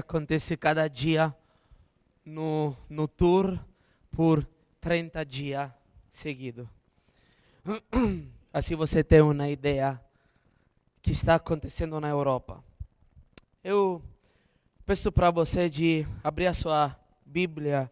acontece 0.00 0.56
cada 0.56 0.88
dia 0.88 1.34
no, 2.24 2.76
no 2.88 3.06
tour 3.06 3.58
por 4.10 4.46
30 4.80 5.24
dias 5.24 5.70
seguidos. 6.10 6.66
Assim 8.52 8.74
você 8.74 9.04
tem 9.04 9.20
uma 9.20 9.48
ideia 9.48 10.00
que 11.00 11.12
está 11.12 11.36
acontecendo 11.36 12.00
na 12.00 12.08
Europa. 12.08 12.64
Eu 13.62 14.02
peço 14.84 15.12
para 15.12 15.30
você 15.30 15.70
de 15.70 16.06
abrir 16.24 16.46
a 16.46 16.54
sua 16.54 16.98
Bíblia 17.24 17.90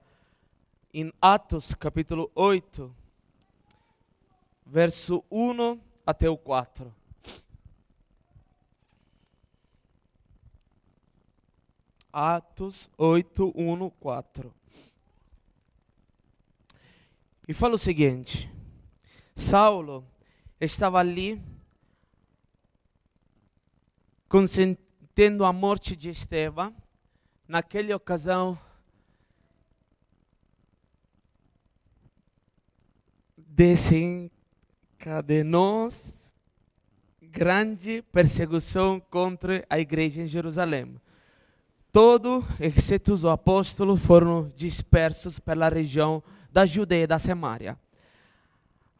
em 0.93 1.13
Atos 1.21 1.75
capítulo 1.75 2.31
8, 2.35 2.95
verso 4.67 5.23
1 5.31 5.79
até 6.05 6.29
o 6.29 6.37
4. 6.37 6.98
Atos 12.21 12.91
8, 12.99 13.53
1, 13.55 13.91
4. 13.91 14.53
E 17.47 17.55
fala 17.55 17.77
o 17.77 17.79
seguinte: 17.79 18.53
Saulo 19.37 20.05
estava 20.61 20.99
ali 20.99 21.41
consentindo 24.29 25.45
a 25.45 25.53
morte 25.53 25.95
de 25.95 26.11
Estevão. 26.11 26.75
Naquela 27.47 27.95
ocasião, 27.95 28.59
desencadenou 33.37 35.89
grande 37.23 38.03
perseguição 38.11 38.99
contra 38.99 39.65
a 39.71 39.79
igreja 39.79 40.21
em 40.21 40.27
Jerusalém. 40.27 41.01
Todo, 41.91 42.45
exceto 42.61 43.13
os 43.13 43.25
apóstolos, 43.25 44.01
foram 44.01 44.51
dispersos 44.55 45.39
pela 45.39 45.69
região 45.69 46.23
da 46.53 46.67
Judeia 46.67 47.05
e 47.05 47.07
da 47.07 47.19
Samaria. 47.19 47.79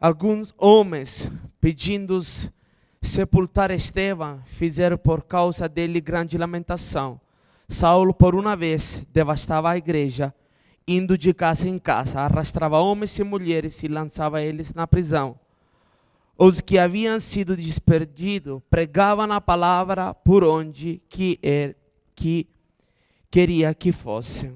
Alguns 0.01 0.55
homens, 0.57 1.31
pedindo 1.61 2.19
sepultar 3.03 3.71
Estevão, 3.71 4.41
fizeram 4.47 4.97
por 4.97 5.23
causa 5.23 5.69
dele 5.69 6.01
grande 6.01 6.39
lamentação. 6.39 7.21
Saulo, 7.69 8.15
por 8.15 8.35
uma 8.35 8.57
vez, 8.57 9.07
devastava 9.13 9.71
a 9.71 9.77
igreja, 9.77 10.33
indo 10.87 11.19
de 11.19 11.35
casa 11.35 11.69
em 11.69 11.79
casa, 11.79 12.21
arrastava 12.21 12.79
homens 12.79 13.19
e 13.19 13.23
mulheres 13.23 13.83
e 13.83 13.89
lançava 13.89 14.41
eles 14.41 14.73
na 14.73 14.87
prisão. 14.87 15.39
Os 16.39 16.61
que 16.61 16.79
haviam 16.79 17.21
sido 17.21 17.55
desperdidos 17.57 18.63
pregavam 18.71 19.31
a 19.33 19.41
palavra 19.41 20.15
por 20.15 20.45
onde 20.45 21.03
que, 21.09 21.39
er, 21.43 21.77
que 22.15 22.49
queria 23.31 23.75
que 23.75 23.93
fosse. 23.93 24.53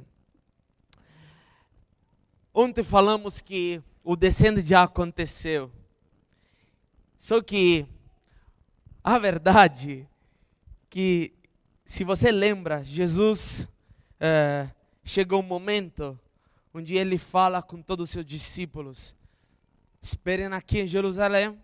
Ontem 2.55 2.83
falamos 2.83 3.41
que 3.41 3.83
o 4.05 4.17
descendo 4.17 4.61
já 4.61 4.83
aconteceu. 4.83 5.71
Só 7.17 7.41
que 7.41 7.87
a 9.03 9.19
verdade 9.19 10.09
que 10.91 11.33
se 11.85 12.05
você 12.05 12.31
lembra, 12.31 12.85
Jesus 12.85 13.69
é, 14.19 14.69
chegou 15.05 15.41
um 15.41 15.45
momento 15.45 16.19
onde 16.75 16.97
ele 16.97 17.19
fala 17.19 17.63
com 17.63 17.81
todos 17.83 18.05
os 18.05 18.11
seus 18.11 18.25
discípulos: 18.25 19.15
esperem 20.01 20.47
aqui 20.47 20.81
em 20.81 20.87
Jerusalém, 20.87 21.59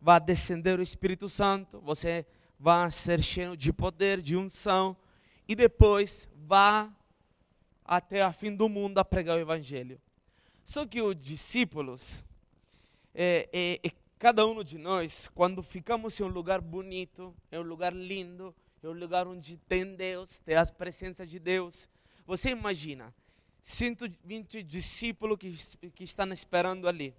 vai 0.00 0.20
descender 0.20 0.78
o 0.78 0.82
Espírito 0.82 1.28
Santo, 1.28 1.80
você 1.80 2.26
vai 2.58 2.90
ser 2.90 3.22
cheio 3.22 3.56
de 3.56 3.72
poder, 3.72 4.20
de 4.20 4.36
unção, 4.36 4.96
e 5.48 5.54
depois 5.54 6.28
vá 6.46 6.88
até 7.84 8.22
a 8.22 8.32
fim 8.32 8.54
do 8.54 8.68
mundo 8.68 8.98
a 8.98 9.04
pregar 9.04 9.36
o 9.36 9.40
Evangelho. 9.40 10.00
Só 10.64 10.86
que 10.86 11.02
os 11.02 11.16
discípulos, 11.16 12.24
é, 13.14 13.48
é, 13.52 13.88
é, 13.88 13.92
cada 14.18 14.46
um 14.46 14.62
de 14.62 14.78
nós, 14.78 15.28
quando 15.34 15.62
ficamos 15.62 16.18
em 16.18 16.24
um 16.24 16.28
lugar 16.28 16.60
bonito, 16.60 17.34
em 17.50 17.58
um 17.58 17.62
lugar 17.62 17.92
lindo, 17.92 18.54
em 18.82 18.86
um 18.86 18.92
lugar 18.92 19.26
onde 19.26 19.56
tem 19.56 19.96
Deus, 19.96 20.38
tem 20.38 20.56
as 20.56 20.70
presenças 20.70 21.28
de 21.28 21.38
Deus, 21.38 21.88
você 22.26 22.50
imagina, 22.50 23.12
120 23.62 24.62
discípulos 24.62 25.38
que, 25.38 25.90
que 25.90 26.04
estão 26.04 26.32
esperando 26.32 26.88
ali, 26.88 27.14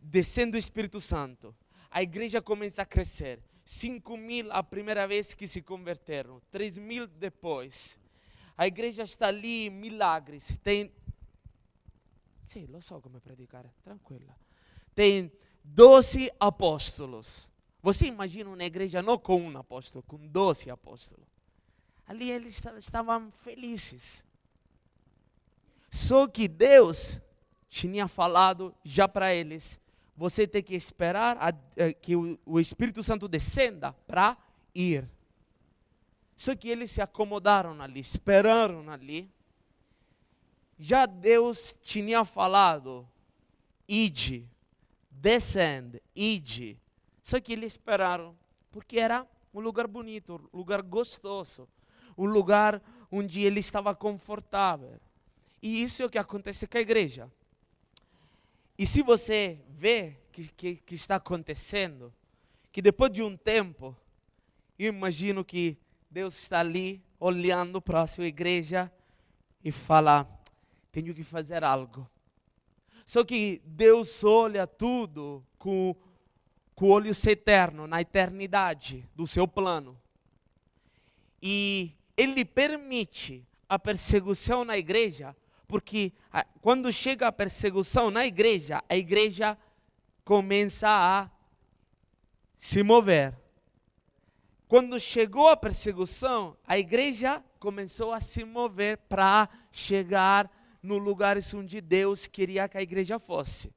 descendo 0.00 0.56
o 0.56 0.58
Espírito 0.58 1.00
Santo, 1.00 1.54
a 1.90 2.02
igreja 2.02 2.42
começa 2.42 2.82
a 2.82 2.86
crescer, 2.86 3.40
5 3.64 4.16
mil 4.16 4.52
a 4.52 4.62
primeira 4.62 5.06
vez 5.06 5.34
que 5.34 5.46
se 5.46 5.62
converteram, 5.62 6.42
3 6.50 6.78
mil 6.78 7.06
depois, 7.06 7.98
a 8.56 8.66
igreja 8.66 9.02
está 9.02 9.28
ali, 9.28 9.70
milagres. 9.70 10.58
Tem. 10.62 10.92
Sim, 12.44 12.66
lo 12.66 12.80
so 12.80 13.00
come 13.00 13.20
predicare, 13.20 13.70
tranquila. 13.82 14.36
Tem 14.94 15.32
12 15.64 16.30
apóstolos. 16.38 17.48
Você 17.82 18.06
imagina 18.06 18.48
uma 18.48 18.64
igreja 18.64 19.02
não 19.02 19.18
com 19.18 19.40
um 19.40 19.58
apóstolo, 19.58 20.02
com 20.06 20.16
12 20.26 20.70
apóstolos. 20.70 21.26
Ali 22.06 22.30
eles 22.30 22.62
estavam 22.78 23.30
felizes. 23.32 24.24
Só 25.90 26.26
que 26.26 26.46
Deus 26.48 27.20
tinha 27.68 28.06
falado 28.06 28.74
já 28.84 29.08
para 29.08 29.34
eles: 29.34 29.80
você 30.16 30.46
tem 30.46 30.62
que 30.62 30.74
esperar 30.74 31.36
a, 31.38 31.48
a, 31.48 31.52
eh, 31.76 31.92
que 31.92 32.14
o, 32.14 32.38
o 32.46 32.60
Espírito 32.60 33.02
Santo 33.02 33.26
descenda 33.26 33.92
para 34.06 34.36
ir. 34.74 35.08
Só 36.36 36.54
que 36.54 36.68
eles 36.68 36.90
se 36.90 37.00
acomodaram 37.00 37.80
ali, 37.80 38.00
esperaram 38.00 38.90
ali. 38.90 39.30
Já 40.78 41.06
Deus 41.06 41.78
tinha 41.82 42.24
falado, 42.24 43.08
ide, 43.86 44.48
descende, 45.10 46.02
ide. 46.14 46.78
Só 47.22 47.40
que 47.40 47.52
eles 47.52 47.74
esperaram, 47.74 48.36
porque 48.70 48.98
era 48.98 49.26
um 49.52 49.60
lugar 49.60 49.86
bonito, 49.86 50.50
um 50.52 50.58
lugar 50.58 50.82
gostoso, 50.82 51.68
um 52.18 52.26
lugar 52.26 52.82
onde 53.10 53.42
ele 53.42 53.60
estava 53.60 53.94
confortável. 53.94 55.00
E 55.62 55.82
isso 55.82 56.02
é 56.02 56.06
o 56.06 56.10
que 56.10 56.18
acontece 56.18 56.66
com 56.66 56.76
a 56.76 56.80
igreja. 56.80 57.30
E 58.76 58.86
se 58.86 59.02
você 59.02 59.60
vê 59.70 60.16
que, 60.32 60.48
que, 60.48 60.76
que 60.76 60.94
está 60.96 61.16
acontecendo, 61.16 62.12
que 62.72 62.82
depois 62.82 63.12
de 63.12 63.22
um 63.22 63.36
tempo, 63.36 63.96
eu 64.76 64.88
imagino 64.88 65.44
que 65.44 65.78
Deus 66.14 66.38
está 66.38 66.60
ali 66.60 67.02
olhando 67.18 67.82
para 67.82 68.02
a 68.02 68.06
sua 68.06 68.26
igreja 68.26 68.88
e 69.64 69.72
fala: 69.72 70.24
tenho 70.92 71.12
que 71.12 71.24
fazer 71.24 71.64
algo. 71.64 72.08
Só 73.04 73.24
que 73.24 73.60
Deus 73.64 74.22
olha 74.22 74.64
tudo 74.64 75.44
com, 75.58 75.96
o 76.76 76.86
olho 76.86 77.10
eterno, 77.10 77.88
na 77.88 78.00
eternidade 78.00 79.04
do 79.12 79.26
seu 79.26 79.48
plano. 79.48 80.00
E 81.42 81.90
Ele 82.16 82.44
permite 82.44 83.44
a 83.68 83.76
perseguição 83.76 84.64
na 84.64 84.78
igreja, 84.78 85.34
porque 85.66 86.12
quando 86.60 86.92
chega 86.92 87.26
a 87.26 87.32
perseguição 87.32 88.08
na 88.12 88.24
igreja, 88.24 88.84
a 88.88 88.96
igreja 88.96 89.58
começa 90.24 90.88
a 90.88 91.28
se 92.56 92.84
mover. 92.84 93.34
Quando 94.68 94.98
chegou 94.98 95.48
a 95.48 95.56
perseguição, 95.56 96.56
a 96.66 96.78
igreja 96.78 97.42
começou 97.58 98.12
a 98.12 98.20
se 98.20 98.44
mover 98.44 98.96
para 99.08 99.48
chegar 99.70 100.50
no 100.82 100.98
lugar 100.98 101.36
onde 101.54 101.80
Deus 101.80 102.26
queria 102.26 102.68
que 102.68 102.78
a 102.78 102.82
igreja 102.82 103.18
fosse. 103.18 103.72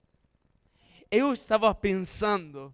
Eu 1.12 1.34
estava 1.34 1.74
pensando, 1.74 2.74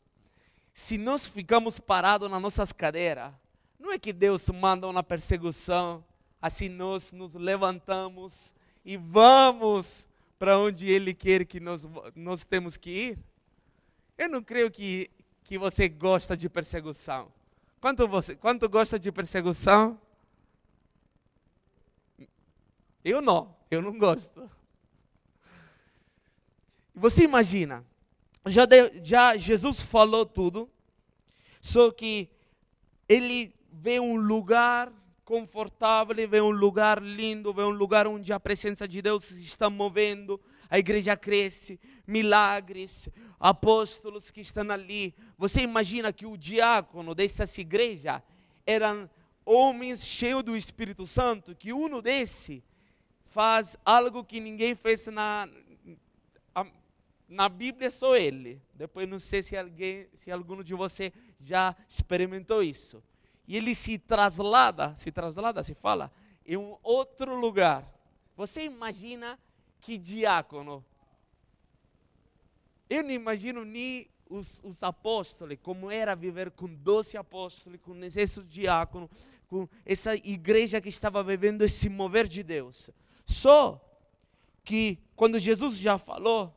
se 0.74 0.98
nós 0.98 1.28
ficamos 1.28 1.80
parados 1.80 2.30
nas 2.30 2.42
nossas 2.42 2.72
cadeiras, 2.72 3.32
não 3.80 3.92
é 3.92 4.00
que 4.00 4.14
Deus 4.14 4.50
manda 4.50 4.88
uma 4.88 5.04
perseguição, 5.04 6.04
assim 6.42 6.70
nós 6.70 7.12
nos 7.12 7.34
levantamos 7.34 8.54
e 8.86 8.96
vamos 8.98 10.08
para 10.40 10.58
onde 10.58 10.90
Ele 10.90 11.14
quer 11.14 11.46
que 11.46 11.60
nós, 11.60 11.88
nós 12.16 12.44
temos 12.44 12.78
que 12.78 12.90
ir? 12.90 13.20
Eu 14.18 14.30
não 14.30 14.42
creio 14.42 14.70
que, 14.70 15.10
que 15.44 15.58
você 15.58 15.88
gosta 15.88 16.36
de 16.36 16.48
perseguição. 16.50 17.32
Quanto, 17.84 18.08
você, 18.08 18.34
quanto 18.34 18.70
gosta 18.70 18.98
de 18.98 19.12
perseguição? 19.12 20.00
Eu 23.04 23.22
não, 23.22 23.54
eu 23.70 23.82
não 23.82 24.00
gosto. 24.00 24.50
Você 26.96 27.26
imagina, 27.26 27.86
já, 28.46 28.66
já 29.04 29.36
Jesus 29.36 29.82
falou 29.82 30.26
tudo, 30.26 30.72
só 31.60 31.92
que 31.92 32.30
ele 33.10 33.54
vê 33.70 34.00
um 34.00 34.16
lugar 34.16 34.90
confortável, 35.26 36.16
vê 36.26 36.40
um 36.40 36.52
lugar 36.52 37.04
lindo, 37.04 37.54
vê 37.54 37.64
um 37.64 37.70
lugar 37.70 38.08
onde 38.08 38.32
a 38.32 38.40
presença 38.40 38.88
de 38.88 39.02
Deus 39.02 39.26
se 39.26 39.44
está 39.44 39.70
movendo, 39.70 40.40
a 40.74 40.80
igreja 40.80 41.16
cresce, 41.16 41.80
milagres, 42.08 43.08
apóstolos 43.40 44.32
que 44.32 44.42
estão 44.42 44.72
ali. 44.72 45.14
Você 45.38 45.62
imagina 45.62 46.12
que 46.12 46.26
o 46.26 46.36
diácono 46.36 47.14
dessa 47.14 47.44
igreja 47.62 48.24
era 48.66 49.08
homens 49.46 50.04
cheios 50.04 50.42
do 50.42 50.58
Espírito 50.58 51.06
Santo, 51.06 51.54
que 51.54 51.72
um 51.72 52.02
desse 52.02 52.64
faz 53.28 53.78
algo 53.86 54.24
que 54.24 54.40
ninguém 54.40 54.74
fez 54.74 55.06
na, 55.06 55.48
na 57.30 57.48
Bíblia, 57.48 57.92
só 57.92 58.16
ele. 58.16 58.60
Depois 58.74 59.08
não 59.08 59.20
sei 59.20 59.44
se 59.44 59.56
alguém, 59.56 60.08
se 60.12 60.32
algum 60.32 60.64
de 60.64 60.74
você 60.74 61.14
já 61.40 61.76
experimentou 61.88 62.64
isso. 62.64 63.04
E 63.48 63.56
ele 63.56 63.76
se 63.76 64.00
traslada, 64.00 64.96
se 64.96 65.12
traslada, 65.12 65.62
se 65.62 65.76
fala, 65.76 66.12
em 66.44 66.58
um 66.58 66.76
outro 66.82 67.36
lugar. 67.36 67.88
Você 68.36 68.64
imagina 68.64 69.38
que 69.84 69.98
diácono? 69.98 70.84
Eu 72.90 73.04
não 73.04 73.12
imagino 73.12 73.66
nem 73.66 74.08
os, 74.30 74.62
os 74.64 74.82
apóstolos, 74.82 75.58
como 75.62 75.92
era 75.92 76.16
viver 76.16 76.52
com 76.52 76.74
doze 76.74 77.18
apóstolos, 77.18 77.80
com 77.82 77.94
esses 78.04 78.48
diáconos, 78.48 79.10
com 79.48 79.68
essa 79.86 80.16
igreja 80.16 80.80
que 80.80 80.90
estava 80.90 81.22
vivendo 81.22 81.64
esse 81.64 81.90
mover 81.90 82.28
de 82.28 82.44
Deus. 82.44 82.90
Só 83.26 83.80
que 84.64 84.98
quando 85.16 85.38
Jesus 85.38 85.78
já 85.78 85.98
falou, 85.98 86.54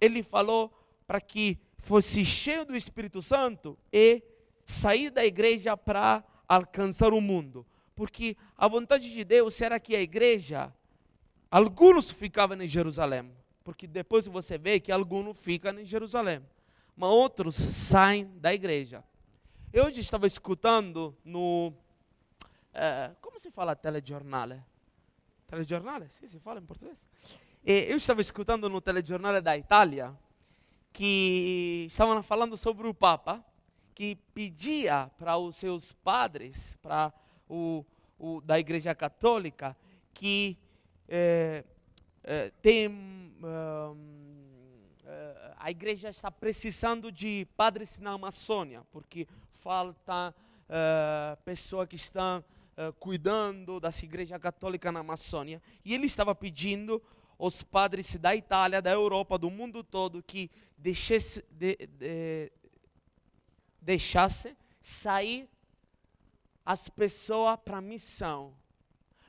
ele 0.00 0.22
falou 0.22 0.72
para 1.06 1.20
que 1.20 1.58
fosse 1.78 2.24
cheio 2.24 2.64
do 2.64 2.76
Espírito 2.76 3.20
Santo 3.20 3.76
e 3.92 4.22
sair 4.64 5.10
da 5.10 5.24
igreja 5.24 5.76
para 5.76 6.24
alcançar 6.48 7.12
o 7.12 7.20
mundo. 7.20 7.66
Porque 7.96 8.36
a 8.56 8.68
vontade 8.68 9.12
de 9.12 9.24
Deus 9.24 9.60
era 9.60 9.80
que 9.80 9.96
a 9.96 10.00
igreja, 10.00 10.72
alguns 11.52 12.10
ficavam 12.10 12.60
em 12.60 12.66
Jerusalém, 12.66 13.30
porque 13.62 13.86
depois 13.86 14.26
você 14.26 14.58
vê 14.58 14.80
que 14.80 14.90
alguns 14.90 15.38
ficam 15.38 15.78
em 15.78 15.84
Jerusalém 15.84 16.42
mas 16.96 17.10
outros 17.10 17.56
saem 17.56 18.26
da 18.38 18.52
igreja. 18.52 19.02
Eu 19.72 19.86
hoje 19.86 20.00
estava 20.00 20.26
escutando 20.26 21.16
no. 21.24 21.72
É, 22.72 23.10
como 23.20 23.40
se 23.40 23.50
fala 23.50 23.74
telejornal? 23.74 24.50
Telejornal? 25.46 26.02
Sim, 26.10 26.26
se 26.26 26.38
fala 26.38 26.60
em 26.60 26.64
português. 26.64 27.08
eu 27.64 27.96
estava 27.96 28.20
escutando 28.20 28.68
no 28.68 28.80
telejornal 28.80 29.40
da 29.40 29.56
Itália 29.56 30.16
que 30.92 31.86
estavam 31.88 32.22
falando 32.22 32.56
sobre 32.56 32.86
o 32.86 32.94
Papa 32.94 33.44
que 33.94 34.16
pedia 34.34 35.10
para 35.18 35.36
os 35.36 35.56
seus 35.56 35.92
padres, 35.92 36.76
para 36.82 37.12
o, 37.48 37.84
o, 38.18 38.40
da 38.40 38.58
Igreja 38.58 38.94
Católica, 38.94 39.76
que 40.14 40.58
é, 41.08 41.64
é, 42.24 42.50
tem 42.62 42.88
a 45.62 45.70
igreja 45.70 46.08
está 46.08 46.28
precisando 46.28 47.12
de 47.12 47.46
padres 47.56 47.96
na 47.98 48.12
Amazônia, 48.12 48.84
porque 48.90 49.28
falta 49.52 50.34
uh, 50.68 51.36
pessoa 51.44 51.86
que 51.86 51.94
está 51.94 52.38
uh, 52.40 52.92
cuidando 52.94 53.78
das 53.78 54.02
igrejas 54.02 54.40
católicas 54.40 54.92
na 54.92 54.98
Amazônia. 54.98 55.62
E 55.84 55.94
ele 55.94 56.06
estava 56.06 56.34
pedindo 56.34 57.00
aos 57.38 57.62
padres 57.62 58.16
da 58.16 58.34
Itália, 58.34 58.82
da 58.82 58.90
Europa, 58.90 59.38
do 59.38 59.50
mundo 59.50 59.84
todo, 59.84 60.20
que 60.20 60.50
deixasse, 60.76 61.44
de, 61.50 61.76
de, 61.76 62.52
deixasse 63.80 64.56
sair 64.80 65.48
as 66.66 66.88
pessoas 66.88 67.56
para 67.64 67.78
a 67.78 67.80
missão. 67.80 68.52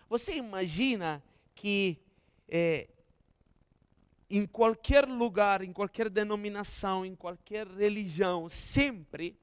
Você 0.10 0.36
imagina 0.36 1.24
que 1.56 2.00
eh, 2.48 2.88
em 4.30 4.46
qualquer 4.46 5.08
lugar, 5.08 5.62
em 5.62 5.72
qualquer 5.72 6.10
denominação, 6.10 7.06
em 7.06 7.16
qualquer 7.16 7.68
religião, 7.68 8.50
sempre 8.50 9.38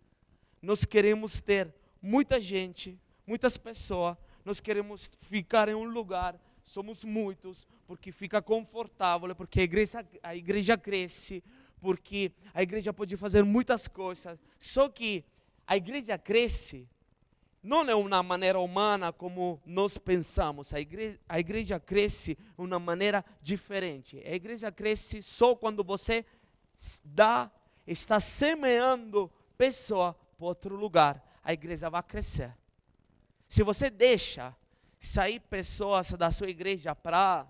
nós 0.60 0.84
queremos 0.84 1.40
ter 1.40 1.72
muita 2.02 2.40
gente, 2.40 2.98
muitas 3.26 3.56
pessoas, 3.56 4.16
nós 4.44 4.60
queremos 4.60 5.10
ficar 5.28 5.68
em 5.68 5.74
um 5.74 5.84
lugar, 5.84 6.40
somos 6.62 7.04
muitos, 7.04 7.66
porque 7.86 8.10
fica 8.10 8.42
confortável, 8.42 9.34
porque 9.34 9.60
a 9.60 9.64
igreja, 9.64 10.06
a 10.22 10.34
igreja 10.34 10.76
cresce, 10.76 11.42
porque 11.80 12.32
a 12.52 12.62
igreja 12.62 12.92
pode 12.92 13.16
fazer 13.16 13.44
muitas 13.44 13.86
coisas. 13.86 14.38
Só 14.58 14.88
que 14.88 15.24
a 15.66 15.76
igreja 15.76 16.18
cresce 16.18 16.88
não 17.62 17.82
é 17.82 17.94
uma 17.94 18.22
maneira 18.22 18.58
humana 18.58 19.12
como 19.12 19.60
nós 19.66 19.98
pensamos. 19.98 20.72
A 20.72 20.80
igreja, 20.80 21.20
a 21.28 21.38
igreja 21.38 21.78
cresce 21.78 22.34
de 22.34 22.42
uma 22.56 22.78
maneira 22.78 23.24
diferente. 23.42 24.22
A 24.24 24.34
igreja 24.34 24.72
cresce 24.72 25.22
só 25.22 25.54
quando 25.54 25.84
você 25.84 26.24
dá, 27.04 27.50
está 27.86 28.18
semeando 28.18 29.30
pessoa 29.58 30.14
para 30.38 30.46
outro 30.46 30.74
lugar. 30.74 31.22
A 31.44 31.52
igreja 31.52 31.90
vai 31.90 32.02
crescer. 32.02 32.56
Se 33.46 33.62
você 33.62 33.90
deixa 33.90 34.56
sair 34.98 35.40
pessoas 35.40 36.12
da 36.12 36.30
sua 36.30 36.48
igreja 36.48 36.94
para 36.94 37.46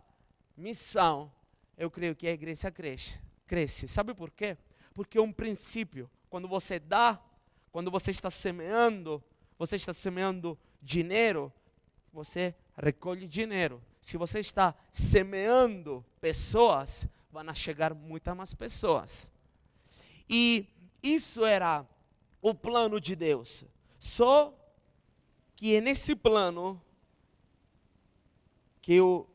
missão, 0.56 1.32
eu 1.76 1.90
creio 1.90 2.16
que 2.16 2.26
a 2.26 2.32
igreja 2.32 2.70
cresce. 2.70 3.20
cresce. 3.46 3.86
Sabe 3.86 4.12
por 4.12 4.30
quê? 4.30 4.56
Porque 4.92 5.18
é 5.18 5.22
um 5.22 5.32
princípio. 5.32 6.10
Quando 6.28 6.48
você 6.48 6.80
dá, 6.80 7.20
quando 7.70 7.90
você 7.90 8.10
está 8.10 8.30
semeando, 8.30 9.22
você 9.60 9.76
está 9.76 9.92
semeando 9.92 10.58
dinheiro, 10.80 11.52
você 12.10 12.54
recolhe 12.74 13.28
dinheiro. 13.28 13.82
Se 14.00 14.16
você 14.16 14.40
está 14.40 14.74
semeando 14.90 16.02
pessoas, 16.18 17.06
vão 17.30 17.54
chegar 17.54 17.92
muitas 17.92 18.34
mais 18.34 18.54
pessoas. 18.54 19.30
E 20.26 20.66
isso 21.02 21.44
era 21.44 21.86
o 22.40 22.54
plano 22.54 22.98
de 22.98 23.14
Deus. 23.14 23.66
Só 23.98 24.56
que 25.54 25.74
é 25.74 25.80
nesse 25.82 26.16
plano 26.16 26.80
que 28.80 28.94
eu 28.94 29.28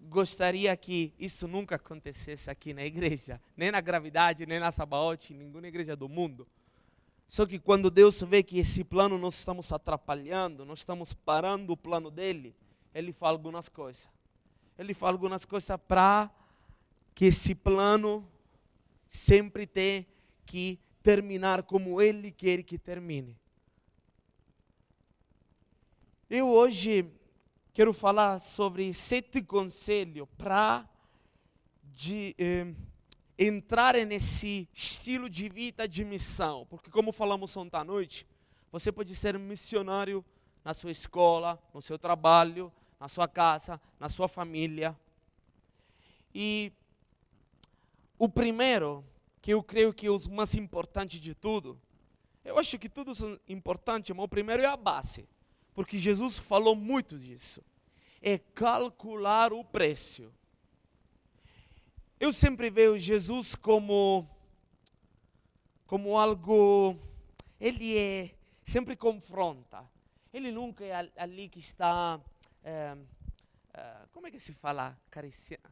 gostaria 0.00 0.76
que 0.76 1.14
isso 1.16 1.46
nunca 1.46 1.76
acontecesse 1.76 2.50
aqui 2.50 2.74
na 2.74 2.84
igreja, 2.84 3.40
nem 3.56 3.70
na 3.70 3.80
gravidade, 3.80 4.44
nem 4.44 4.58
na 4.58 4.72
Sabaote, 4.72 5.32
nenhuma 5.32 5.68
igreja 5.68 5.94
do 5.94 6.08
mundo. 6.08 6.48
Só 7.32 7.46
que 7.46 7.58
quando 7.58 7.90
Deus 7.90 8.20
vê 8.20 8.42
que 8.42 8.58
esse 8.58 8.84
plano 8.84 9.16
nós 9.16 9.38
estamos 9.38 9.72
atrapalhando, 9.72 10.66
nós 10.66 10.80
estamos 10.80 11.14
parando 11.14 11.72
o 11.72 11.76
plano 11.78 12.10
dele, 12.10 12.54
ele 12.94 13.10
fala 13.10 13.38
algumas 13.38 13.70
coisas. 13.70 14.06
Ele 14.78 14.92
fala 14.92 15.12
algumas 15.12 15.46
coisas 15.46 15.74
para 15.88 16.30
que 17.14 17.24
esse 17.24 17.54
plano 17.54 18.28
sempre 19.08 19.66
tenha 19.66 20.04
que 20.44 20.78
terminar 21.02 21.62
como 21.62 22.02
ele 22.02 22.30
quer 22.30 22.62
que 22.62 22.76
termine. 22.76 23.34
Eu 26.28 26.50
hoje 26.50 27.10
quero 27.72 27.94
falar 27.94 28.40
sobre 28.40 28.92
sete 28.92 29.40
conselhos 29.40 30.28
para 30.36 30.86
de 31.82 32.34
eh, 32.38 32.74
entrar 33.38 33.94
nesse 34.06 34.68
estilo 34.72 35.28
de 35.28 35.48
vida 35.48 35.88
de 35.88 36.04
missão, 36.04 36.66
porque 36.68 36.90
como 36.90 37.12
falamos 37.12 37.56
ontem 37.56 37.76
à 37.76 37.84
noite, 37.84 38.26
você 38.70 38.90
pode 38.92 39.14
ser 39.14 39.38
missionário 39.38 40.24
na 40.64 40.72
sua 40.72 40.90
escola, 40.90 41.62
no 41.74 41.82
seu 41.82 41.98
trabalho, 41.98 42.72
na 42.98 43.08
sua 43.08 43.26
casa, 43.26 43.80
na 43.98 44.08
sua 44.08 44.28
família. 44.28 44.96
E 46.34 46.72
o 48.18 48.28
primeiro, 48.28 49.04
que 49.40 49.52
eu 49.52 49.62
creio 49.62 49.92
que 49.92 50.06
é 50.06 50.10
o 50.10 50.18
mais 50.30 50.54
importante 50.54 51.18
de 51.18 51.34
tudo, 51.34 51.78
eu 52.44 52.58
acho 52.58 52.78
que 52.78 52.88
tudo 52.88 53.12
é 53.12 53.52
importante, 53.52 54.12
mas 54.14 54.24
o 54.24 54.28
primeiro 54.28 54.62
é 54.62 54.66
a 54.66 54.76
base, 54.76 55.28
porque 55.74 55.98
Jesus 55.98 56.38
falou 56.38 56.74
muito 56.74 57.18
disso. 57.18 57.62
É 58.20 58.38
calcular 58.38 59.52
o 59.52 59.64
preço. 59.64 60.32
Eu 62.22 62.32
sempre 62.32 62.70
vejo 62.70 63.00
Jesus 63.00 63.56
como 63.56 64.30
como 65.88 66.16
algo 66.16 66.96
ele 67.58 67.98
é 67.98 68.30
sempre 68.62 68.94
confronta. 68.94 69.84
Ele 70.32 70.52
nunca 70.52 70.84
é 70.84 71.10
ali 71.16 71.48
que 71.48 71.58
está 71.58 72.20
é, 72.62 72.96
é, 73.74 73.96
como 74.12 74.28
é 74.28 74.30
que 74.30 74.38
se 74.38 74.52
fala 74.52 74.96
cariciando 75.10 75.68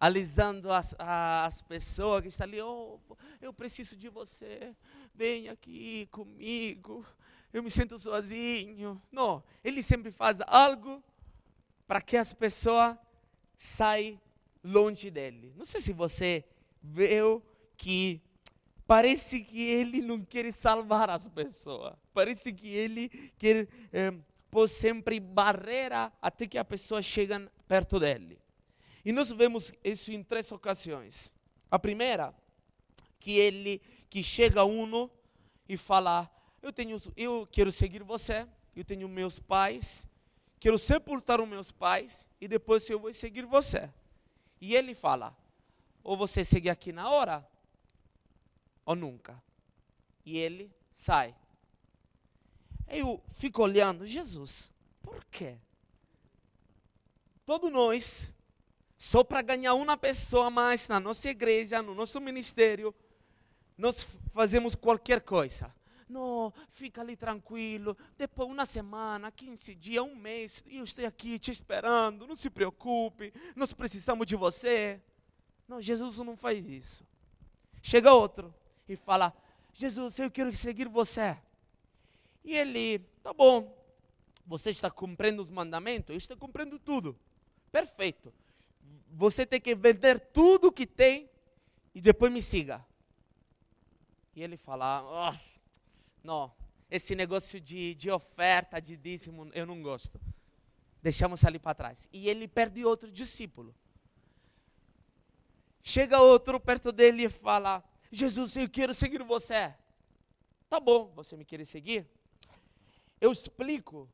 alisando 0.00 0.72
as, 0.72 0.94
as 0.98 1.60
pessoas 1.60 2.22
que 2.22 2.28
estão 2.28 2.44
ali, 2.46 2.62
oh, 2.62 2.98
eu 3.42 3.52
preciso 3.52 3.94
de 3.94 4.08
você, 4.08 4.74
vem 5.14 5.50
aqui 5.50 6.08
comigo, 6.10 7.04
eu 7.52 7.62
me 7.62 7.70
sinto 7.70 7.98
sozinho. 7.98 9.00
Não, 9.12 9.44
ele 9.62 9.82
sempre 9.82 10.10
faz 10.10 10.40
algo 10.46 11.04
para 11.86 12.00
que 12.00 12.16
as 12.16 12.32
pessoas 12.32 12.96
saiam 13.54 14.18
longe 14.62 15.10
dele. 15.10 15.52
Não 15.56 15.64
sei 15.64 15.80
se 15.80 15.92
você 15.92 16.44
viu 16.82 17.42
que 17.76 18.20
parece 18.86 19.42
que 19.42 19.62
ele 19.62 20.00
não 20.00 20.24
quer 20.24 20.52
salvar 20.52 21.10
as 21.10 21.28
pessoas. 21.28 21.94
Parece 22.12 22.52
que 22.52 22.68
ele 22.68 23.08
quer 23.38 23.68
eh, 23.92 24.12
pôr 24.50 24.68
sempre 24.68 25.18
barreira 25.18 26.12
até 26.20 26.46
que 26.46 26.58
a 26.58 26.64
pessoa 26.64 27.00
chegue 27.00 27.34
perto 27.66 27.98
dele. 27.98 28.38
E 29.04 29.10
nós 29.10 29.30
vemos 29.32 29.72
isso 29.82 30.12
em 30.12 30.22
três 30.22 30.52
ocasiões. 30.52 31.34
A 31.70 31.78
primeira, 31.78 32.34
que 33.18 33.32
ele 33.38 33.80
que 34.08 34.22
chega 34.22 34.62
uno 34.62 35.10
e 35.68 35.76
fala: 35.76 36.30
"Eu 36.62 36.72
tenho 36.72 36.96
eu 37.16 37.48
quero 37.50 37.72
seguir 37.72 38.02
você, 38.02 38.46
eu 38.76 38.84
tenho 38.84 39.08
meus 39.08 39.38
pais, 39.38 40.06
quero 40.60 40.78
sepultar 40.78 41.40
os 41.40 41.48
meus 41.48 41.72
pais 41.72 42.28
e 42.40 42.46
depois 42.46 42.88
eu 42.90 43.00
vou 43.00 43.12
seguir 43.12 43.46
você. 43.46 43.88
E 44.62 44.76
ele 44.76 44.94
fala: 44.94 45.36
ou 46.04 46.16
você 46.16 46.44
segue 46.44 46.70
aqui 46.70 46.92
na 46.92 47.10
hora, 47.10 47.44
ou 48.86 48.94
nunca. 48.94 49.42
E 50.24 50.38
ele 50.38 50.72
sai. 50.92 51.34
Eu 52.86 53.20
fico 53.32 53.60
olhando, 53.60 54.06
Jesus, 54.06 54.72
por 55.02 55.24
quê? 55.24 55.56
Todos 57.44 57.72
nós, 57.72 58.32
só 58.96 59.24
para 59.24 59.42
ganhar 59.42 59.74
uma 59.74 59.96
pessoa 59.96 60.48
mais 60.48 60.86
na 60.86 61.00
nossa 61.00 61.28
igreja, 61.28 61.82
no 61.82 61.92
nosso 61.92 62.20
ministério, 62.20 62.94
nós 63.76 64.06
fazemos 64.32 64.76
qualquer 64.76 65.22
coisa. 65.22 65.74
Não, 66.12 66.52
fica 66.68 67.00
ali 67.00 67.16
tranquilo. 67.16 67.96
Depois, 68.18 68.46
uma 68.46 68.66
semana, 68.66 69.32
15 69.32 69.74
dias, 69.74 70.04
um 70.04 70.14
mês, 70.14 70.62
eu 70.66 70.84
estou 70.84 71.06
aqui 71.06 71.38
te 71.38 71.50
esperando. 71.50 72.26
Não 72.26 72.36
se 72.36 72.50
preocupe, 72.50 73.32
nós 73.56 73.72
precisamos 73.72 74.26
de 74.26 74.36
você. 74.36 75.00
Não, 75.66 75.80
Jesus 75.80 76.18
não 76.18 76.36
faz 76.36 76.68
isso. 76.68 77.06
Chega 77.80 78.12
outro 78.12 78.54
e 78.86 78.94
fala: 78.94 79.34
Jesus, 79.72 80.18
eu 80.18 80.30
quero 80.30 80.54
seguir 80.54 80.86
você. 80.86 81.34
E 82.44 82.54
ele, 82.54 82.98
tá 83.22 83.32
bom, 83.32 83.74
você 84.46 84.68
está 84.68 84.90
cumprindo 84.90 85.40
os 85.40 85.48
mandamentos? 85.48 86.10
Eu 86.10 86.18
estou 86.18 86.36
cumprindo 86.36 86.78
tudo. 86.78 87.18
Perfeito. 87.70 88.30
Você 89.12 89.46
tem 89.46 89.60
que 89.60 89.74
vender 89.74 90.20
tudo 90.20 90.70
que 90.70 90.86
tem 90.86 91.30
e 91.94 92.02
depois 92.02 92.30
me 92.30 92.42
siga. 92.42 92.84
E 94.36 94.42
ele 94.42 94.58
fala: 94.58 95.02
oh, 95.30 95.51
Não, 96.22 96.52
esse 96.90 97.14
negócio 97.14 97.60
de, 97.60 97.94
de 97.94 98.10
oferta, 98.10 98.80
de 98.80 98.96
dízimo, 98.96 99.50
eu 99.54 99.66
não 99.66 99.82
gosto. 99.82 100.20
Deixamos 101.02 101.44
ali 101.44 101.58
para 101.58 101.74
trás. 101.74 102.08
E 102.12 102.28
ele 102.28 102.46
perde 102.46 102.84
outro 102.84 103.10
discípulo. 103.10 103.74
Chega 105.82 106.20
outro 106.20 106.60
perto 106.60 106.92
dele 106.92 107.24
e 107.24 107.28
fala: 107.28 107.82
Jesus, 108.10 108.56
eu 108.56 108.68
quero 108.68 108.94
seguir 108.94 109.22
você. 109.22 109.74
Tá 110.68 110.78
bom, 110.78 111.10
você 111.14 111.36
me 111.36 111.44
quer 111.44 111.64
seguir? 111.66 112.06
Eu 113.20 113.32
explico 113.32 114.08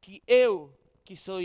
que 0.00 0.22
eu, 0.26 0.72
que 1.04 1.16
sou 1.16 1.38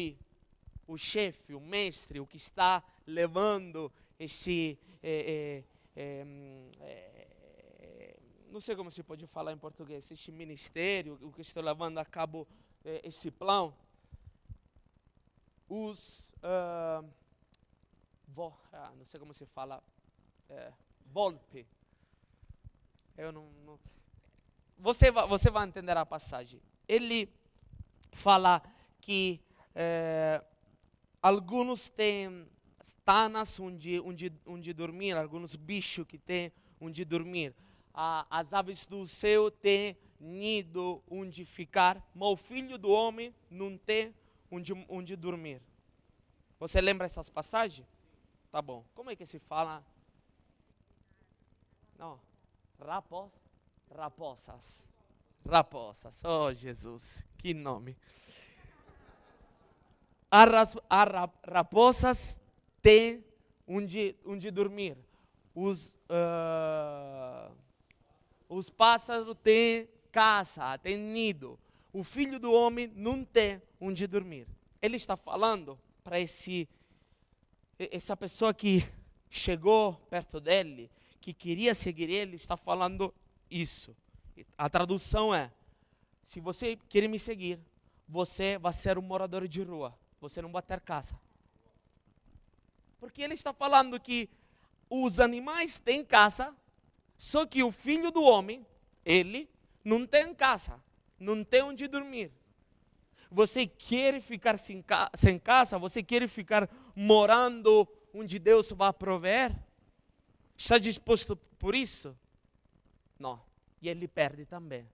o 0.86 0.98
chefe, 0.98 1.54
o 1.54 1.62
mestre, 1.62 2.20
o 2.20 2.28
que 2.28 2.38
está 2.38 2.84
levando 3.06 3.92
esse. 4.20 4.78
É, 5.02 5.64
é, 5.96 6.24
é, 6.82 7.19
não 8.52 8.60
sei 8.60 8.76
como 8.76 8.92
se 8.92 9.04
pode 9.04 9.26
falar 9.28 9.52
em 9.54 9.58
português, 9.58 10.10
este 10.12 10.32
ministério, 10.32 11.18
o 11.22 11.32
que 11.32 11.42
estou 11.42 11.64
levando 11.64 11.98
a 11.98 12.06
cabo 12.06 12.48
esse 12.84 13.32
plano. 13.32 13.76
Os. 15.68 16.34
Uh, 16.38 17.08
vo, 18.28 18.58
ah, 18.72 18.92
não 18.98 19.06
sei 19.06 19.20
como 19.20 19.34
se 19.34 19.46
fala, 19.46 19.84
é, 20.50 20.72
volpe. 21.06 21.66
Eu 23.18 23.32
não, 23.32 23.50
não, 23.66 23.80
você, 24.78 25.12
você 25.12 25.50
vai 25.50 25.68
entender 25.68 25.98
a 25.98 26.06
passagem. 26.06 26.62
Ele 26.88 27.32
fala 28.12 28.62
que 29.02 29.42
é, 29.76 30.44
alguns 31.22 31.90
têm 31.90 32.48
tanas 33.04 33.60
onde, 33.60 34.00
onde, 34.00 34.32
onde 34.46 34.74
dormir, 34.74 35.18
alguns 35.18 35.56
bichos 35.56 36.06
que 36.08 36.18
têm 36.18 36.52
onde 36.80 37.04
dormir. 37.04 37.54
As 37.94 38.54
aves 38.54 38.86
do 38.86 39.06
céu 39.06 39.50
têm 39.52 39.98
nido 40.20 41.02
onde 41.10 41.46
ficar, 41.46 42.06
mas 42.14 42.30
o 42.30 42.36
filho 42.36 42.78
do 42.78 42.90
homem 42.90 43.34
não 43.50 43.78
tem 43.78 44.14
onde, 44.52 44.74
onde 44.88 45.16
dormir. 45.16 45.62
Você 46.60 46.82
lembra 46.82 47.06
essas 47.06 47.30
passagens? 47.30 47.88
Tá 48.52 48.62
bom. 48.62 48.84
Como 48.94 49.10
é 49.10 49.16
que 49.16 49.26
se 49.26 49.40
fala? 49.40 49.84
Não. 51.98 52.20
Rapos, 52.80 53.40
raposas. 53.96 54.86
Raposas. 55.48 56.22
Oh, 56.26 56.52
Jesus. 56.54 57.26
Que 57.38 57.54
nome. 57.54 57.96
As, 60.32 60.76
raposas 61.48 62.40
têm 62.82 63.24
onde, 63.68 64.16
onde 64.26 64.52
dormir. 64.52 64.98
Os, 65.56 65.96
uh, 66.10 67.56
os 68.50 68.70
pássaros 68.70 69.38
têm 69.44 69.88
casa, 70.12 70.78
têm 70.80 70.98
nido. 70.98 71.58
O 71.94 72.04
filho 72.04 72.40
do 72.40 72.52
homem 72.52 72.92
não 72.96 73.24
tem 73.24 73.62
onde 73.80 74.08
dormir. 74.08 74.48
Ele 74.82 74.98
está 74.98 75.16
falando 75.16 75.80
para 76.04 76.20
esse 76.20 76.68
essa 77.78 78.18
pessoa 78.18 78.54
que 78.54 78.86
chegou 79.30 79.94
perto 80.10 80.42
dele, 80.42 80.92
que 81.22 81.34
queria 81.34 81.74
seguir 81.74 82.10
ele, 82.10 82.36
está 82.36 82.58
falando 82.58 83.14
isso. 83.50 83.96
A 84.58 84.70
tradução 84.70 85.34
é: 85.34 85.52
se 86.24 86.40
você 86.40 86.78
quer 86.90 87.08
me 87.08 87.18
seguir, 87.18 87.60
você 88.08 88.58
vai 88.58 88.74
ser 88.74 88.98
um 88.98 89.02
morador 89.02 89.48
de 89.48 89.62
rua, 89.62 89.98
você 90.20 90.42
não 90.42 90.52
vai 90.52 90.62
ter 90.62 90.82
casa. 90.82 91.18
Porque 93.00 93.22
ele 93.22 93.36
está 93.36 93.54
falando 93.54 94.00
que 94.00 94.30
os 94.90 95.20
animais 95.20 95.78
têm 95.78 96.04
casa, 96.04 96.54
só 97.20 97.46
que 97.46 97.62
o 97.62 97.70
filho 97.70 98.12
do 98.12 98.24
homem, 98.24 98.66
ele, 99.04 99.50
não 99.84 100.08
tem 100.08 100.34
casa, 100.34 100.82
não 101.20 101.44
tem 101.44 101.62
onde 101.62 101.86
dormir. 101.86 102.32
Você 103.30 103.68
quer 103.68 104.22
ficar 104.22 104.58
sem, 104.58 104.82
ca 104.82 105.12
sem 105.14 105.38
casa? 105.38 105.78
Você 105.78 106.02
quer 106.02 106.26
ficar 106.30 106.70
morando 106.96 107.86
onde 108.14 108.40
Deus 108.40 108.72
vai 108.72 108.94
prover? 108.94 109.54
Está 110.58 110.78
disposto 110.78 111.36
por 111.36 111.76
isso? 111.76 112.18
Não. 113.20 113.42
E 113.82 113.90
ele 113.90 114.08
perde 114.08 114.46
também. 114.46 114.90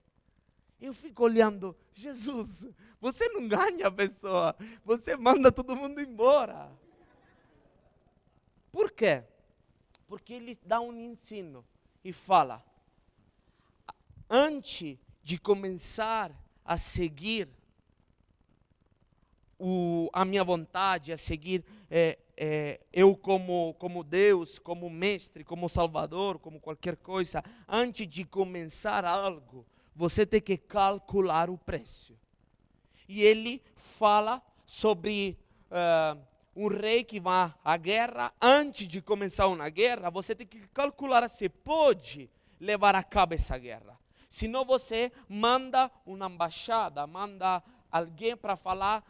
Eu 0.80 0.92
fico 0.92 1.22
olhando, 1.22 1.76
Jesus, 1.94 2.66
você 3.00 3.28
não 3.28 3.46
ganha 3.46 3.86
a 3.86 3.90
pessoa, 3.90 4.54
você 4.84 5.16
manda 5.16 5.52
todo 5.52 5.76
mundo 5.76 6.00
embora. 6.00 6.72
Por 8.72 8.90
quê? 8.90 9.22
Porque 10.08 10.34
ele 10.34 10.58
dá 10.64 10.80
um 10.80 10.92
ensino 10.92 11.64
e 12.06 12.12
fala: 12.12 12.64
antes 14.30 14.96
de 15.24 15.36
começar 15.38 16.30
a 16.64 16.76
seguir 16.76 17.48
o, 19.58 20.08
a 20.12 20.24
minha 20.24 20.44
vontade, 20.44 21.12
a 21.12 21.18
seguir 21.18 21.64
é, 21.90 22.16
é, 22.36 22.80
eu 22.92 23.16
como, 23.16 23.74
como 23.74 24.04
Deus, 24.04 24.56
como 24.56 24.88
mestre, 24.88 25.42
como 25.42 25.68
Salvador, 25.68 26.38
como 26.38 26.60
qualquer 26.60 26.96
coisa, 26.96 27.42
antes 27.66 28.06
de 28.06 28.24
começar 28.24 29.04
algo, 29.04 29.66
você 29.92 30.24
tem 30.24 30.40
que 30.40 30.56
calcular 30.56 31.50
o 31.50 31.58
preço. 31.58 32.16
E 33.08 33.20
ele 33.22 33.60
fala 33.74 34.40
sobre 34.64 35.36
uh, 35.72 36.20
um 36.56 36.68
rei 36.68 37.04
que 37.04 37.20
vai 37.20 37.52
à 37.62 37.76
guerra, 37.76 38.32
antes 38.40 38.88
de 38.88 39.02
começar 39.02 39.46
uma 39.46 39.68
guerra, 39.68 40.08
você 40.08 40.34
tem 40.34 40.46
que 40.46 40.66
calcular 40.68 41.28
se 41.28 41.50
pode 41.50 42.30
levar 42.58 42.94
a 42.94 43.02
cabo 43.02 43.34
essa 43.34 43.58
guerra. 43.58 44.00
Senão 44.30 44.64
você 44.64 45.12
manda 45.28 45.90
uma 46.06 46.26
embaixada, 46.26 47.06
manda 47.06 47.62
alguém 47.92 48.34
para 48.34 48.56
falar 48.56 49.04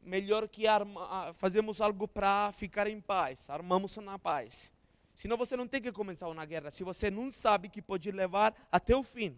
melhor 0.00 0.46
que 0.46 0.66
arma, 0.66 1.34
fazemos 1.34 1.80
algo 1.80 2.06
para 2.06 2.52
ficar 2.52 2.86
em 2.86 3.00
paz, 3.00 3.50
armamos 3.50 3.96
na 3.96 4.18
paz. 4.18 4.72
Senão 5.14 5.36
você 5.36 5.56
não 5.56 5.66
tem 5.66 5.82
que 5.82 5.90
começar 5.90 6.28
uma 6.28 6.44
guerra, 6.44 6.70
se 6.70 6.84
você 6.84 7.10
não 7.10 7.30
sabe 7.32 7.68
que 7.68 7.82
pode 7.82 8.10
levar 8.12 8.54
até 8.70 8.94
o 8.94 9.02
fim. 9.02 9.36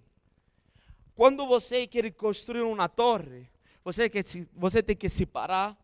Quando 1.15 1.47
você 1.47 1.87
quer 1.87 2.11
construir 2.13 2.63
uma 2.63 2.89
torre, 2.89 3.49
você 3.83 4.83
tem 4.83 4.97
que 4.97 5.09
se 5.09 5.25
parar, 5.25 5.77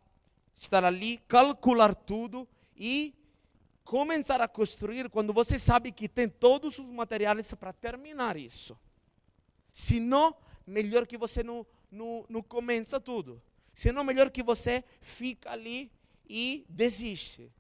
estar 0.63 0.85
ali, 0.85 1.19
calcular 1.29 1.95
tudo 1.95 2.49
e 2.77 3.15
começar 3.85 4.41
a 4.41 4.49
construir 4.49 5.11
quando 5.11 5.33
você 5.33 5.59
sabe 5.59 5.93
que 5.93 6.09
tem 6.09 6.29
todos 6.29 6.79
os 6.79 6.87
materiais 6.87 7.53
para 7.55 7.73
terminar 7.73 8.37
isso. 8.37 8.79
Se 9.73 9.99
não, 9.99 10.35
melhor 10.67 11.07
que 11.07 11.19
você 11.19 11.43
não, 11.43 11.67
não, 11.91 12.25
não 12.29 12.43
começa 12.43 13.01
tudo. 13.01 13.43
Senão, 13.75 14.05
melhor 14.05 14.31
que 14.31 14.43
você 14.43 14.85
fica 15.01 15.51
ali 15.51 15.91
e 16.29 16.65
desiste. 16.69 17.51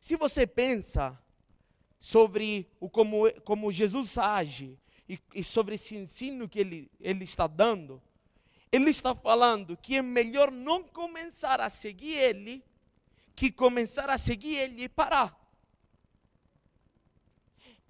Se 0.00 0.16
você 0.16 0.46
pensa 0.46 1.20
sobre 1.98 2.70
o 2.80 2.88
como, 2.88 3.30
como 3.42 3.72
Jesus 3.72 4.16
age 4.16 4.78
e, 5.08 5.18
e 5.34 5.44
sobre 5.44 5.74
esse 5.74 5.96
ensino 5.96 6.48
que 6.48 6.60
ele, 6.60 6.90
ele 7.00 7.24
está 7.24 7.46
dando, 7.46 8.00
ele 8.70 8.90
está 8.90 9.14
falando 9.14 9.76
que 9.76 9.96
é 9.96 10.02
melhor 10.02 10.50
não 10.50 10.82
começar 10.84 11.60
a 11.60 11.68
seguir 11.68 12.14
ele 12.14 12.64
que 13.34 13.52
começar 13.52 14.10
a 14.10 14.18
seguir 14.18 14.56
ele 14.56 14.82
e 14.82 14.88
parar. 14.88 15.38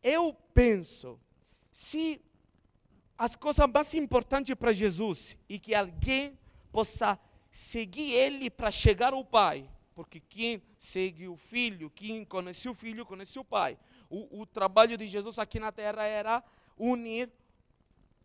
Eu 0.02 0.36
penso, 0.52 1.18
se 1.72 2.20
as 3.16 3.34
coisas 3.34 3.66
mais 3.72 3.94
importantes 3.94 4.54
para 4.54 4.72
Jesus 4.72 5.36
e 5.48 5.58
que 5.58 5.74
alguém 5.74 6.38
possa 6.70 7.18
seguir 7.50 8.12
ele 8.12 8.50
para 8.50 8.70
chegar 8.70 9.12
ao 9.12 9.24
Pai. 9.24 9.68
Porque 9.94 10.20
quem 10.20 10.62
segue 10.78 11.26
o 11.26 11.36
Filho, 11.36 11.90
quem 11.90 12.24
conhece 12.24 12.68
o 12.68 12.74
Filho, 12.74 13.04
conhece 13.04 13.38
o 13.38 13.44
Pai. 13.44 13.76
O, 14.08 14.42
o 14.42 14.46
trabalho 14.46 14.96
de 14.96 15.08
Jesus 15.08 15.38
aqui 15.38 15.58
na 15.58 15.72
terra 15.72 16.04
era 16.04 16.44
unir 16.76 17.28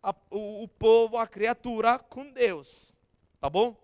a, 0.04 0.14
o, 0.30 0.64
o 0.64 0.68
povo, 0.68 1.18
a 1.18 1.26
criatura 1.26 1.98
com 1.98 2.30
Deus. 2.30 2.94
Tá 3.40 3.50
bom? 3.50 3.82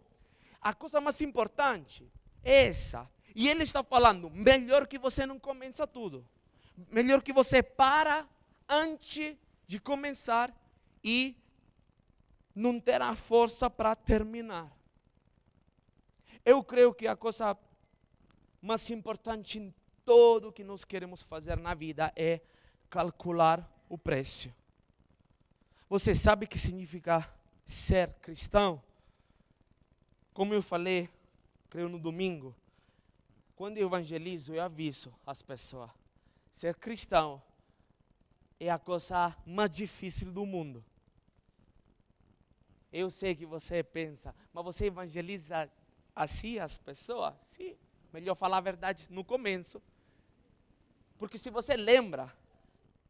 A 0.62 0.74
coisa 0.74 1.00
mais 1.00 1.22
importante 1.22 2.12
é 2.44 2.68
essa. 2.68 3.10
E 3.34 3.48
ele 3.48 3.64
está 3.64 3.82
falando, 3.82 4.30
melhor 4.30 4.86
que 4.86 5.00
você 5.00 5.26
não 5.26 5.40
começa 5.40 5.88
tudo. 5.88 6.28
Melhor 6.92 7.22
que 7.22 7.32
você 7.32 7.64
para 7.64 8.28
antes 8.68 9.38
de 9.66 9.80
começar 9.80 10.54
e 11.04 11.38
não 12.54 12.80
ter 12.80 13.02
a 13.02 13.16
força 13.16 13.70
para 13.70 13.96
terminar. 13.96 14.76
Eu 16.44 16.64
creio 16.64 16.94
que 16.94 17.08
a 17.08 17.16
coisa 17.16 17.58
mais 18.62 18.90
importante 18.90 19.60
em 19.60 19.74
tudo 20.04 20.52
que 20.52 20.64
nós 20.64 20.84
queremos 20.84 21.22
fazer 21.22 21.58
na 21.58 21.74
vida 21.74 22.12
é 22.16 22.42
calcular 22.90 23.70
o 23.88 23.98
preço. 23.98 24.52
Você 25.90 26.14
sabe 26.14 26.46
o 26.46 26.48
que 26.48 26.60
significa 26.60 27.28
ser 27.66 28.14
cristão? 28.22 28.80
Como 30.32 30.54
eu 30.54 30.62
falei, 30.62 31.10
creio 31.68 31.90
no 31.90 31.98
domingo, 31.98 32.56
quando 33.56 33.80
eu 33.80 33.88
evangelizo, 33.88 34.54
eu 34.54 34.62
aviso 34.62 35.12
as 35.26 35.42
pessoas: 35.42 35.90
ser 36.52 36.76
cristão 36.76 37.42
é 38.60 38.70
a 38.70 38.78
coisa 38.78 39.36
mais 39.46 39.72
difícil 39.72 40.32
do 40.32 40.46
mundo. 40.46 40.86
Eu 42.94 43.10
sei 43.10 43.34
que 43.34 43.46
você 43.46 43.82
pensa, 43.84 44.36
mas 44.54 44.64
você 44.64 44.86
evangeliza 44.86 45.72
assim 46.16 46.60
as 46.60 46.78
pessoas? 46.78 47.34
Sim, 47.42 47.76
melhor 48.14 48.36
falar 48.36 48.58
a 48.58 48.62
verdade 48.62 49.08
no 49.10 49.24
começo. 49.24 49.82
Porque 51.18 51.38
se 51.38 51.50
você 51.50 51.76
lembra, 51.76 52.32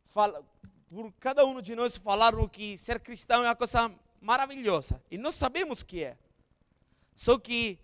fala, 0.07 0.43
por 0.89 1.11
cada 1.13 1.45
um 1.45 1.61
de 1.61 1.75
nós 1.75 1.97
falaram 1.97 2.47
que 2.47 2.77
ser 2.77 2.99
cristão 2.99 3.43
é 3.43 3.47
uma 3.47 3.55
coisa 3.55 3.91
maravilhosa. 4.21 5.01
E 5.09 5.17
nós 5.17 5.35
sabemos 5.35 5.83
que 5.83 6.03
é. 6.03 6.17
Só 7.15 7.37
que 7.37 7.79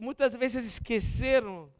muitas 0.00 0.34
vezes 0.34 0.64
esqueceram 0.64 1.70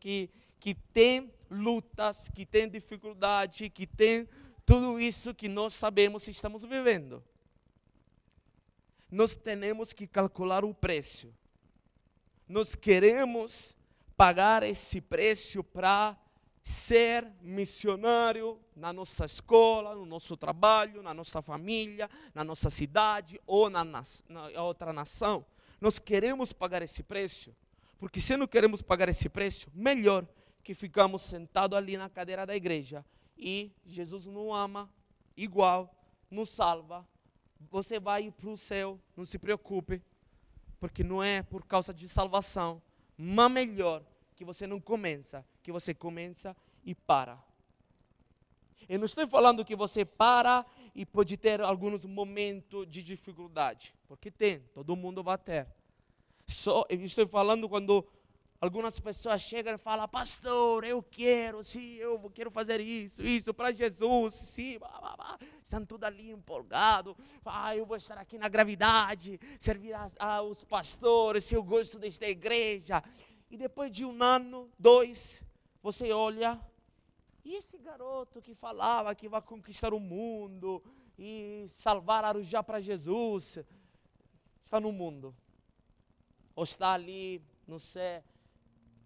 que, 0.00 0.30
que 0.58 0.74
tem 0.74 1.32
lutas, 1.50 2.28
que 2.34 2.44
tem 2.44 2.68
dificuldade, 2.68 3.70
que 3.70 3.86
tem 3.86 4.28
tudo 4.66 4.98
isso 5.00 5.34
que 5.34 5.48
nós 5.48 5.74
sabemos 5.74 6.26
e 6.26 6.30
estamos 6.30 6.64
vivendo 6.64 7.22
nós 9.14 9.36
temos 9.36 9.92
que 9.92 10.08
calcular 10.08 10.64
o 10.64 10.74
preço. 10.74 11.32
Nós 12.48 12.74
queremos 12.74 13.76
pagar 14.16 14.64
esse 14.64 15.00
preço 15.00 15.62
para 15.62 16.16
ser 16.64 17.30
missionário 17.42 18.58
na 18.74 18.90
nossa 18.90 19.26
escola, 19.26 19.94
no 19.94 20.06
nosso 20.06 20.34
trabalho, 20.34 21.02
na 21.02 21.12
nossa 21.12 21.42
família, 21.42 22.08
na 22.34 22.42
nossa 22.42 22.70
cidade 22.70 23.38
ou 23.46 23.68
na, 23.68 23.84
na, 23.84 24.02
na 24.30 24.62
outra 24.62 24.90
nação. 24.90 25.44
Nós 25.78 25.98
queremos 25.98 26.54
pagar 26.54 26.80
esse 26.80 27.02
preço, 27.02 27.54
porque 27.98 28.18
se 28.18 28.34
não 28.34 28.46
queremos 28.46 28.80
pagar 28.80 29.10
esse 29.10 29.28
preço, 29.28 29.66
melhor 29.74 30.26
que 30.62 30.74
ficamos 30.74 31.20
sentados 31.20 31.76
ali 31.76 31.98
na 31.98 32.08
cadeira 32.08 32.46
da 32.46 32.56
igreja 32.56 33.04
e 33.36 33.70
Jesus 33.84 34.24
não 34.24 34.54
ama 34.54 34.90
igual, 35.36 35.94
não 36.30 36.46
salva, 36.46 37.06
você 37.70 38.00
vai 38.00 38.30
para 38.30 38.48
o 38.48 38.56
céu, 38.56 38.98
não 39.14 39.26
se 39.26 39.38
preocupe, 39.38 40.02
porque 40.80 41.04
não 41.04 41.22
é 41.22 41.42
por 41.42 41.66
causa 41.66 41.92
de 41.92 42.08
salvação, 42.08 42.80
mas 43.18 43.50
melhor 43.50 44.02
que 44.34 44.44
você 44.44 44.66
não 44.66 44.80
começa, 44.80 45.44
que 45.62 45.72
você 45.72 45.94
começa 45.94 46.56
e 46.84 46.94
para. 46.94 47.42
Eu 48.88 48.98
não 48.98 49.06
estou 49.06 49.26
falando 49.26 49.64
que 49.64 49.74
você 49.74 50.04
para 50.04 50.64
e 50.94 51.06
pode 51.06 51.36
ter 51.36 51.60
alguns 51.60 52.04
momentos 52.04 52.86
de 52.88 53.02
dificuldade, 53.02 53.94
porque 54.06 54.30
tem, 54.30 54.60
todo 54.74 54.94
mundo 54.94 55.22
vai 55.22 55.38
ter. 55.38 55.66
Só, 56.46 56.84
eu 56.90 57.00
estou 57.02 57.26
falando 57.26 57.68
quando 57.68 58.06
Algumas 58.64 58.98
pessoas 58.98 59.42
chegam 59.42 59.74
e 59.74 59.76
falam, 59.76 60.08
pastor, 60.08 60.84
eu 60.84 61.02
quero, 61.02 61.62
sim, 61.62 61.96
eu 61.96 62.18
quero 62.30 62.50
fazer 62.50 62.80
isso, 62.80 63.20
isso 63.20 63.52
para 63.52 63.70
Jesus, 63.72 64.32
sim, 64.32 64.78
blá, 64.78 64.88
blá, 64.88 65.16
blá. 65.16 65.38
estão 65.62 65.84
tudo 65.84 66.04
ali 66.04 66.30
empolgados. 66.30 67.14
Ah, 67.44 67.76
eu 67.76 67.84
vou 67.84 67.98
estar 67.98 68.16
aqui 68.16 68.38
na 68.38 68.48
gravidade, 68.48 69.38
servir 69.60 69.94
aos 70.18 70.64
pastores, 70.64 71.52
eu 71.52 71.62
gosto 71.62 71.98
desta 71.98 72.26
igreja. 72.26 73.04
E 73.54 73.56
depois 73.56 73.92
de 73.92 74.04
um 74.04 74.20
ano, 74.20 74.68
dois, 74.76 75.40
você 75.80 76.10
olha, 76.10 76.60
e 77.44 77.54
esse 77.54 77.78
garoto 77.78 78.42
que 78.42 78.52
falava 78.52 79.14
que 79.14 79.28
vai 79.28 79.40
conquistar 79.40 79.94
o 79.94 80.00
mundo 80.00 80.82
e 81.16 81.64
salvar 81.68 82.24
Arujá 82.24 82.64
para 82.64 82.80
Jesus, 82.80 83.60
está 84.64 84.80
no 84.80 84.90
mundo, 84.90 85.32
ou 86.56 86.64
está 86.64 86.94
ali, 86.94 87.40
não 87.64 87.78
sei 87.78 88.24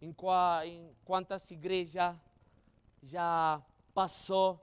em, 0.01 0.17
em 0.65 0.97
quantas 1.05 1.51
igrejas 1.51 2.17
já 3.03 3.63
passou. 3.93 4.59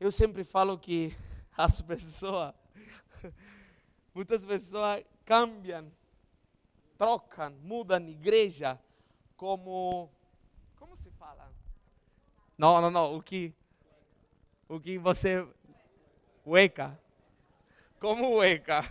Eu 0.00 0.10
sempre 0.10 0.42
falo 0.42 0.76
que 0.76 1.16
as 1.56 1.80
pessoas, 1.80 2.52
muitas 4.12 4.44
pessoas 4.44 5.04
cambiam, 5.24 5.92
trocam, 7.02 7.52
mudam 7.64 8.08
igreja 8.08 8.78
como. 9.36 10.08
Como 10.78 10.96
se 10.96 11.10
fala? 11.18 11.50
Não, 12.56 12.80
não, 12.80 12.92
não. 12.92 13.16
O 13.16 13.20
que, 13.20 13.52
o 14.68 14.78
que 14.78 14.98
você. 14.98 15.44
Ueca. 16.46 16.96
Como 17.98 18.36
ueca. 18.36 18.84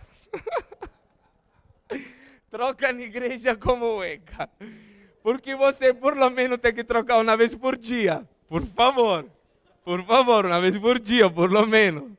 Troca 2.52 2.92
na 2.92 3.02
igreja 3.02 3.56
como 3.56 4.00
ueca. 4.00 4.50
Porque 5.24 5.56
você 5.56 5.94
por 5.94 6.18
lo 6.18 6.30
menos 6.30 6.58
tem 6.58 6.74
que 6.74 6.84
trocar 6.84 7.18
uma 7.18 7.38
vez 7.38 7.56
por 7.56 7.78
dia. 7.78 8.28
Por 8.50 8.66
favor. 8.66 9.32
Por 9.86 10.04
favor, 10.06 10.46
uma 10.46 10.60
vez 10.60 10.78
por 10.78 11.00
dia, 11.00 11.30
por 11.30 11.50
lo 11.50 11.66
menos. 11.66 12.12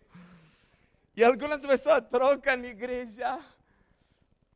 E 1.15 1.23
algumas 1.23 1.67
pessoas 1.67 2.03
trocam 2.11 2.65
igreja 2.65 3.39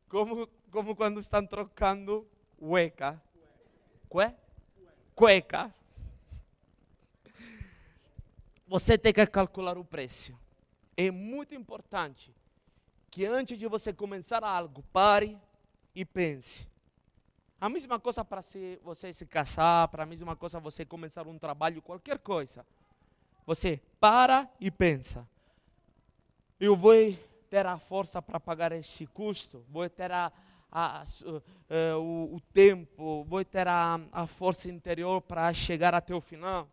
como, 0.09 0.47
como 0.71 0.95
quando 0.95 1.19
estão 1.19 1.45
trocando 1.45 2.27
cueca. 2.57 3.21
Cue? 4.09 4.33
Cueca. 5.15 5.73
Você 8.67 8.97
tem 8.97 9.13
que 9.13 9.25
calcular 9.27 9.77
o 9.77 9.85
preço. 9.85 10.37
É 10.95 11.09
muito 11.11 11.55
importante 11.55 12.33
que 13.09 13.25
antes 13.25 13.57
de 13.57 13.67
você 13.67 13.93
começar 13.93 14.43
algo, 14.43 14.83
pare 14.91 15.37
e 15.95 16.03
pense 16.03 16.67
a 17.59 17.69
mesma 17.69 17.99
coisa 17.99 18.23
para 18.23 18.41
você 18.83 19.11
se 19.11 19.25
casar, 19.25 19.87
para 19.87 20.03
a 20.03 20.05
mesma 20.05 20.35
coisa 20.35 20.59
você 20.59 20.85
começar 20.85 21.27
um 21.27 21.39
trabalho, 21.39 21.81
qualquer 21.81 22.19
coisa. 22.19 22.65
Você 23.45 23.81
para 23.99 24.47
e 24.59 24.69
pensa. 24.69 25.27
Eu 26.59 26.75
vou 26.75 26.93
ter 27.49 27.65
a 27.65 27.79
força 27.79 28.21
para 28.21 28.39
pagar 28.39 28.71
este 28.73 29.07
custo, 29.07 29.65
vou 29.69 29.89
ter 29.89 30.11
a, 30.11 30.31
a, 30.71 31.01
a, 31.01 31.03
eh, 31.69 31.95
o, 31.95 32.35
o, 32.35 32.41
tempo, 32.53 33.23
vou 33.23 33.43
ter 33.43 33.67
a, 33.67 33.99
a 34.11 34.27
força 34.27 34.69
interior 34.69 35.21
para 35.21 35.51
chegar 35.53 35.93
até 35.93 36.13
o 36.13 36.21
final. 36.21 36.69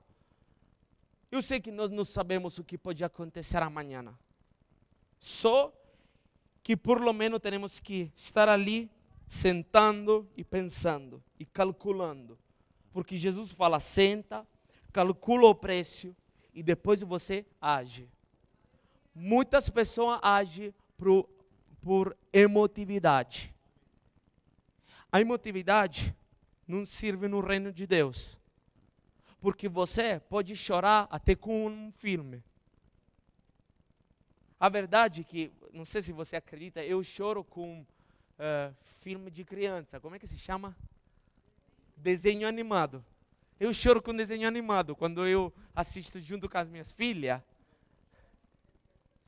Eu 1.31 1.43
sei 1.43 1.61
que 1.61 1.71
nós 1.71 1.91
não 1.91 2.05
sabemos 2.05 2.59
o 2.59 2.65
que 2.65 2.79
pode 2.79 3.05
acontecer 3.05 3.63
amanhã. 3.63 4.15
Só 5.19 5.73
que 6.63 6.77
por 6.77 7.01
lo 7.01 7.13
menos 7.13 7.41
temos 7.41 7.79
que 7.79 8.13
estar 8.17 8.49
ali 8.49 8.91
sentando 9.29 10.29
e 10.37 10.45
pensando 10.45 11.23
e 11.39 11.45
calculando. 11.45 12.39
Porque 12.93 13.17
Jesus 13.17 13.53
fala: 13.53 13.81
senta, 13.81 14.47
calcula 14.93 15.49
o 15.49 15.55
preço 15.55 16.15
e 16.53 16.63
depois 16.63 17.01
você 17.03 17.45
age. 17.61 18.09
Muitas 19.15 19.71
pessoas 19.71 20.19
agem 20.23 20.75
por, 20.97 21.29
por 21.81 22.17
emotividade. 22.33 23.54
A 25.15 25.21
emotividade 25.21 26.13
não 26.67 26.85
serve 26.85 27.29
no 27.29 27.39
reino 27.39 27.73
de 27.73 27.87
Deus. 27.87 28.37
Porque 29.41 29.69
você 29.69 30.19
pode 30.19 30.57
chorar 30.57 31.07
até 31.09 31.37
com 31.37 31.69
um 31.69 31.93
filme. 31.93 32.43
A 34.59 34.69
verdade 34.69 35.21
é 35.21 35.25
que, 35.25 35.53
não 35.73 35.85
sei 35.85 36.03
se 36.03 36.11
você 36.11 36.35
acredita, 36.35 36.85
eu 36.85 37.01
choro 37.05 37.45
com 37.45 37.83
uh, 37.83 38.75
filme 39.03 39.31
de 39.31 39.45
criança. 39.45 40.01
Como 40.01 40.17
é 40.17 40.19
que 40.19 40.27
se 40.27 40.37
chama? 40.37 40.77
Desenho 41.97 42.49
animado. 42.49 43.05
Eu 43.61 43.73
choro 43.73 44.03
com 44.03 44.13
desenho 44.13 44.49
animado 44.49 44.97
quando 44.97 45.25
eu 45.29 45.53
assisto 45.77 46.19
junto 46.19 46.49
com 46.49 46.59
as 46.59 46.69
minhas 46.69 46.91
filhas. 46.91 47.41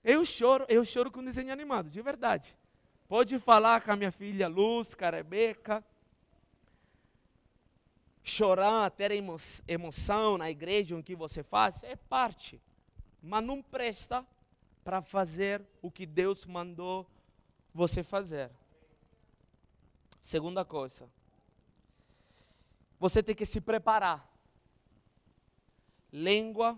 Eu 0.03 0.25
choro, 0.25 0.67
eu 0.69 0.85
choro 0.85 1.13
com 1.13 1.23
desenho 1.23 1.53
animado, 1.53 1.89
de 1.89 2.03
verdade. 2.03 2.59
Pode 3.09 3.39
falar 3.39 3.83
com 3.83 3.93
a 3.93 3.97
minha 3.97 4.11
filha 4.11 4.49
Luz, 4.49 4.93
Carebeca. 4.93 5.85
Chorar, 8.23 8.91
ter 8.91 9.13
emo 9.13 9.37
emoção 9.69 10.37
na 10.37 10.51
igreja, 10.51 10.97
o 10.97 11.03
que 11.03 11.15
você 11.15 11.45
faz, 11.45 11.85
é 11.85 11.95
parte. 11.95 12.61
Mas 13.23 13.45
não 13.45 13.63
presta 13.63 14.27
para 14.83 15.01
fazer 15.01 15.65
o 15.81 15.89
que 15.89 16.05
Deus 16.05 16.45
mandou 16.45 17.09
você 17.73 18.03
fazer. 18.03 18.51
Segunda 20.21 20.65
coisa, 20.65 21.09
você 22.99 23.23
tem 23.23 23.37
que 23.37 23.47
se 23.47 23.61
preparar. 23.61 24.29
Língua, 26.13 26.77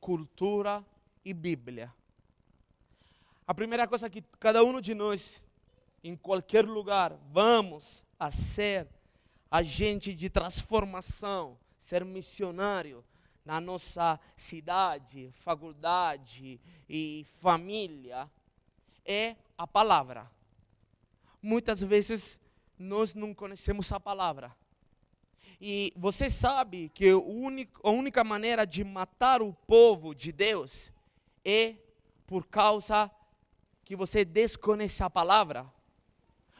cultura 0.00 0.82
e 1.22 1.34
Bíblia. 1.34 1.92
A 3.46 3.52
primeira 3.52 3.86
coisa 3.86 4.08
que 4.08 4.22
cada 4.40 4.64
um 4.64 4.80
de 4.80 4.94
nós, 4.94 5.42
em 6.02 6.16
qualquer 6.16 6.64
lugar, 6.64 7.12
vamos 7.30 8.04
a 8.18 8.30
ser 8.30 8.88
agente 9.50 10.14
de 10.14 10.28
transformação, 10.28 11.58
ser 11.76 12.04
missionário 12.04 13.04
na 13.44 13.60
nossa 13.60 14.20
cidade, 14.36 15.32
faculdade 15.32 16.60
e 16.88 17.24
família, 17.40 18.30
é 19.04 19.36
a 19.56 19.66
palavra. 19.66 20.30
Muitas 21.40 21.80
vezes 21.80 22.38
nós 22.78 23.14
não 23.14 23.34
conhecemos 23.34 23.90
a 23.90 23.98
palavra. 23.98 24.54
E 25.60 25.92
você 25.96 26.30
sabe 26.30 26.90
que 26.90 27.08
a 27.10 27.90
única 27.90 28.22
maneira 28.22 28.66
de 28.66 28.84
matar 28.84 29.42
o 29.42 29.52
povo 29.52 30.14
de 30.14 30.30
Deus 30.30 30.92
é 31.44 31.74
por 32.26 32.46
causa 32.46 33.10
que 33.84 33.96
você 33.96 34.24
desconhece 34.24 35.02
a 35.02 35.10
palavra. 35.10 35.66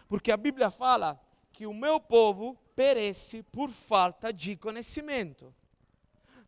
Porque 0.09 0.33
a 0.33 0.37
Bíblia 0.37 0.71
fala 0.71 1.21
que 1.53 1.67
o 1.67 1.75
meu 1.75 2.01
povo 2.01 2.59
perece 2.75 3.43
por 3.43 3.71
falta 3.71 4.33
de 4.33 4.57
conhecimento. 4.57 5.55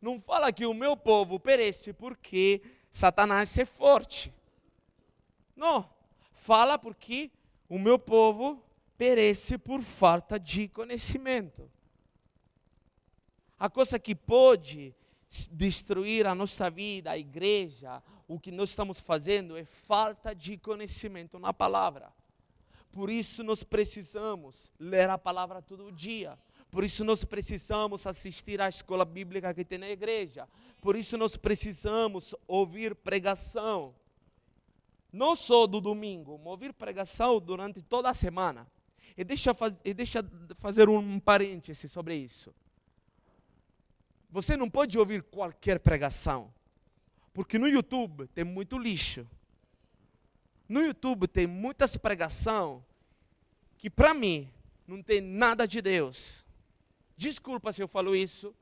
Não 0.01 0.21
fala 0.21 0.53
que 0.53 0.65
o 0.65 0.73
meu 0.73 0.97
povo 0.97 1.39
perece 1.39 1.93
porque 1.93 2.63
Satanás 2.91 3.57
é 3.59 3.65
forte. 3.65 4.33
Não. 5.55 5.89
Fala 6.33 6.79
porque 6.79 7.31
o 7.69 7.79
meu 7.79 7.99
povo 7.99 8.65
perece 8.97 9.59
por 9.59 9.83
falta 9.83 10.41
de 10.41 10.69
conhecimento. 10.69 11.71
A 13.59 13.69
coisa 13.69 13.99
que 13.99 14.15
pode 14.15 14.95
destruir 15.51 16.27
a 16.27 16.35
nossa 16.35 16.71
vida, 16.71 17.11
a 17.11 17.19
igreja, 17.19 18.03
o 18.27 18.41
que 18.41 18.51
nós 18.51 18.71
estamos 18.71 18.99
fazendo 18.99 19.57
é 19.57 19.65
falta 19.65 20.35
de 20.35 20.57
conhecimento 20.57 21.39
na 21.39 21.53
palavra. 21.53 22.11
Por 22.93 23.11
isso 23.11 23.43
nós 23.43 23.63
precisamos 23.63 24.73
ler 24.79 25.09
a 25.09 25.19
palavra 25.19 25.63
todo 25.63 25.93
dia. 25.93 26.39
Por 26.71 26.85
isso 26.85 27.05
nós 27.05 27.25
precisamos 27.25 28.07
assistir 28.07 28.61
à 28.61 28.69
escola 28.69 29.05
bíblica 29.05 29.53
que 29.53 29.65
tem 29.65 29.79
na 29.79 29.89
igreja. 29.89 30.49
Por 30.81 30.97
isso 30.97 31.17
nós 31.17 31.37
precisamos 31.37 32.35
ouvir 32.47 32.95
pregação. 32.95 33.95
Não 35.13 35.35
só 35.35 35.67
do 35.67 35.81
domingo, 35.81 36.41
ouvir 36.45 36.73
pregação 36.73 37.41
durante 37.41 37.83
toda 37.83 38.09
a 38.09 38.15
semana. 38.15 38.67
E 39.17 39.25
deixa, 39.25 39.51
e 39.85 39.93
deixa 39.93 40.25
fazer 40.59 40.89
um 40.89 41.19
parêntese 41.19 41.89
sobre 41.89 42.15
isso. 42.15 42.55
Você 44.31 44.57
não 44.57 44.71
pode 44.71 44.97
ouvir 44.97 45.25
qualquer 45.25 45.81
pregação, 45.81 46.55
porque 47.35 47.59
no 47.59 47.69
YouTube 47.69 48.29
tem 48.29 48.45
muito 48.45 48.79
lixo. 48.79 49.27
No 50.71 50.83
YouTube 50.83 51.27
tem 51.27 51.49
muitas 51.49 51.97
pregação 51.97 52.85
que 53.77 53.91
para 53.91 54.15
mim 54.15 54.49
não 54.87 55.03
tem 55.03 55.21
nada 55.21 55.67
de 55.67 55.83
Deus. 55.83 56.47
Desculpa 57.17 57.73
se 57.73 57.83
eu 57.83 57.89
falo 57.89 58.15
isso, 58.15 58.55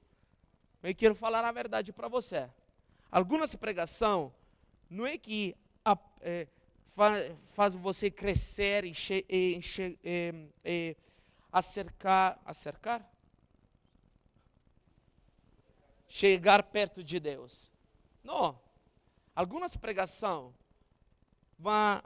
mas 0.81 0.93
eu 0.93 0.97
quero 0.97 1.15
falar 1.15 1.45
a 1.45 1.53
verdade 1.53 1.93
para 1.93 2.09
você. 2.09 2.49
Algumas 3.13 3.55
pregação 3.57 4.33
não 4.89 5.07
é 5.07 5.19
que 5.19 5.55
é, 6.23 6.47
faz 7.51 7.75
você 7.75 8.11
crescer 8.11 8.87
e 8.87 9.61
acercar, 11.53 12.41
acercar? 12.43 13.07
Chegar 16.09 16.63
perto 16.63 17.05
de 17.05 17.21
Deus. 17.21 17.71
Não. 18.25 18.59
Algumas 19.37 19.77
pregação 19.77 20.55
vão, 21.59 22.03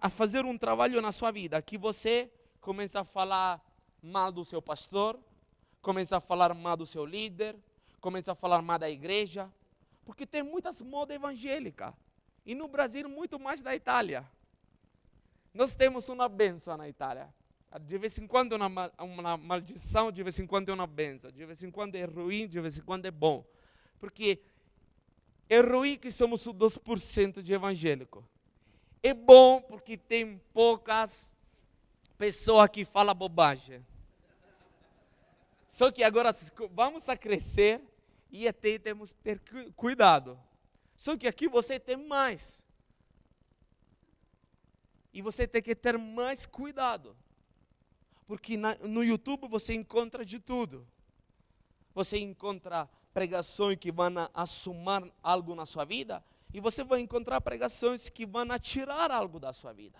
a 0.00 0.08
fazer 0.08 0.44
um 0.44 0.58
trabalho 0.58 1.00
na 1.00 1.12
sua 1.12 1.30
vida 1.30 1.60
que 1.62 1.78
você 1.78 2.30
começa 2.60 3.00
a 3.00 3.04
falar 3.04 3.60
mal 4.02 4.30
do 4.30 4.44
seu 4.44 4.60
pastor, 4.60 5.18
começa 5.80 6.18
a 6.18 6.20
falar 6.20 6.54
mal 6.54 6.76
do 6.76 6.84
seu 6.84 7.04
líder, 7.04 7.56
começa 8.00 8.32
a 8.32 8.34
falar 8.34 8.60
mal 8.60 8.78
da 8.78 8.90
igreja, 8.90 9.50
porque 10.04 10.26
tem 10.26 10.42
muitas 10.42 10.82
modas 10.82 11.16
evangélicas. 11.16 11.94
E 12.44 12.54
no 12.54 12.68
Brasil, 12.68 13.08
muito 13.08 13.38
mais 13.38 13.62
da 13.62 13.74
Itália. 13.74 14.28
Nós 15.54 15.74
temos 15.74 16.08
uma 16.08 16.28
benção 16.28 16.76
na 16.76 16.88
Itália. 16.88 17.32
De 17.80 17.96
vez 17.96 18.18
em 18.18 18.26
quando 18.26 18.54
é 18.54 18.56
uma, 18.56 18.92
uma 18.98 19.36
maldição, 19.36 20.12
de 20.12 20.22
vez 20.22 20.38
em 20.38 20.46
quando 20.46 20.68
é 20.68 20.74
uma 20.74 20.86
benção. 20.86 21.30
De 21.30 21.46
vez 21.46 21.62
em 21.62 21.70
quando 21.70 21.94
é 21.94 22.04
ruim, 22.04 22.46
de 22.46 22.60
vez 22.60 22.78
em 22.78 22.82
quando 22.82 23.06
é 23.06 23.10
bom. 23.10 23.46
Porque 23.98 24.42
é 25.48 25.60
ruim 25.60 25.96
que 25.96 26.10
somos 26.10 26.46
o 26.46 26.52
2% 26.52 27.40
de 27.40 27.52
evangélico. 27.52 28.28
É 29.02 29.12
bom 29.12 29.60
porque 29.60 29.96
tem 29.96 30.38
poucas 30.52 31.34
pessoas 32.16 32.68
que 32.70 32.84
falam 32.84 33.14
bobagem. 33.14 33.84
Só 35.68 35.90
que 35.90 36.04
agora 36.04 36.30
vamos 36.70 37.08
a 37.08 37.16
crescer 37.16 37.80
e 38.30 38.46
até 38.46 38.78
temos 38.78 39.12
que 39.12 39.20
ter 39.20 39.40
cuidado. 39.74 40.38
Só 40.94 41.16
que 41.16 41.26
aqui 41.26 41.48
você 41.48 41.80
tem 41.80 41.96
mais. 41.96 42.62
E 45.12 45.20
você 45.20 45.48
tem 45.48 45.62
que 45.62 45.74
ter 45.74 45.98
mais 45.98 46.46
cuidado. 46.46 47.16
Porque 48.26 48.56
na, 48.56 48.76
no 48.76 49.02
YouTube 49.02 49.48
você 49.48 49.74
encontra 49.74 50.24
de 50.24 50.38
tudo. 50.38 50.86
Você 51.94 52.18
encontra 52.18 52.88
pregações 53.12 53.76
que 53.78 53.90
vão 53.90 54.14
assumar 54.32 55.02
algo 55.22 55.54
na 55.54 55.66
sua 55.66 55.84
vida. 55.84 56.24
E 56.52 56.60
você 56.60 56.84
vai 56.84 57.00
encontrar 57.00 57.40
pregações 57.40 58.08
que 58.08 58.26
vão 58.26 58.46
tirar 58.58 59.10
algo 59.10 59.40
da 59.40 59.52
sua 59.52 59.72
vida. 59.72 59.98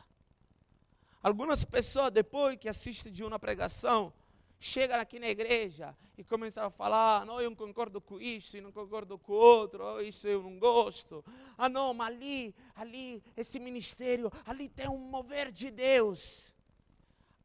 Algumas 1.23 1.65
pessoas, 1.65 2.11
depois 2.11 2.57
que 2.57 2.69
assistem 2.69 3.13
de 3.13 3.23
uma 3.23 3.39
pregação, 3.39 4.13
chega 4.59 4.97
aqui 4.97 5.19
na 5.19 5.29
igreja 5.29 5.97
e 6.17 6.23
começa 6.23 6.65
a 6.65 6.71
falar, 6.71 7.25
não, 7.25 7.41
eu 7.41 7.51
não 7.51 7.57
concordo 7.57 8.01
com 8.01 8.21
isso, 8.21 8.57
eu 8.57 8.63
não 8.63 8.73
concordo 8.73 9.19
com 9.19 9.33
outro, 9.33 9.85
oh, 9.85 10.01
isso 10.01 10.29
eu 10.29 10.43
não 10.43 10.59
gosto. 10.59 11.25
Ah 11.57 11.69
não, 11.69 11.95
mas 11.95 12.15
ali, 12.15 12.55
ali, 12.75 13.23
esse 13.37 13.59
ministério, 13.59 14.31
ali 14.45 14.69
tem 14.69 14.89
um 14.89 14.99
mover 14.99 15.51
de 15.51 15.71
Deus. 15.71 16.53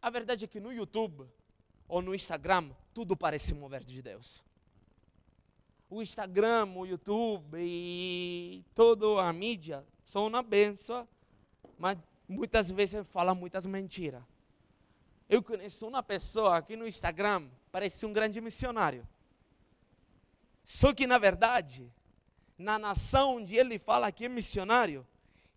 A 0.02 0.10
verdade 0.10 0.46
é 0.46 0.48
que 0.48 0.60
no 0.60 0.72
YouTube 0.72 1.28
ou 1.88 2.02
no 2.02 2.14
Instagram, 2.14 2.72
tudo 2.94 3.16
parece 3.16 3.54
mover 3.54 3.84
de 3.84 4.02
Deus. 4.02 4.44
O 5.90 6.02
Instagram, 6.02 6.66
o 6.76 6.86
YouTube 6.86 7.58
e 7.60 8.64
toda 8.76 9.22
a 9.22 9.32
mídia 9.32 9.86
são 10.04 10.28
uma 10.28 10.44
benção, 10.44 11.08
mas 11.78 11.98
muitas 12.28 12.70
vezes 12.70 13.08
fala 13.08 13.34
muitas 13.34 13.66
mentiras. 13.66 14.22
Eu 15.30 15.42
conheço 15.42 15.88
uma 15.88 16.04
pessoa 16.04 16.58
aqui 16.58 16.76
no 16.76 16.88
Instagram, 16.88 17.48
parece 17.72 18.06
um 18.06 18.14
grande 18.14 18.42
missionário. 18.42 19.08
Só 20.64 20.94
que, 20.94 21.08
na 21.08 21.18
verdade, 21.18 21.90
na 22.58 22.78
nação 22.80 23.38
onde 23.38 23.56
ele 23.56 23.78
fala 23.80 24.12
que 24.12 24.26
é 24.26 24.30
missionário, 24.30 25.08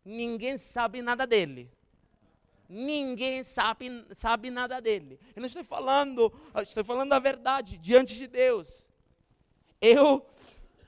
ninguém 0.04 0.56
sabe 0.56 1.02
nada 1.02 1.26
dele. 1.26 1.70
Ninguém 2.68 3.42
sabe, 3.42 4.06
sabe 4.14 4.50
nada 4.50 4.80
dele. 4.80 5.18
Eu 5.34 5.40
não 5.40 5.46
estou 5.48 5.64
falando, 5.64 6.32
estou 6.62 6.84
falando 6.84 7.12
a 7.12 7.18
verdade 7.18 7.76
diante 7.78 8.14
de 8.14 8.28
Deus. 8.28 8.88
Eu, 9.80 10.26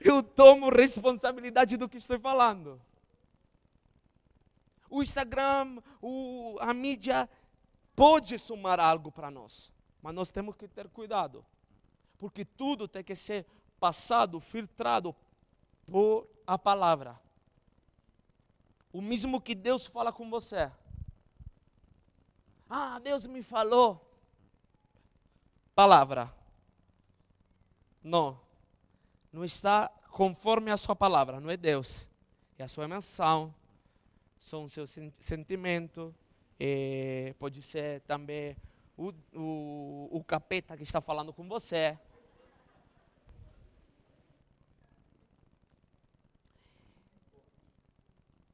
eu 0.01 0.23
tomo 0.23 0.69
responsabilidade 0.69 1.77
do 1.77 1.89
que 1.89 1.97
estou 1.97 2.19
falando. 2.21 2.81
O 4.91 5.03
Instagram, 5.03 5.81
o, 6.03 6.59
a 6.61 6.75
mídia 6.75 7.29
pode 7.97 8.39
somar 8.39 8.79
algo 8.79 9.11
para 9.11 9.31
nós, 9.31 9.73
mas 10.03 10.15
nós 10.15 10.31
temos 10.31 10.55
que 10.55 10.69
ter 10.69 10.89
cuidado, 10.89 11.45
porque 12.19 12.45
tudo 12.45 12.87
tem 12.87 13.03
que 13.03 13.17
ser 13.17 13.47
passado, 13.81 14.39
filtrado 14.39 15.17
por 15.87 16.29
a 16.47 16.59
palavra. 16.59 17.19
O 18.93 19.01
mesmo 19.01 19.41
que 19.41 19.55
Deus 19.55 19.87
fala 19.87 20.13
com 20.13 20.29
você. 20.29 20.71
Ah, 22.69 22.99
Deus 22.99 23.27
me 23.27 23.43
falou. 23.43 24.01
Palavra. 25.75 26.33
Não. 28.03 28.39
Não 29.33 29.45
está 29.45 29.89
conforme 30.11 30.71
a 30.71 30.77
sua 30.77 30.95
palavra, 30.95 31.41
não 31.41 31.51
é 31.51 31.57
Deus. 31.57 32.09
É 32.59 32.65
a 32.65 32.69
sua 32.69 32.85
emoção, 32.85 33.55
são 34.39 34.69
seus 34.69 34.91
sen 34.91 35.13
sentimentos, 35.19 36.13
é, 36.61 37.35
pode 37.39 37.63
ser 37.63 38.01
também 38.03 38.57
o, 38.97 39.13
o, 39.35 40.09
o 40.19 40.25
capeta 40.25 40.77
que 40.77 40.83
está 40.83 41.01
falando 41.01 41.33
com 41.33 41.49
você. 41.49 41.99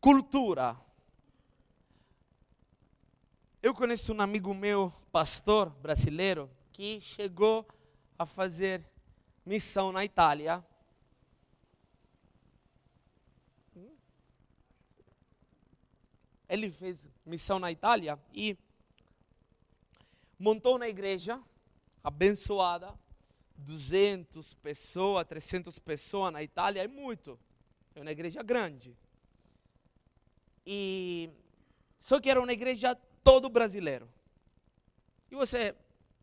Cultura. 0.01 0.77
Eu 3.61 3.75
conheço 3.75 4.15
um 4.15 4.21
amigo 4.21 4.55
meu, 4.55 4.93
pastor 5.11 5.69
brasileiro, 5.69 6.49
que 6.73 7.01
chegou 7.01 7.67
a 8.17 8.25
fazer 8.25 8.85
missão 9.45 9.91
na 9.91 10.05
Itália. 10.05 10.65
Ele 16.49 16.71
fez 16.71 17.09
missão 17.27 17.59
na 17.59 17.71
Itália 17.71 18.19
e 18.33 18.57
montou 20.39 20.77
uma 20.77 20.89
igreja 20.89 21.43
abençoada, 22.03 22.99
200 23.57 24.55
pessoas, 24.55 25.27
300 25.27 25.79
pessoas 25.79 26.33
na 26.33 26.43
Itália, 26.43 26.85
é 26.85 26.89
muito. 26.89 27.39
É 27.95 28.01
uma 28.01 28.13
igreja 28.13 28.43
grande. 28.43 28.97
E 30.65 31.31
só 31.99 32.21
que 32.21 32.31
era 32.31 32.41
uma 32.41 32.53
igreja 32.53 32.95
todo 33.23 33.49
brasileiro. 33.49 34.09
E 35.31 35.35
você 35.35 35.75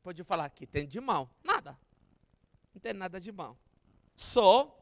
pode 0.01 0.23
falar 0.23 0.49
que 0.49 0.65
tem 0.65 0.87
de 0.87 0.99
mal? 0.99 1.29
Nada. 1.43 1.77
Não 2.73 2.81
tem 2.81 2.93
nada 2.93 3.19
de 3.19 3.31
mal. 3.31 3.57
Só 4.15 4.75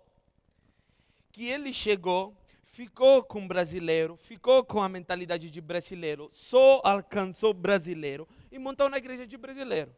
que 1.32 1.45
ele 1.45 1.73
chegou, 1.73 2.38
ficou 2.73 3.23
com 3.23 3.47
brasileiro, 3.47 4.17
ficou 4.17 4.63
com 4.65 4.81
a 4.81 4.89
mentalidade 4.89 5.51
de 5.51 5.62
brasileiro, 5.62 6.31
só 6.33 6.81
alcançou 6.83 7.53
brasileiro 7.53 8.27
e 8.51 8.57
montou 8.57 8.88
uma 8.88 8.97
igreja 8.97 9.27
de 9.27 9.38
brasileiro. 9.38 9.95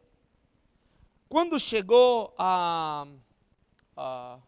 Quando 1.26 1.58
chegou 1.58 2.34
a, 2.36 3.06
a 3.96 4.38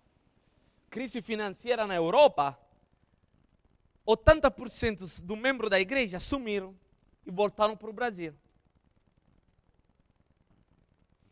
crise 0.90 1.22
financeira 1.22 1.86
na 1.86 1.94
Europa, 1.94 2.58
80% 4.06 5.22
do 5.22 5.34
membro 5.34 5.70
da 5.70 5.80
igreja 5.80 6.20
sumiram 6.20 6.76
e 7.24 7.30
voltaram 7.30 7.78
para 7.78 7.88
o 7.88 7.94
Brasil. 7.94 8.34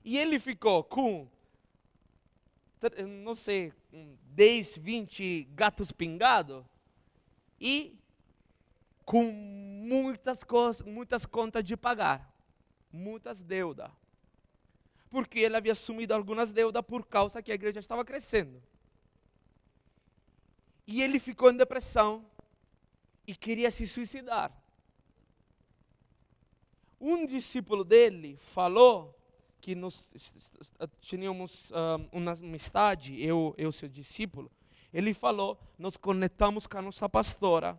E 0.02 0.16
ele 0.16 0.38
ficou 0.38 0.82
com, 0.82 1.28
não 3.22 3.34
sei, 3.34 3.70
10, 3.92 4.78
20 4.78 5.44
gatos 5.52 5.92
pingados 5.92 6.64
e 7.60 7.98
com 9.04 9.24
muitas, 9.24 10.42
coisas, 10.42 10.82
muitas 10.82 11.24
contas 11.24 11.62
de 11.62 11.76
pagar, 11.76 12.34
muitas 12.92 13.42
deudas. 13.42 13.90
Porque 15.08 15.38
ele 15.38 15.56
havia 15.56 15.72
assumido 15.72 16.12
algumas 16.12 16.52
deudas 16.52 16.82
por 16.82 17.06
causa 17.06 17.42
que 17.42 17.52
a 17.52 17.54
igreja 17.54 17.78
estava 17.78 18.04
crescendo. 18.04 18.62
E 20.86 21.02
ele 21.02 21.18
ficou 21.18 21.50
em 21.50 21.56
depressão 21.56 22.24
e 23.26 23.34
queria 23.34 23.70
se 23.70 23.86
suicidar. 23.86 24.52
Um 27.00 27.26
discípulo 27.26 27.84
dele 27.84 28.36
falou 28.36 29.14
que 29.60 29.74
nós 29.74 30.12
tínhamos 31.00 31.70
uma 32.12 32.32
amistade, 32.32 33.20
eu 33.22 33.54
e 33.58 33.70
seu 33.72 33.88
discípulo. 33.88 34.50
Ele 34.96 35.12
falou, 35.12 35.58
nós 35.78 35.94
conectamos 35.94 36.66
com 36.66 36.78
a 36.78 36.80
nossa 36.80 37.06
pastora. 37.06 37.78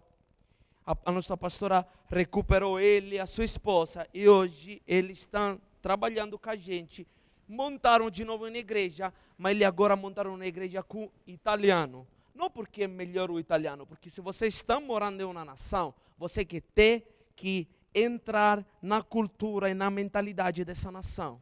A, 0.85 0.95
a 1.03 1.11
nossa 1.11 1.35
pastora 1.35 1.83
recuperou 2.07 2.79
ele, 2.79 3.17
a 3.17 3.25
sua 3.25 3.43
esposa, 3.43 4.07
e 4.13 4.29
hoje 4.29 4.83
eles 4.87 5.21
estão 5.21 5.59
trabalhando 5.81 6.37
com 6.37 6.51
a 6.51 6.55
gente. 6.55 7.07
Montaram 7.49 8.11
de 8.11 8.23
novo 8.23 8.45
uma 8.45 8.55
igreja, 8.55 9.11
mas 9.35 9.53
ele 9.53 9.65
agora 9.65 9.95
montaram 9.95 10.35
uma 10.35 10.45
igreja 10.45 10.83
com 10.83 11.09
italiano. 11.25 12.07
Não 12.35 12.51
porque 12.51 12.83
é 12.83 12.87
melhor 12.87 13.31
o 13.31 13.39
italiano, 13.39 13.87
porque 13.87 14.11
se 14.11 14.21
você 14.21 14.45
está 14.45 14.79
morando 14.79 15.19
em 15.19 15.25
uma 15.25 15.43
nação, 15.43 15.95
você 16.19 16.45
tem 16.45 17.01
que 17.35 17.67
entrar 17.95 18.63
na 18.79 19.01
cultura 19.01 19.71
e 19.71 19.73
na 19.73 19.89
mentalidade 19.89 20.63
dessa 20.63 20.91
nação. 20.91 21.41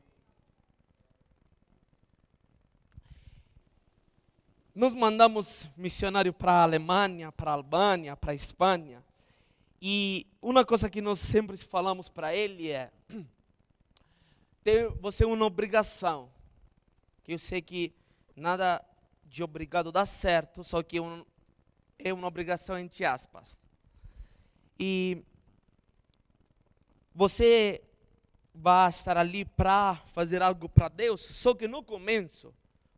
Nós 4.75 4.93
mandamos 4.93 5.69
missionário 5.77 6.33
para 6.33 6.51
a 6.51 6.63
Alemanha, 6.63 7.31
para 7.31 7.49
a 7.49 7.53
Albânia, 7.53 8.13
para 8.17 8.33
a 8.33 8.35
Espanha. 8.35 9.01
E 9.81 10.27
uma 10.41 10.65
coisa 10.65 10.89
que 10.89 10.99
nós 10.99 11.17
sempre 11.17 11.55
falamos 11.55 12.09
para 12.09 12.35
ele 12.35 12.69
é: 12.69 12.91
tem 14.61 14.89
você 14.99 15.23
uma 15.23 15.45
obrigação. 15.45 16.29
Que 17.23 17.33
eu 17.33 17.39
sei 17.39 17.61
que 17.61 17.93
nada 18.35 18.83
de 19.23 19.41
obrigado 19.41 19.93
dá 19.93 20.05
certo, 20.05 20.61
só 20.61 20.83
que 20.83 20.99
um, 20.99 21.25
é 21.97 22.13
uma 22.13 22.27
obrigação 22.27 22.77
entre 22.77 23.05
aspas. 23.05 23.57
E 24.77 25.23
você 27.13 27.81
vai 28.53 28.89
estar 28.89 29.17
ali 29.17 29.45
para 29.45 29.95
fazer 30.07 30.41
algo 30.41 30.67
para 30.67 30.89
Deus, 30.89 31.21
só 31.21 31.53
que 31.53 31.65
no 31.65 31.81
começo, 31.81 32.53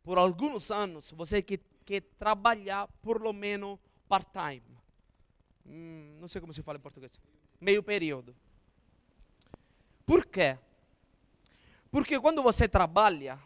por 0.08 0.17
alguns 0.17 0.72
anos, 0.72 1.12
você 1.12 1.41
quer, 1.41 1.60
quer 1.84 2.00
trabalhar 2.17 2.88
por 3.02 3.22
lo 3.22 3.34
menos 3.34 3.78
part-time. 4.08 4.63
Hum, 5.65 6.15
não 6.22 6.30
sei 6.30 6.39
como 6.39 6.54
se 6.54 6.63
fala 6.63 6.78
em 6.78 6.82
português. 6.82 7.20
Meio 7.60 7.84
período. 7.84 8.34
Por 10.06 10.26
quê? 10.26 10.58
Porque 11.91 12.17
quando 12.22 12.41
você 12.41 12.70
trabalha, 12.70 13.38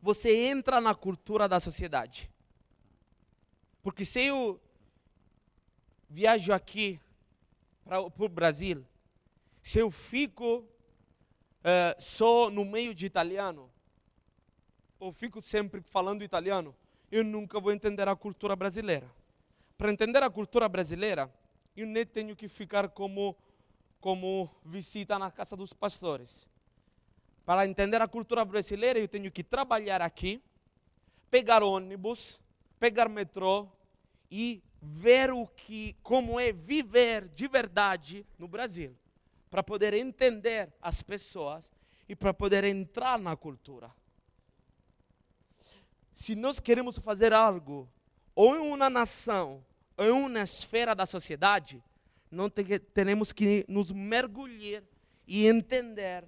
você 0.00 0.32
entra 0.46 0.80
na 0.80 0.94
cultura 0.94 1.48
da 1.48 1.58
sociedade. 1.58 2.30
Porque 3.82 4.04
se 4.04 4.26
eu 4.26 4.60
viajo 6.08 6.52
aqui 6.52 7.00
para 7.84 8.00
o 8.00 8.28
Brasil, 8.28 8.86
se 9.60 9.80
eu 9.80 9.90
fico 9.90 10.58
uh, 10.58 12.00
só 12.00 12.48
no 12.50 12.64
meio 12.64 12.94
de 12.94 13.04
italiano, 13.04 13.68
ou 15.00 15.10
fico 15.12 15.40
sempre 15.40 15.80
falando 15.80 16.22
italiano, 16.22 16.76
eu 17.10 17.24
nunca 17.24 17.58
vou 17.58 17.72
entender 17.72 18.06
a 18.06 18.14
cultura 18.14 18.54
brasileira. 18.54 19.10
Para 19.76 19.90
entender 19.90 20.22
a 20.22 20.30
cultura 20.30 20.68
brasileira, 20.68 21.32
eu 21.74 21.86
nem 21.86 22.04
tenho 22.04 22.36
que 22.36 22.46
ficar 22.46 22.90
como, 22.90 23.34
como 23.98 24.48
visita 24.64 25.18
na 25.18 25.30
casa 25.30 25.56
dos 25.56 25.72
pastores. 25.72 26.46
Para 27.46 27.66
entender 27.66 28.00
a 28.00 28.06
cultura 28.06 28.44
brasileira, 28.44 28.98
eu 28.98 29.08
tenho 29.08 29.32
que 29.32 29.42
trabalhar 29.42 30.02
aqui, 30.02 30.40
pegar 31.30 31.62
ônibus, 31.62 32.38
pegar 32.78 33.08
metrô 33.08 33.66
e 34.30 34.62
ver 34.80 35.30
o 35.32 35.46
que, 35.46 35.96
como 36.02 36.38
é 36.38 36.52
viver 36.52 37.26
de 37.28 37.48
verdade 37.48 38.26
no 38.38 38.46
Brasil, 38.46 38.94
para 39.50 39.62
poder 39.62 39.94
entender 39.94 40.72
as 40.80 41.02
pessoas 41.02 41.72
e 42.08 42.14
para 42.14 42.34
poder 42.34 42.64
entrar 42.64 43.18
na 43.18 43.34
cultura. 43.34 43.90
Se 46.12 46.34
nós 46.34 46.60
queremos 46.60 46.98
fazer 46.98 47.32
algo, 47.32 47.88
ou 48.34 48.56
em 48.56 48.60
uma 48.60 48.90
nação, 48.90 49.64
ou 49.96 50.04
em 50.04 50.10
uma 50.10 50.40
esfera 50.40 50.94
da 50.94 51.06
sociedade, 51.06 51.82
não 52.30 52.48
temos 52.48 53.32
que 53.32 53.64
nos 53.68 53.90
mergulhar 53.90 54.82
e 55.26 55.46
entender 55.46 56.24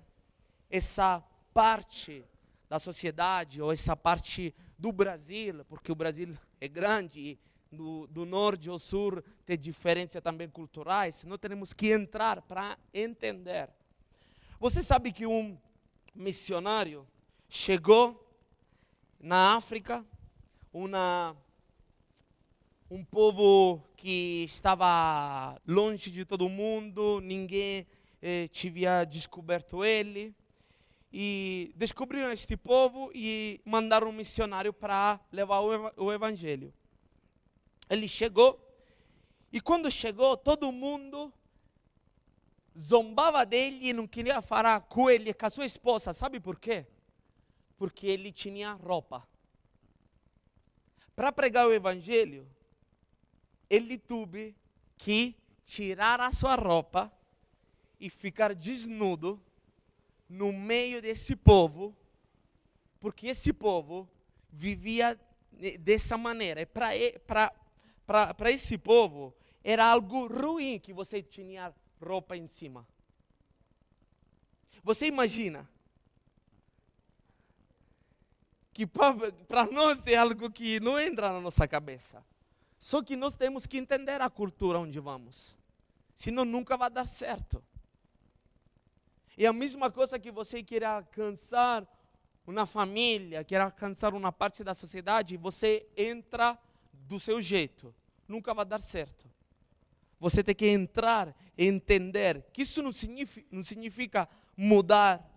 essa 0.70 1.22
parte 1.52 2.24
da 2.68 2.78
sociedade 2.78 3.60
ou 3.60 3.72
essa 3.72 3.96
parte 3.96 4.54
do 4.78 4.90
Brasil, 4.90 5.64
porque 5.66 5.92
o 5.92 5.94
Brasil 5.94 6.36
é 6.60 6.66
grande 6.66 7.20
e 7.20 7.38
do, 7.70 8.06
do 8.08 8.26
norte 8.26 8.68
ao 8.68 8.78
sul 8.78 9.22
tem 9.46 9.58
diferenças 9.58 10.22
também 10.22 10.48
culturais, 10.48 11.24
nós 11.24 11.38
temos 11.38 11.72
que 11.72 11.92
entrar 11.92 12.42
para 12.42 12.78
entender. 12.92 13.68
Você 14.60 14.82
sabe 14.82 15.12
que 15.12 15.26
um 15.26 15.58
missionário 16.14 17.06
chegou 17.48 18.18
na 19.22 19.54
África, 19.54 20.04
uma, 20.72 21.36
um 22.90 23.04
povo 23.04 23.80
que 23.96 24.42
estava 24.42 25.56
longe 25.64 26.10
de 26.10 26.24
todo 26.24 26.48
mundo, 26.48 27.20
ninguém 27.20 27.86
eh, 28.20 28.48
tinha 28.48 29.04
descoberto 29.04 29.84
ele 29.84 30.34
e 31.12 31.72
descobriram 31.76 32.32
este 32.32 32.56
povo 32.56 33.12
e 33.14 33.60
mandaram 33.64 34.08
um 34.08 34.12
missionário 34.12 34.72
para 34.72 35.20
levar 35.30 35.60
o 35.60 36.12
evangelho. 36.12 36.74
Ele 37.88 38.08
chegou 38.08 38.58
e 39.52 39.60
quando 39.60 39.88
chegou, 39.88 40.36
todo 40.36 40.72
mundo 40.72 41.32
zombava 42.76 43.46
dele 43.46 43.88
e 43.88 43.92
não 43.92 44.08
queria 44.08 44.42
falar 44.42 44.80
com 44.80 45.08
ele, 45.08 45.32
com 45.32 45.46
a 45.46 45.50
sua 45.50 45.66
esposa. 45.66 46.12
Sabe 46.12 46.40
por 46.40 46.58
quê? 46.58 46.86
Porque 47.82 48.06
ele 48.06 48.30
tinha 48.30 48.74
roupa. 48.74 49.26
Para 51.16 51.32
pregar 51.32 51.66
o 51.66 51.72
evangelho, 51.72 52.48
ele 53.68 53.98
teve 53.98 54.54
que 54.96 55.34
tirar 55.64 56.20
a 56.20 56.30
sua 56.30 56.54
roupa 56.54 57.12
e 57.98 58.08
ficar 58.08 58.54
desnudo 58.54 59.42
no 60.28 60.52
meio 60.52 61.02
desse 61.02 61.34
povo, 61.34 61.92
porque 63.00 63.26
esse 63.26 63.52
povo 63.52 64.08
vivia 64.48 65.20
dessa 65.80 66.16
maneira. 66.16 66.64
Para 66.64 67.50
esse 68.52 68.78
povo 68.78 69.34
era 69.64 69.86
algo 69.86 70.28
ruim 70.28 70.78
que 70.78 70.92
você 70.92 71.20
tinha 71.20 71.74
roupa 72.00 72.36
em 72.36 72.46
cima. 72.46 72.86
Você 74.84 75.06
imagina 75.06 75.68
que 78.72 78.86
para 78.86 79.66
nós 79.70 80.06
é 80.06 80.16
algo 80.16 80.50
que 80.50 80.80
não 80.80 80.98
entra 80.98 81.32
na 81.32 81.40
nossa 81.40 81.68
cabeça. 81.68 82.24
Só 82.78 83.02
que 83.02 83.14
nós 83.14 83.34
temos 83.34 83.66
que 83.66 83.78
entender 83.78 84.20
a 84.20 84.30
cultura 84.30 84.78
onde 84.78 84.98
vamos. 84.98 85.54
Senão 86.14 86.44
nunca 86.44 86.76
vai 86.76 86.90
dar 86.90 87.06
certo. 87.06 87.62
É 89.36 89.46
a 89.46 89.52
mesma 89.52 89.90
coisa 89.90 90.18
que 90.18 90.30
você 90.30 90.62
quer 90.62 90.84
alcançar 90.84 91.86
uma 92.46 92.66
família, 92.66 93.44
quer 93.44 93.60
alcançar 93.60 94.14
uma 94.14 94.32
parte 94.32 94.64
da 94.64 94.74
sociedade, 94.74 95.36
você 95.36 95.86
entra 95.96 96.58
do 96.92 97.20
seu 97.20 97.40
jeito. 97.40 97.94
Nunca 98.26 98.52
vai 98.52 98.64
dar 98.64 98.80
certo. 98.80 99.30
Você 100.18 100.42
tem 100.42 100.54
que 100.54 100.66
entrar 100.66 101.36
e 101.56 101.66
entender 101.66 102.44
que 102.52 102.62
isso 102.62 102.82
não 102.82 102.92
significa, 102.92 103.46
não 103.50 103.62
significa 103.62 104.28
mudar 104.56 105.28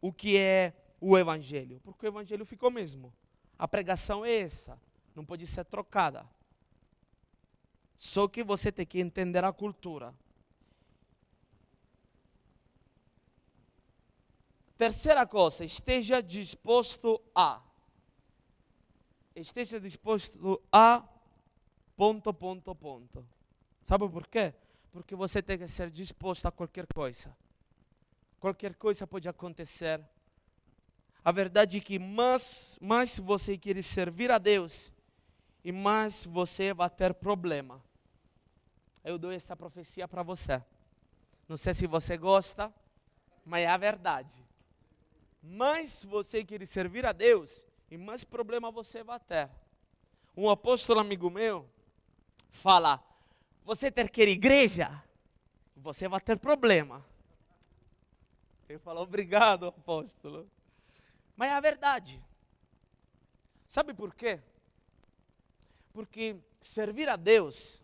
o 0.00 0.12
que 0.12 0.36
é 0.36 0.72
o 1.04 1.18
Evangelho, 1.18 1.80
porque 1.80 2.06
o 2.06 2.08
Evangelho 2.08 2.46
ficou 2.46 2.70
mesmo. 2.70 3.12
A 3.58 3.66
pregação 3.66 4.24
é 4.24 4.32
essa, 4.32 4.80
não 5.16 5.24
pode 5.24 5.44
ser 5.48 5.64
trocada. 5.64 6.24
Só 7.96 8.28
que 8.28 8.44
você 8.44 8.70
tem 8.70 8.86
que 8.86 9.00
entender 9.00 9.42
a 9.44 9.52
cultura. 9.52 10.14
Terceira 14.78 15.26
coisa, 15.26 15.64
esteja 15.64 16.22
disposto 16.22 17.20
a. 17.34 17.60
Esteja 19.34 19.80
disposto 19.80 20.62
a. 20.70 21.04
Ponto, 21.96 22.32
ponto, 22.32 22.74
ponto. 22.76 23.26
Sabe 23.80 24.08
por 24.08 24.28
quê? 24.28 24.54
Porque 24.92 25.16
você 25.16 25.42
tem 25.42 25.58
que 25.58 25.66
ser 25.66 25.90
disposto 25.90 26.46
a 26.46 26.52
qualquer 26.52 26.86
coisa. 26.92 27.36
Qualquer 28.38 28.74
coisa 28.76 29.04
pode 29.04 29.28
acontecer. 29.28 30.00
A 31.24 31.30
verdade 31.30 31.78
é 31.78 31.80
que 31.80 31.98
mais, 31.98 32.78
mais 32.80 33.18
você 33.18 33.56
quer 33.56 33.82
servir 33.82 34.30
a 34.30 34.38
Deus, 34.38 34.90
e 35.64 35.70
mais 35.70 36.24
você 36.24 36.74
vai 36.74 36.90
ter 36.90 37.14
problema. 37.14 37.82
Eu 39.04 39.18
dou 39.18 39.30
essa 39.32 39.56
profecia 39.56 40.08
para 40.08 40.22
você. 40.22 40.62
Não 41.48 41.56
sei 41.56 41.74
se 41.74 41.86
você 41.86 42.16
gosta, 42.16 42.72
mas 43.44 43.62
é 43.62 43.68
a 43.68 43.76
verdade 43.76 44.42
mais 45.42 46.04
você 46.04 46.44
quer 46.44 46.64
servir 46.66 47.04
a 47.04 47.12
Deus 47.12 47.66
e 47.90 47.98
mais 47.98 48.22
problema 48.22 48.70
você 48.70 49.02
vai 49.02 49.18
ter. 49.18 49.50
Um 50.36 50.48
apóstolo 50.48 51.00
amigo 51.00 51.28
meu 51.28 51.68
fala: 52.48 53.02
você 53.64 53.90
ter 53.90 54.08
que 54.08 54.22
ir 54.22 54.28
à 54.28 54.30
igreja, 54.30 55.02
você 55.76 56.06
vai 56.06 56.20
ter 56.20 56.38
problema. 56.38 57.04
Ele 58.68 58.78
falou: 58.78 59.02
obrigado, 59.02 59.66
apóstolo. 59.66 60.48
Mas 61.42 61.50
é 61.50 61.54
a 61.54 61.60
verdade. 61.60 62.22
Sabe 63.66 63.92
por 63.92 64.14
quê? 64.14 64.38
Porque 65.92 66.36
servir 66.60 67.08
a 67.08 67.16
Deus. 67.16 67.82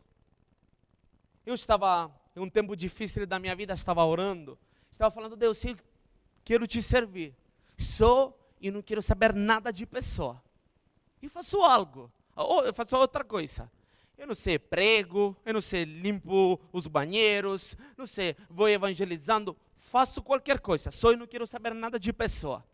Eu 1.45 1.57
estava, 1.57 2.09
em 2.37 2.41
um 2.41 2.49
tempo 2.49 2.77
difícil 2.77 3.27
da 3.27 3.37
minha 3.41 3.57
vida, 3.57 3.75
estava 3.75 4.05
orando. 4.05 4.57
Estava 4.93 5.11
falando, 5.13 5.35
Deus, 5.35 5.65
eu 5.65 5.77
quero 6.45 6.69
te 6.69 6.81
servir 6.81 7.35
sou 7.77 8.39
e 8.61 8.71
não 8.71 8.81
quero 8.81 9.03
saber 9.03 9.35
nada 9.35 9.73
de 9.73 9.85
pessoa. 9.85 10.41
E 11.21 11.29
faço 11.29 11.61
algo, 11.61 12.13
ou 12.37 12.65
eu 12.65 12.73
faço 12.73 12.97
outra 12.97 13.25
coisa. 13.25 13.69
Eu 14.17 14.29
não 14.29 14.37
sei 14.37 14.57
prego, 14.57 15.37
eu 15.45 15.55
não 15.55 15.61
sei 15.61 15.83
limpo 15.83 16.61
os 16.73 16.87
banheiros, 16.87 17.77
não 17.97 18.07
sei, 18.07 18.37
vou 18.49 18.69
evangelizando, 18.69 19.57
faço 19.79 20.23
qualquer 20.23 20.61
coisa, 20.61 20.93
só 20.93 21.11
eu 21.11 21.19
não 21.19 21.27
quero 21.27 21.45
saber 21.45 21.75
nada 21.75 21.99
de 21.99 22.13
pessoa. 22.13 22.65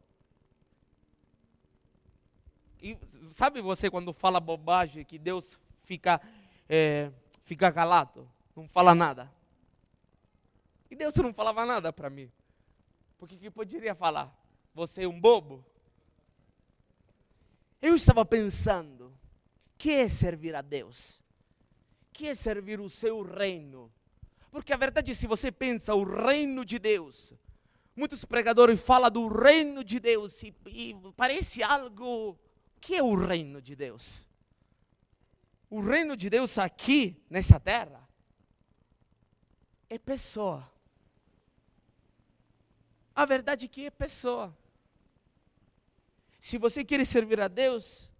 E 2.84 2.98
sabe 3.30 3.62
você 3.62 3.90
quando 3.90 4.12
fala 4.12 4.38
bobagem 4.38 5.06
que 5.06 5.18
Deus 5.18 5.58
fica, 5.84 6.20
é, 6.68 7.10
fica 7.42 7.72
calado, 7.72 8.30
não 8.54 8.68
fala 8.68 8.94
nada? 8.94 9.32
E 10.90 10.94
Deus 10.94 11.16
não 11.16 11.32
falava 11.32 11.64
nada 11.64 11.90
para 11.90 12.10
mim. 12.10 12.30
Porque 13.16 13.38
que 13.38 13.50
poderia 13.50 13.94
falar? 13.94 14.30
Você 14.74 15.04
é 15.04 15.08
um 15.08 15.18
bobo? 15.18 15.64
Eu 17.80 17.94
estava 17.94 18.22
pensando, 18.22 19.16
que 19.78 19.90
é 19.90 20.06
servir 20.06 20.54
a 20.54 20.60
Deus? 20.60 21.22
Que 22.12 22.28
é 22.28 22.34
servir 22.34 22.80
o 22.80 22.90
seu 22.90 23.22
reino? 23.22 23.90
Porque 24.50 24.74
a 24.74 24.76
verdade 24.76 25.10
é 25.10 25.14
se 25.14 25.26
você 25.26 25.50
pensa 25.50 25.94
o 25.94 26.04
reino 26.04 26.66
de 26.66 26.78
Deus, 26.78 27.32
muitos 27.96 28.26
pregadores 28.26 28.78
falam 28.78 29.10
do 29.10 29.26
reino 29.26 29.82
de 29.82 29.98
Deus 29.98 30.42
e, 30.42 30.54
e 30.66 30.94
parece 31.16 31.62
algo. 31.62 32.38
Que 32.84 32.96
é 32.96 33.02
o 33.02 33.14
reino 33.14 33.62
de 33.62 33.74
Deus? 33.74 34.26
O 35.70 35.80
reino 35.80 36.14
de 36.14 36.28
Deus 36.28 36.58
aqui, 36.58 37.18
nessa 37.30 37.58
terra, 37.58 38.06
é 39.88 39.98
pessoa. 39.98 40.70
A 43.14 43.24
verdade 43.24 43.64
é 43.64 43.68
que 43.68 43.86
é 43.86 43.90
pessoa. 43.90 44.54
Se 46.38 46.58
você 46.58 46.84
quer 46.84 47.02
servir 47.06 47.40
a 47.40 47.48
Deus, 47.48 48.10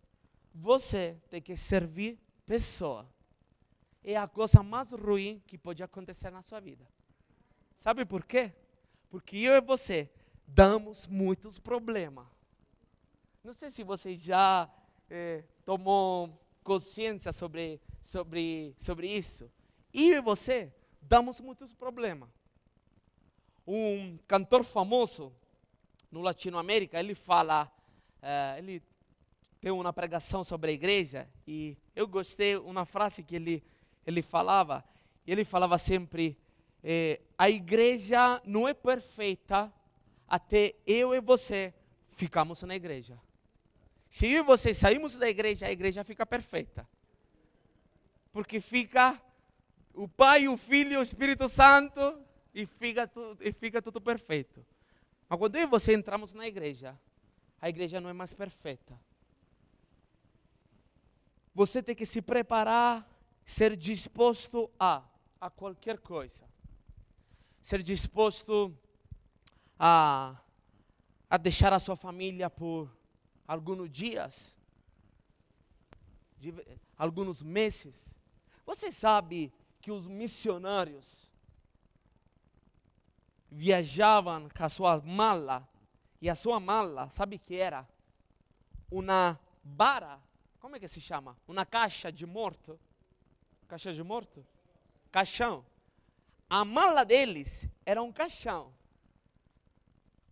você 0.54 1.20
tem 1.28 1.42
que 1.42 1.54
servir 1.56 2.18
pessoa. 2.46 3.06
É 4.02 4.16
a 4.16 4.26
coisa 4.26 4.62
mais 4.62 4.92
ruim 4.92 5.42
que 5.46 5.58
pode 5.58 5.82
acontecer 5.82 6.30
na 6.30 6.40
sua 6.40 6.58
vida. 6.58 6.88
Sabe 7.76 8.06
por 8.06 8.24
quê? 8.24 8.50
Porque 9.10 9.36
eu 9.36 9.52
e 9.52 9.60
você 9.60 10.10
damos 10.46 11.06
muitos 11.06 11.58
problemas. 11.58 12.33
Não 13.44 13.52
sei 13.52 13.70
se 13.70 13.84
você 13.84 14.16
já 14.16 14.66
eh, 15.10 15.44
tomou 15.66 16.30
consciência 16.62 17.30
sobre, 17.30 17.78
sobre, 18.00 18.74
sobre 18.78 19.06
isso. 19.06 19.52
Eu 19.92 20.16
e 20.16 20.20
você 20.22 20.72
damos 21.02 21.40
muitos 21.40 21.74
problemas. 21.74 22.30
Um 23.66 24.16
cantor 24.26 24.64
famoso 24.64 25.30
no 26.10 26.22
Latinoamérica, 26.22 26.98
ele 26.98 27.14
fala 27.14 27.70
uh, 28.22 28.58
ele 28.58 28.82
tem 29.60 29.70
uma 29.70 29.92
pregação 29.92 30.42
sobre 30.42 30.70
a 30.70 30.74
igreja 30.74 31.28
e 31.46 31.76
eu 31.94 32.08
gostei 32.08 32.56
uma 32.56 32.86
frase 32.86 33.22
que 33.22 33.36
ele 33.36 33.62
ele 34.06 34.22
falava. 34.22 34.82
Ele 35.26 35.44
falava 35.44 35.76
sempre: 35.76 36.38
eh, 36.82 37.20
a 37.36 37.50
igreja 37.50 38.40
não 38.46 38.66
é 38.66 38.72
perfeita 38.72 39.70
até 40.26 40.74
eu 40.86 41.14
e 41.14 41.20
você 41.20 41.74
ficamos 42.10 42.62
na 42.62 42.74
igreja. 42.74 43.20
Se 44.14 44.28
eu 44.28 44.44
e 44.44 44.46
você 44.46 44.72
saímos 44.72 45.16
da 45.16 45.28
igreja, 45.28 45.66
a 45.66 45.72
igreja 45.72 46.04
fica 46.04 46.24
perfeita. 46.24 46.88
Porque 48.32 48.60
fica 48.60 49.20
o 49.92 50.06
Pai, 50.06 50.46
o 50.46 50.56
Filho 50.56 51.00
o 51.00 51.02
Espírito 51.02 51.48
Santo 51.48 52.20
e 52.54 52.64
fica, 52.64 53.08
tudo, 53.08 53.42
e 53.42 53.52
fica 53.52 53.82
tudo 53.82 54.00
perfeito. 54.00 54.64
Mas 55.28 55.36
quando 55.36 55.56
eu 55.56 55.62
e 55.62 55.66
você 55.66 55.94
entramos 55.94 56.32
na 56.32 56.46
igreja, 56.46 56.96
a 57.60 57.68
igreja 57.68 58.00
não 58.00 58.08
é 58.08 58.12
mais 58.12 58.32
perfeita. 58.32 58.96
Você 61.52 61.82
tem 61.82 61.96
que 61.96 62.06
se 62.06 62.22
preparar, 62.22 63.04
ser 63.44 63.74
disposto 63.74 64.70
a, 64.78 65.02
a 65.40 65.50
qualquer 65.50 65.98
coisa. 65.98 66.44
Ser 67.60 67.82
disposto 67.82 68.72
a, 69.76 70.36
a 71.28 71.36
deixar 71.36 71.72
a 71.72 71.80
sua 71.80 71.96
família 71.96 72.48
por 72.48 72.88
alguns 73.46 73.90
dias, 73.90 74.56
alguns 76.96 77.42
meses. 77.42 78.14
Você 78.66 78.90
sabe 78.90 79.52
que 79.80 79.90
os 79.90 80.06
missionários 80.06 81.30
viajavam 83.50 84.48
com 84.48 84.64
a 84.64 84.68
sua 84.68 85.00
mala 85.02 85.68
e 86.20 86.28
a 86.28 86.34
sua 86.34 86.58
mala, 86.58 87.08
sabe 87.10 87.38
que 87.38 87.56
era? 87.56 87.86
Uma 88.90 89.38
vara, 89.62 90.20
como 90.58 90.76
é 90.76 90.80
que 90.80 90.88
se 90.88 91.00
chama? 91.00 91.36
Uma 91.46 91.66
caixa 91.66 92.10
de 92.10 92.24
morto. 92.24 92.80
Caixa 93.68 93.92
de 93.92 94.02
morto? 94.02 94.44
Caixão. 95.12 95.64
A 96.48 96.64
mala 96.64 97.04
deles 97.04 97.68
era 97.84 98.02
um 98.02 98.10
caixão. 98.10 98.72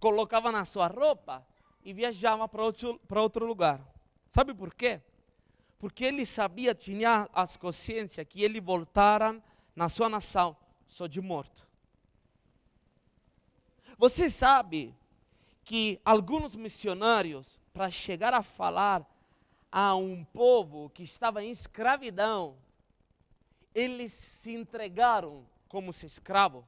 Colocava 0.01 0.51
na 0.51 0.65
sua 0.65 0.87
roupa 0.87 1.47
e 1.85 1.93
viajava 1.93 2.49
para 2.49 2.63
outro, 2.63 3.01
para 3.09 3.23
outro 3.23 3.47
lugar. 3.47 3.81
Sabe 4.29 4.55
por 4.55 4.75
quê? 4.75 5.01
Porque 5.79 6.05
ele 6.05 6.25
sabia, 6.25 6.75
tinha 6.75 7.29
as 7.33 7.57
consciências 7.57 8.27
que 8.27 8.43
ele 8.43 8.61
voltaram 8.61 9.43
na 9.75 9.89
sua 9.89 10.09
nação 10.09 10.57
só 10.87 11.07
de 11.07 11.21
morto. 11.21 11.67
Você 13.99 14.31
sabe 14.31 14.95
que 15.65 16.01
alguns 16.05 16.57
missionários, 16.57 17.59
para 17.73 17.91
chegar 17.91 18.35
a 18.35 18.43
falar 18.43 19.07
a 19.71 19.95
um 19.95 20.25
povo 20.25 20.91
que 20.91 21.03
estava 21.03 21.43
em 21.43 21.51
escravidão, 21.51 22.57
eles 23.75 24.13
se 24.13 24.53
entregaram 24.53 25.47
como 25.69 25.93
se 25.93 26.05
escravo. 26.05 26.67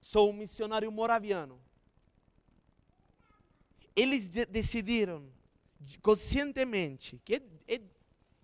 Sou 0.00 0.30
um 0.30 0.32
missionário 0.32 0.90
moraviano. 0.90 1.60
Eles 3.94 4.28
de 4.28 4.46
decidiram 4.46 5.28
conscientemente 6.00 7.20
que 7.24 7.34
é, 7.34 7.42
é, 7.74 7.80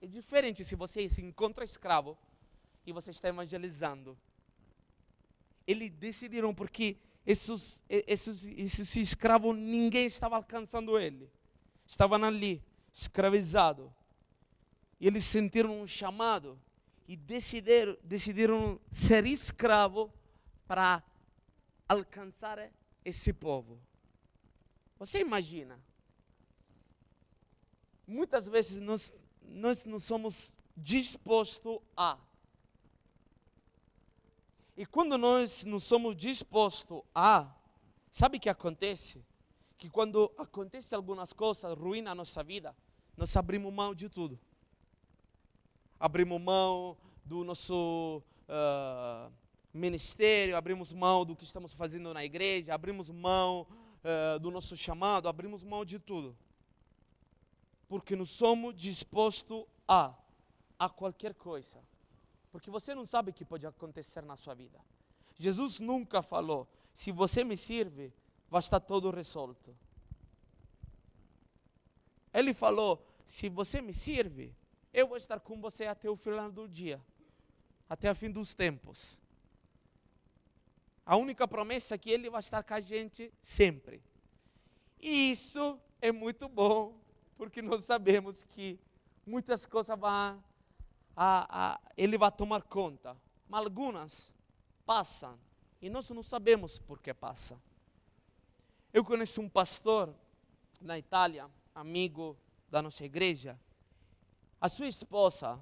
é 0.03 0.07
diferente 0.07 0.64
se 0.64 0.74
você 0.74 1.09
se 1.09 1.22
encontra 1.22 1.64
escravo 1.64 2.18
e 2.86 2.92
você 2.92 3.11
está 3.11 3.28
evangelizando. 3.28 4.18
Eles 5.66 5.90
decidiram 5.90 6.55
porque 6.55 6.96
esses, 7.26 7.82
esses, 7.88 8.44
esses 8.44 8.96
escravos, 8.96 9.55
ninguém 9.55 10.07
estava 10.07 10.36
alcançando 10.36 10.99
ele. 10.99 11.30
Estavam 11.86 12.24
ali, 12.24 12.62
escravizados. 12.92 13.90
E 14.99 15.07
eles 15.07 15.24
sentiram 15.24 15.82
um 15.82 15.86
chamado 15.86 16.59
e 17.07 17.16
decidiram, 17.16 17.96
decidiram 18.03 18.80
ser 18.90 19.26
escravo 19.26 20.12
para 20.66 21.03
alcançar 21.86 22.70
esse 23.05 23.32
povo. 23.32 23.78
Você 24.99 25.20
imagina? 25.20 25.78
Muitas 28.07 28.46
vezes 28.46 28.80
nós, 28.80 29.12
nós 29.42 29.84
não 29.84 29.99
somos 29.99 30.57
dispostos 30.76 31.78
a. 31.96 32.18
E 34.76 34.86
quando 34.86 35.18
nós 35.18 35.64
não 35.64 35.80
somos 35.80 36.16
dispostos 36.16 37.03
a, 37.14 37.55
sabe 38.11 38.38
o 38.38 38.40
que 38.40 38.49
acontece? 38.49 39.24
Que 39.76 39.90
quando 39.90 40.32
acontece 40.38 40.94
algumas 40.94 41.32
coisas 41.32 41.76
ruins 41.76 42.05
na 42.05 42.14
nossa 42.14 42.42
vida, 42.42 42.74
nós 43.16 43.36
abrimos 43.36 43.72
mão 43.72 43.94
de 43.94 44.09
tudo 44.09 44.38
abrimos 45.99 46.40
mão 46.40 46.96
do 47.24 47.42
nosso 47.42 48.22
uh, 48.49 49.32
ministério, 49.74 50.57
abrimos 50.57 50.92
mão 50.92 51.24
do 51.24 51.34
que 51.34 51.44
estamos 51.44 51.72
fazendo 51.72 52.14
na 52.14 52.24
igreja, 52.24 52.74
abrimos 52.74 53.11
mão 53.11 53.66
uh, 54.05 54.38
do 54.38 54.51
nosso 54.51 54.76
chamado, 54.76 55.28
abrimos 55.28 55.62
mão 55.62 55.84
de 55.84 55.99
tudo. 55.99 56.36
Porque 57.88 58.14
não 58.14 58.26
somos 58.26 58.74
dispostos 58.74 59.64
a, 59.86 60.14
a 60.78 60.88
qualquer 60.88 61.34
coisa. 61.34 61.82
Porque 62.51 62.70
você 62.70 62.94
não 62.94 63.07
sabe 63.07 63.30
o 63.30 63.34
que 63.34 63.44
pode 63.44 63.66
acontecer 63.66 64.22
na 64.22 64.36
sua 64.36 64.55
vida. 64.55 64.78
Jesus 65.38 65.78
nunca 65.78 66.22
falou: 66.22 66.68
se 66.94 67.12
você 67.12 67.44
me 67.44 67.57
serve, 67.57 68.12
vai 68.51 68.61
estar 68.61 68.80
todo 68.80 69.11
resolto. 69.11 69.74
Ele 72.32 72.53
falou: 72.53 73.05
se 73.26 73.49
você 73.49 73.80
me 73.80 73.94
serve, 73.94 74.55
eu 74.92 75.07
vou 75.07 75.16
estar 75.16 75.38
com 75.40 75.61
você 75.61 75.86
até 75.86 76.09
o 76.09 76.16
final 76.16 76.51
do 76.51 76.68
dia, 76.68 77.01
até 77.88 78.11
o 78.11 78.14
fim 78.14 78.30
dos 78.30 78.55
tempos. 78.55 79.20
A 81.09 81.16
única 81.16 81.48
promessa 81.48 81.94
é 81.94 81.98
que 81.98 82.11
Ele 82.11 82.28
vai 82.28 82.40
estar 82.40 82.62
com 82.62 82.74
a 82.74 82.80
gente 82.82 83.32
sempre. 83.40 84.02
E 85.00 85.30
isso 85.30 85.80
é 86.02 86.12
muito 86.12 86.46
bom, 86.50 87.00
porque 87.34 87.62
nós 87.62 87.84
sabemos 87.84 88.44
que 88.44 88.78
muitas 89.24 89.64
coisas 89.64 89.98
vão, 89.98 90.11
a, 90.11 90.42
a, 91.16 91.80
Ele 91.96 92.18
vai 92.18 92.30
tomar 92.30 92.61
conta, 92.61 93.16
mas 93.48 93.64
algumas 93.64 94.34
passam 94.84 95.40
e 95.80 95.88
nós 95.88 96.11
não 96.11 96.22
sabemos 96.22 96.78
por 96.78 97.00
que 97.00 97.14
passa. 97.14 97.59
Eu 98.92 99.02
conheço 99.02 99.40
um 99.40 99.48
pastor 99.48 100.14
na 100.78 100.98
Itália, 100.98 101.50
amigo 101.74 102.36
da 102.68 102.82
nossa 102.82 103.02
igreja, 103.02 103.59
a 104.61 104.68
sua 104.68 104.88
esposa 104.88 105.59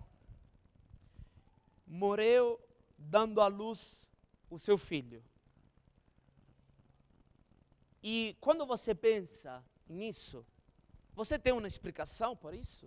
morreu 1.87 2.61
dando 2.99 3.41
à 3.41 3.47
luz 3.47 4.05
o 4.51 4.59
seu 4.59 4.77
filho. 4.77 5.23
E 8.09 8.37
quando 8.41 8.65
você 8.65 8.95
pensa 8.95 9.65
nisso, 9.89 10.47
você 11.13 11.37
tem 11.37 11.53
uma 11.53 11.67
explicação 11.67 12.37
por 12.37 12.55
isso? 12.55 12.87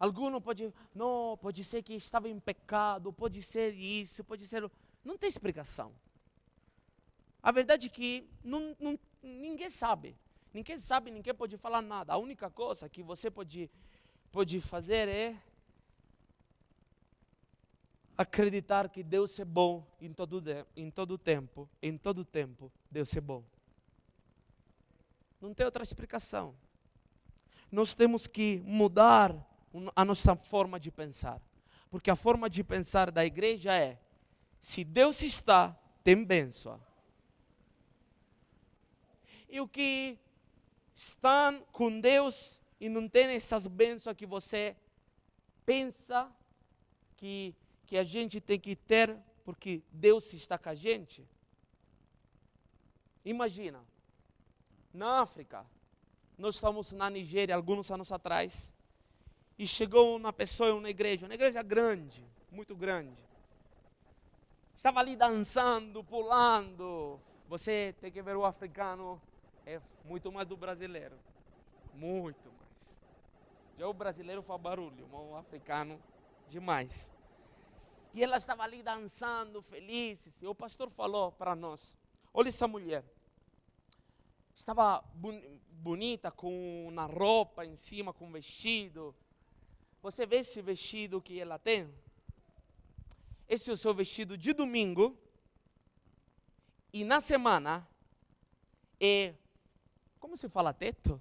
Alguno 0.00 0.40
pode, 0.40 0.74
não, 0.92 1.38
pode 1.40 1.62
ser 1.62 1.80
que 1.84 1.94
estava 1.94 2.28
em 2.28 2.40
pecado, 2.40 3.12
pode 3.12 3.40
ser 3.40 3.72
isso, 3.72 4.24
pode 4.24 4.48
ser. 4.48 4.68
Não 5.04 5.16
tem 5.16 5.28
explicação. 5.28 5.94
A 7.40 7.52
verdade 7.52 7.86
é 7.86 7.88
que 7.88 8.28
não, 8.42 8.76
não, 8.80 8.98
ninguém 9.22 9.70
sabe. 9.70 10.16
Ninguém 10.52 10.80
sabe, 10.80 11.12
ninguém 11.12 11.32
pode 11.32 11.56
falar 11.56 11.82
nada. 11.82 12.12
A 12.14 12.16
única 12.16 12.50
coisa 12.50 12.88
que 12.88 13.00
você 13.00 13.30
pode 13.30 13.70
pode 14.32 14.60
fazer 14.60 15.08
é 15.08 15.40
acreditar 18.20 18.90
que 18.90 19.02
Deus 19.02 19.38
é 19.38 19.46
bom 19.46 19.86
em 19.98 20.12
todo, 20.12 20.42
em 20.76 20.90
todo 20.90 21.16
tempo. 21.16 21.66
Em 21.80 21.96
todo 21.96 22.22
tempo, 22.22 22.70
Deus 22.90 23.16
é 23.16 23.20
bom. 23.20 23.42
Não 25.40 25.54
tem 25.54 25.64
outra 25.64 25.82
explicação. 25.82 26.54
Nós 27.72 27.94
temos 27.94 28.26
que 28.26 28.60
mudar 28.66 29.34
a 29.96 30.04
nossa 30.04 30.36
forma 30.36 30.78
de 30.78 30.90
pensar. 30.90 31.40
Porque 31.88 32.10
a 32.10 32.16
forma 32.16 32.50
de 32.50 32.62
pensar 32.62 33.10
da 33.10 33.24
igreja 33.24 33.72
é: 33.74 33.98
se 34.60 34.84
Deus 34.84 35.22
está, 35.22 35.74
tem 36.04 36.22
bênção. 36.22 36.78
E 39.48 39.62
o 39.62 39.66
que 39.66 40.18
estão 40.94 41.64
com 41.72 41.98
Deus 41.98 42.60
e 42.78 42.90
não 42.90 43.08
tem 43.08 43.28
essas 43.28 43.66
bênçãos 43.66 44.14
que 44.14 44.26
você 44.26 44.76
pensa 45.64 46.30
que, 47.16 47.54
que 47.90 47.98
a 47.98 48.04
gente 48.04 48.40
tem 48.40 48.58
que 48.58 48.74
ter 48.76 49.18
porque 49.44 49.82
Deus 49.90 50.32
está 50.32 50.56
com 50.56 50.68
a 50.68 50.74
gente. 50.74 51.28
Imagina, 53.24 53.84
na 54.94 55.20
África, 55.20 55.66
nós 56.38 56.54
estamos 56.54 56.92
na 56.92 57.10
Nigéria 57.10 57.54
alguns 57.54 57.90
anos 57.90 58.12
atrás, 58.12 58.72
e 59.58 59.66
chegou 59.66 60.16
uma 60.16 60.32
pessoa 60.32 60.70
em 60.70 60.72
uma 60.72 60.88
igreja, 60.88 61.26
uma 61.26 61.34
igreja 61.34 61.62
grande, 61.62 62.24
muito 62.50 62.74
grande. 62.74 63.22
Estava 64.74 65.00
ali 65.00 65.16
dançando, 65.16 66.02
pulando. 66.02 67.20
Você 67.48 67.94
tem 68.00 68.10
que 68.10 68.22
ver 68.22 68.36
o 68.36 68.44
africano, 68.46 69.20
é 69.66 69.80
muito 70.04 70.32
mais 70.32 70.48
do 70.48 70.56
brasileiro. 70.56 71.18
Muito 71.92 72.50
já 73.80 73.88
o 73.88 73.94
brasileiro 73.94 74.42
faz 74.42 74.60
barulho, 74.60 75.08
o 75.10 75.34
africano 75.36 75.98
demais. 76.50 77.10
E 78.12 78.22
ela 78.22 78.36
estava 78.36 78.62
ali 78.62 78.82
dançando, 78.82 79.62
feliz. 79.62 80.28
E 80.40 80.46
o 80.46 80.54
pastor 80.54 80.90
falou 80.90 81.32
para 81.32 81.54
nós: 81.54 81.96
Olha 82.32 82.48
essa 82.48 82.66
mulher. 82.66 83.04
Estava 84.54 85.02
bonita, 85.70 86.30
com 86.30 86.86
uma 86.88 87.06
roupa 87.06 87.64
em 87.64 87.76
cima, 87.76 88.12
com 88.12 88.26
um 88.26 88.32
vestido. 88.32 89.14
Você 90.02 90.26
vê 90.26 90.36
esse 90.36 90.60
vestido 90.60 91.20
que 91.20 91.38
ela 91.38 91.58
tem? 91.58 91.92
Esse 93.48 93.70
é 93.70 93.72
o 93.72 93.76
seu 93.76 93.94
vestido 93.94 94.36
de 94.36 94.52
domingo. 94.52 95.16
E 96.92 97.04
na 97.04 97.20
semana 97.20 97.86
é. 99.00 99.34
Como 100.18 100.36
se 100.36 100.48
fala 100.48 100.72
teto? 100.72 101.20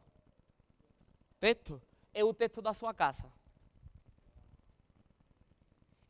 Teto? 1.39 1.81
é 2.13 2.23
o 2.23 2.33
teto 2.33 2.61
da 2.61 2.73
sua 2.73 2.93
casa. 2.93 3.31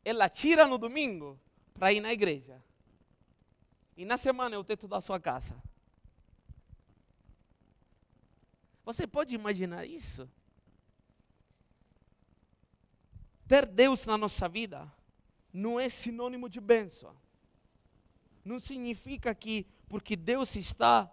Ela 0.04 0.28
tira 0.28 0.66
no 0.66 0.78
domingo 0.78 1.38
para 1.74 1.92
ir 1.92 2.00
na 2.00 2.12
igreja. 2.12 2.62
E 3.96 4.04
na 4.04 4.16
semana 4.16 4.54
é 4.54 4.58
o 4.58 4.64
teto 4.64 4.88
da 4.88 5.00
sua 5.00 5.20
casa. 5.20 5.60
Você 8.84 9.06
pode 9.06 9.34
imaginar 9.34 9.84
isso? 9.84 10.28
Ter 13.46 13.66
Deus 13.66 14.06
na 14.06 14.16
nossa 14.16 14.48
vida 14.48 14.90
não 15.52 15.78
é 15.78 15.88
sinônimo 15.88 16.48
de 16.48 16.60
bênção. 16.60 17.14
Não 18.44 18.58
significa 18.58 19.34
que 19.34 19.66
porque 19.88 20.14
Deus 20.14 20.54
está, 20.54 21.10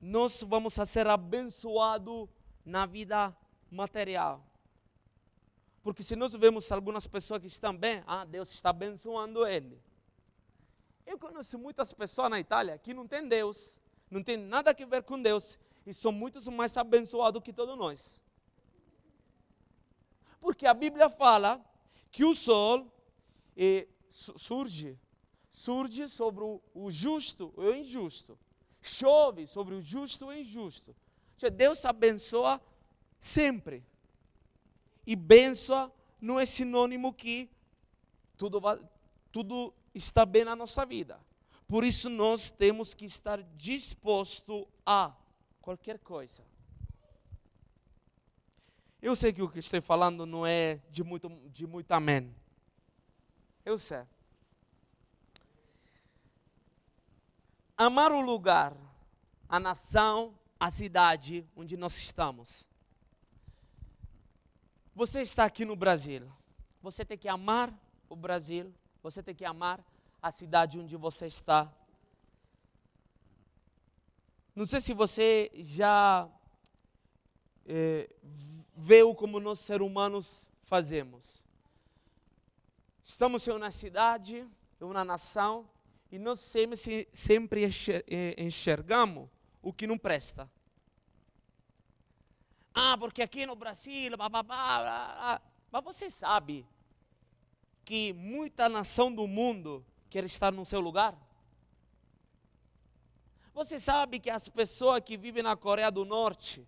nós 0.00 0.42
vamos 0.42 0.74
ser 0.74 1.06
abençoados 1.06 2.26
na 2.64 2.86
vida 2.86 3.36
material. 3.70 4.47
Porque 5.82 6.02
se 6.02 6.16
nós 6.16 6.32
vemos 6.34 6.70
algumas 6.70 7.06
pessoas 7.06 7.40
que 7.40 7.46
estão 7.46 7.76
bem, 7.76 8.02
ah, 8.06 8.24
Deus 8.24 8.50
está 8.50 8.70
abençoando 8.70 9.46
ele. 9.46 9.80
Eu 11.06 11.18
conheço 11.18 11.58
muitas 11.58 11.92
pessoas 11.92 12.30
na 12.30 12.38
Itália 12.38 12.76
que 12.78 12.92
não 12.92 13.06
têm 13.06 13.26
Deus, 13.26 13.78
não 14.10 14.22
tem 14.22 14.36
nada 14.36 14.70
a 14.70 14.86
ver 14.86 15.02
com 15.02 15.20
Deus, 15.20 15.58
e 15.86 15.94
são 15.94 16.12
muitos 16.12 16.46
mais 16.48 16.76
abençoados 16.76 17.42
que 17.42 17.52
todos 17.52 17.78
nós. 17.78 18.20
Porque 20.40 20.66
a 20.66 20.74
Bíblia 20.74 21.08
fala 21.08 21.64
que 22.10 22.24
o 22.24 22.34
sol 22.34 22.92
e 23.56 23.88
surge, 24.10 24.98
surge 25.50 26.08
sobre 26.08 26.44
o, 26.44 26.90
justo 26.90 27.52
e 27.56 27.60
o 27.60 27.74
injusto. 27.74 28.38
Chove 28.80 29.46
sobre 29.46 29.74
o 29.74 29.82
justo 29.82 30.26
e 30.26 30.28
o 30.28 30.40
injusto. 30.40 30.94
Deus 31.52 31.84
abençoa 31.84 32.60
sempre. 33.20 33.84
E 35.08 35.16
benção 35.16 35.90
não 36.20 36.38
é 36.38 36.44
sinônimo 36.44 37.14
que 37.14 37.48
tudo, 38.36 38.60
tudo 39.32 39.72
está 39.94 40.26
bem 40.26 40.44
na 40.44 40.54
nossa 40.54 40.84
vida. 40.84 41.18
Por 41.66 41.82
isso 41.82 42.10
nós 42.10 42.50
temos 42.50 42.92
que 42.92 43.06
estar 43.06 43.42
disposto 43.56 44.68
a 44.84 45.16
qualquer 45.62 45.98
coisa. 46.00 46.44
Eu 49.00 49.16
sei 49.16 49.32
que 49.32 49.40
o 49.40 49.48
que 49.48 49.60
estou 49.60 49.80
falando 49.80 50.26
não 50.26 50.46
é 50.46 50.78
de 50.90 51.02
muito, 51.02 51.30
de 51.54 51.66
muito 51.66 51.90
amém. 51.92 52.30
Eu 53.64 53.78
sei. 53.78 54.02
Amar 57.78 58.12
o 58.12 58.20
lugar, 58.20 58.76
a 59.48 59.58
nação, 59.58 60.38
a 60.60 60.70
cidade 60.70 61.48
onde 61.56 61.78
nós 61.78 61.96
estamos. 61.96 62.67
Você 64.98 65.22
está 65.22 65.44
aqui 65.44 65.64
no 65.64 65.76
Brasil. 65.76 66.28
Você 66.82 67.04
tem 67.04 67.16
que 67.16 67.28
amar 67.28 67.72
o 68.08 68.16
Brasil. 68.16 68.74
Você 69.00 69.22
tem 69.22 69.32
que 69.32 69.44
amar 69.44 69.80
a 70.20 70.32
cidade 70.32 70.76
onde 70.76 70.96
você 70.96 71.28
está. 71.28 71.72
Não 74.56 74.66
sei 74.66 74.80
se 74.80 74.92
você 74.92 75.52
já 75.54 76.28
é, 77.64 78.10
veio 78.76 79.14
como 79.14 79.38
nós 79.38 79.60
seres 79.60 79.86
humanos 79.86 80.48
fazemos. 80.64 81.44
Estamos 83.00 83.46
em 83.46 83.52
uma 83.52 83.70
cidade, 83.70 84.44
em 84.80 84.84
uma 84.84 85.04
nação, 85.04 85.70
e 86.10 86.18
nós 86.18 86.40
sempre, 86.40 87.08
sempre 87.12 87.64
eh, 87.64 88.34
enxergamos 88.36 89.28
o 89.62 89.72
que 89.72 89.86
não 89.86 89.96
presta. 89.96 90.50
Ah, 92.80 92.96
porque 92.96 93.22
aqui 93.22 93.44
no 93.44 93.56
Brasil, 93.56 94.16
blá, 94.16 94.28
blá, 94.28 94.40
blá, 94.44 95.42
mas 95.68 95.82
você 95.82 96.08
sabe 96.08 96.64
que 97.84 98.12
muita 98.12 98.68
nação 98.68 99.12
do 99.12 99.26
mundo 99.26 99.84
quer 100.08 100.22
estar 100.22 100.52
no 100.52 100.64
seu 100.64 100.78
lugar? 100.78 101.18
Você 103.52 103.80
sabe 103.80 104.20
que 104.20 104.30
as 104.30 104.48
pessoas 104.48 105.02
que 105.04 105.16
vivem 105.16 105.42
na 105.42 105.56
Coreia 105.56 105.90
do 105.90 106.04
Norte, 106.04 106.64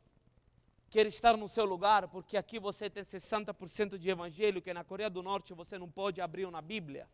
quer 0.90 1.06
estar 1.06 1.36
no 1.36 1.48
seu 1.48 1.64
lugar, 1.64 2.08
porque 2.08 2.36
aqui 2.36 2.58
você 2.58 2.90
tem 2.90 3.04
60% 3.04 3.96
de 3.96 4.10
evangelho, 4.10 4.60
que 4.60 4.74
na 4.74 4.82
Coreia 4.82 5.08
do 5.08 5.22
Norte 5.22 5.54
você 5.54 5.78
não 5.78 5.88
pode 5.88 6.20
abrir 6.20 6.44
uma 6.44 6.60
Bíblia. 6.60 7.08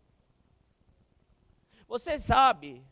Você 1.86 2.18
sabe 2.18 2.82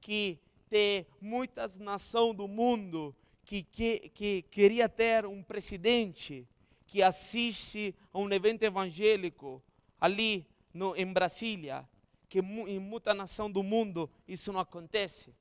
que 0.00 0.38
tem 0.70 1.04
muitas 1.20 1.76
nações 1.76 2.36
do 2.36 2.46
mundo 2.46 3.12
que, 3.44 3.62
que, 3.62 4.08
que 4.10 4.42
queria 4.42 4.88
ter 4.88 5.26
um 5.26 5.42
presidente 5.42 6.48
que 6.86 7.02
assiste 7.02 7.94
a 8.12 8.18
um 8.18 8.30
evento 8.30 8.62
evangélico 8.62 9.62
ali 10.00 10.46
no, 10.72 10.96
em 10.96 11.12
Brasília, 11.12 11.88
que 12.28 12.38
em 12.38 12.78
muita 12.78 13.14
nação 13.14 13.50
do 13.50 13.62
mundo 13.62 14.10
isso 14.26 14.52
não 14.52 14.60
acontece. 14.60 15.34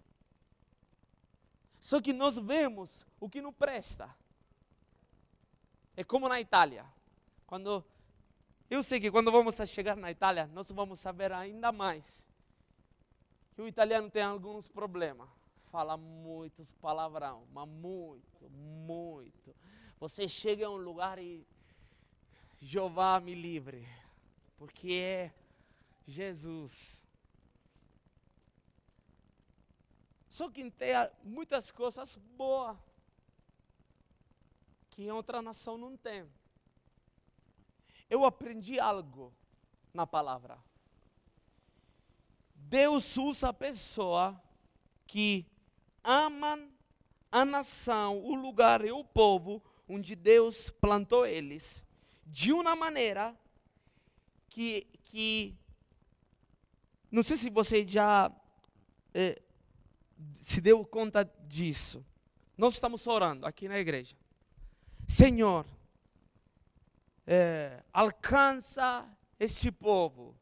Só 1.80 2.02
que 2.02 2.14
nós 2.14 2.38
vemos 2.38 3.06
o 3.20 3.30
que 3.30 3.42
não 3.42 3.52
presta. 3.52 4.14
É 5.96 6.04
como 6.04 6.30
na 6.30 6.40
Itália. 6.40 6.86
Quando 7.46 7.84
eu 8.70 8.82
sei 8.82 9.00
que 9.00 9.12
quando 9.12 9.32
vamos 9.32 9.56
chegar 9.70 9.96
na 9.96 10.10
Itália, 10.10 10.48
nós 10.54 10.72
vamos 10.72 11.00
saber 11.00 11.32
ainda 11.32 11.72
mais 11.72 12.26
que 13.54 13.62
o 13.62 13.68
italiano 13.68 14.10
tem 14.10 14.24
alguns 14.24 14.68
problemas. 14.68 15.30
Fala 15.74 15.98
muitos 15.98 16.72
palavrão, 16.74 17.48
mas 17.52 17.68
muito, 17.68 18.48
muito. 18.86 19.56
Você 20.00 20.30
chega 20.30 20.68
a 20.68 20.70
um 20.70 20.76
lugar 20.76 21.18
e 21.18 21.44
Jeová 22.60 23.20
me 23.20 23.34
livre, 23.34 23.84
porque 24.56 24.94
é 24.94 25.34
Jesus. 26.06 27.04
Só 30.30 30.48
que 30.48 30.70
tem 30.70 30.94
muitas 31.24 31.72
coisas 31.72 32.18
boas 32.38 32.78
que 34.92 35.10
outra 35.10 35.42
nação 35.42 35.76
não 35.76 35.98
tem. 35.98 36.30
Eu 38.08 38.26
aprendi 38.26 38.80
algo 38.80 39.34
na 39.92 40.06
palavra. 40.06 40.56
Deus 42.54 43.18
usa 43.18 43.50
a 43.50 43.54
pessoa 43.54 44.40
que 45.08 45.52
amam 46.04 46.70
a 47.32 47.46
nação, 47.46 48.20
o 48.20 48.36
lugar 48.36 48.84
e 48.86 48.92
o 48.92 49.04
povo 49.04 49.64
onde 49.88 50.16
Deus 50.16 50.70
plantou 50.70 51.26
eles, 51.26 51.84
de 52.26 52.52
uma 52.52 52.76
maneira 52.76 53.36
que, 54.50 54.88
que 55.06 55.56
não 57.12 57.22
sei 57.22 57.38
se 57.38 57.50
você 57.50 57.86
já 57.88 58.32
eh, 59.14 59.42
se 60.42 60.62
deu 60.62 60.84
conta 60.86 61.24
disso. 61.48 62.06
Nós 62.58 62.76
estamos 62.76 63.06
orando 63.08 63.46
aqui 63.46 63.68
na 63.68 63.80
igreja. 63.80 64.16
Senhor, 65.08 65.66
é, 67.26 67.84
alcança 67.92 69.10
esse 69.40 69.72
povo, 69.72 70.36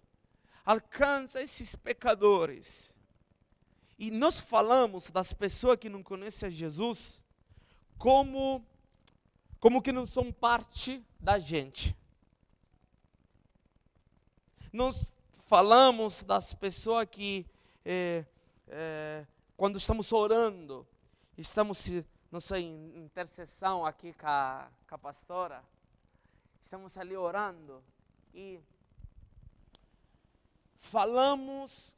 alcança 0.66 1.41
esses 1.41 1.76
pecadores. 1.76 2.95
E 4.01 4.09
nós 4.09 4.39
falamos 4.39 5.11
das 5.11 5.31
pessoas 5.31 5.77
que 5.77 5.87
não 5.87 6.01
conhecem 6.01 6.49
Jesus 6.49 7.21
como, 7.99 8.65
como 9.59 9.79
que 9.79 9.91
não 9.91 10.07
são 10.07 10.33
parte 10.33 11.05
da 11.19 11.37
gente. 11.37 11.95
Nós 14.73 15.13
falamos 15.45 16.23
das 16.23 16.51
pessoas 16.51 17.05
que, 17.11 17.45
é, 17.85 18.25
é, 18.69 19.23
quando 19.55 19.77
estamos 19.77 20.11
orando, 20.11 20.83
estamos 21.37 21.87
nossa 22.31 22.59
intercessão 22.59 23.85
aqui 23.85 24.13
com 24.13 24.25
a, 24.25 24.67
com 24.89 24.95
a 24.95 24.97
pastora, 24.97 25.63
estamos 26.59 26.97
ali 26.97 27.15
orando 27.15 27.83
e 28.33 28.59
falamos 30.79 31.95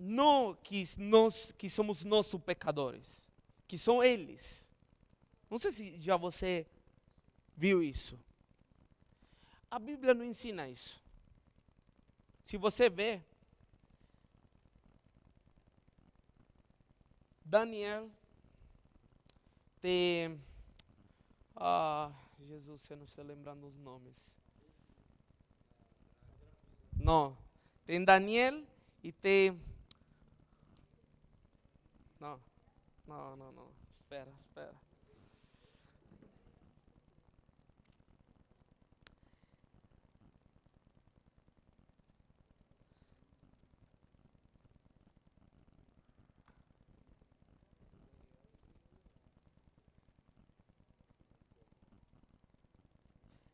não 0.00 0.54
que 0.54 0.84
nós 0.98 1.52
que 1.52 1.68
somos 1.68 2.04
nossos 2.04 2.40
pecadores, 2.40 3.26
que 3.68 3.76
são 3.76 4.02
eles. 4.02 4.72
Não 5.50 5.58
sei 5.58 5.72
se 5.72 6.00
já 6.00 6.16
você 6.16 6.66
viu 7.56 7.82
isso. 7.82 8.18
A 9.70 9.78
Bíblia 9.78 10.14
não 10.14 10.24
ensina 10.24 10.68
isso. 10.68 11.00
Se 12.42 12.56
você 12.56 12.88
vê 12.88 13.22
Daniel 17.44 18.08
tem. 19.80 20.40
Ah, 21.56 22.12
Jesus, 22.38 22.82
você 22.82 22.94
não 22.94 23.04
está 23.04 23.22
lembrando 23.22 23.66
os 23.66 23.76
nomes. 23.78 24.36
Não. 26.92 27.36
Tem 27.84 28.04
Daniel 28.04 28.62
e 29.02 29.10
tem. 29.10 29.60
Não. 32.20 32.38
Não, 33.06 33.36
não, 33.36 33.52
não. 33.52 33.70
Espera, 33.98 34.30
espera. 34.38 34.74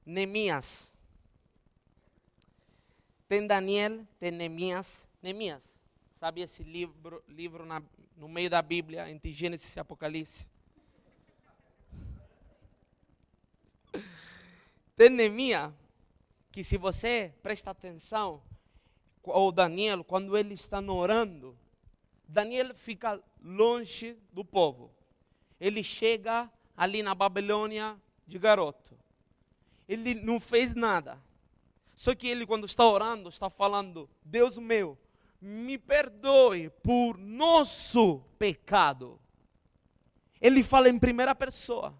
Neemias. 0.04 0.88
Tem 3.28 3.46
Daniel, 3.46 4.06
tem 4.18 4.30
Neemias. 4.30 5.06
Neemias, 5.22 5.78
sabe 6.16 6.40
esse 6.40 6.64
livro, 6.64 7.22
livro 7.28 7.64
na, 7.64 7.80
no 8.16 8.28
meio 8.28 8.50
da 8.50 8.60
Bíblia, 8.60 9.08
entre 9.08 9.30
Gênesis 9.30 9.76
e 9.76 9.80
Apocalipse? 9.80 10.48
Tem 14.96 15.08
Neemias, 15.08 15.72
que 16.50 16.64
se 16.64 16.76
você 16.76 17.32
presta 17.42 17.70
atenção, 17.70 18.42
ou 19.22 19.52
Daniel, 19.52 20.02
quando 20.02 20.36
ele 20.36 20.54
está 20.54 20.80
orando, 20.80 21.56
Daniel 22.26 22.74
fica 22.74 23.22
longe 23.40 24.18
do 24.32 24.44
povo. 24.44 24.90
Ele 25.60 25.82
chega 25.82 26.50
ali 26.76 27.02
na 27.02 27.14
Babilônia 27.14 27.96
de 28.26 28.38
garoto 28.38 28.96
ele 29.88 30.14
não 30.14 30.40
fez 30.40 30.74
nada. 30.74 31.18
Só 31.94 32.14
que 32.14 32.26
ele, 32.26 32.46
quando 32.46 32.66
está 32.66 32.86
orando, 32.86 33.28
está 33.28 33.48
falando: 33.48 34.08
Deus 34.24 34.58
meu, 34.58 34.98
me 35.46 35.78
perdoe 35.78 36.70
por 36.82 37.16
nosso 37.16 38.18
pecado. 38.36 39.20
Ele 40.40 40.60
fala 40.60 40.88
em 40.88 40.98
primeira 40.98 41.36
pessoa. 41.36 41.96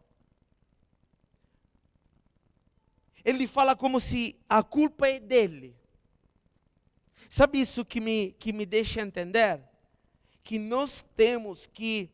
Ele 3.25 3.47
fala 3.47 3.77
como 3.77 4.01
se 4.01 4.37
a 4.49 4.65
culpa 4.65 5.09
é 5.09 5.21
dele. 5.21 5.77
Sabe 7.31 7.61
isso 7.61 7.85
que 7.85 8.01
me, 8.01 8.33
que 8.33 8.53
me 8.53 8.67
deixa 8.67 9.01
entender? 9.01 9.63
Que 10.43 10.59
nós 10.59 11.05
temos 11.15 11.67
que 11.67 12.11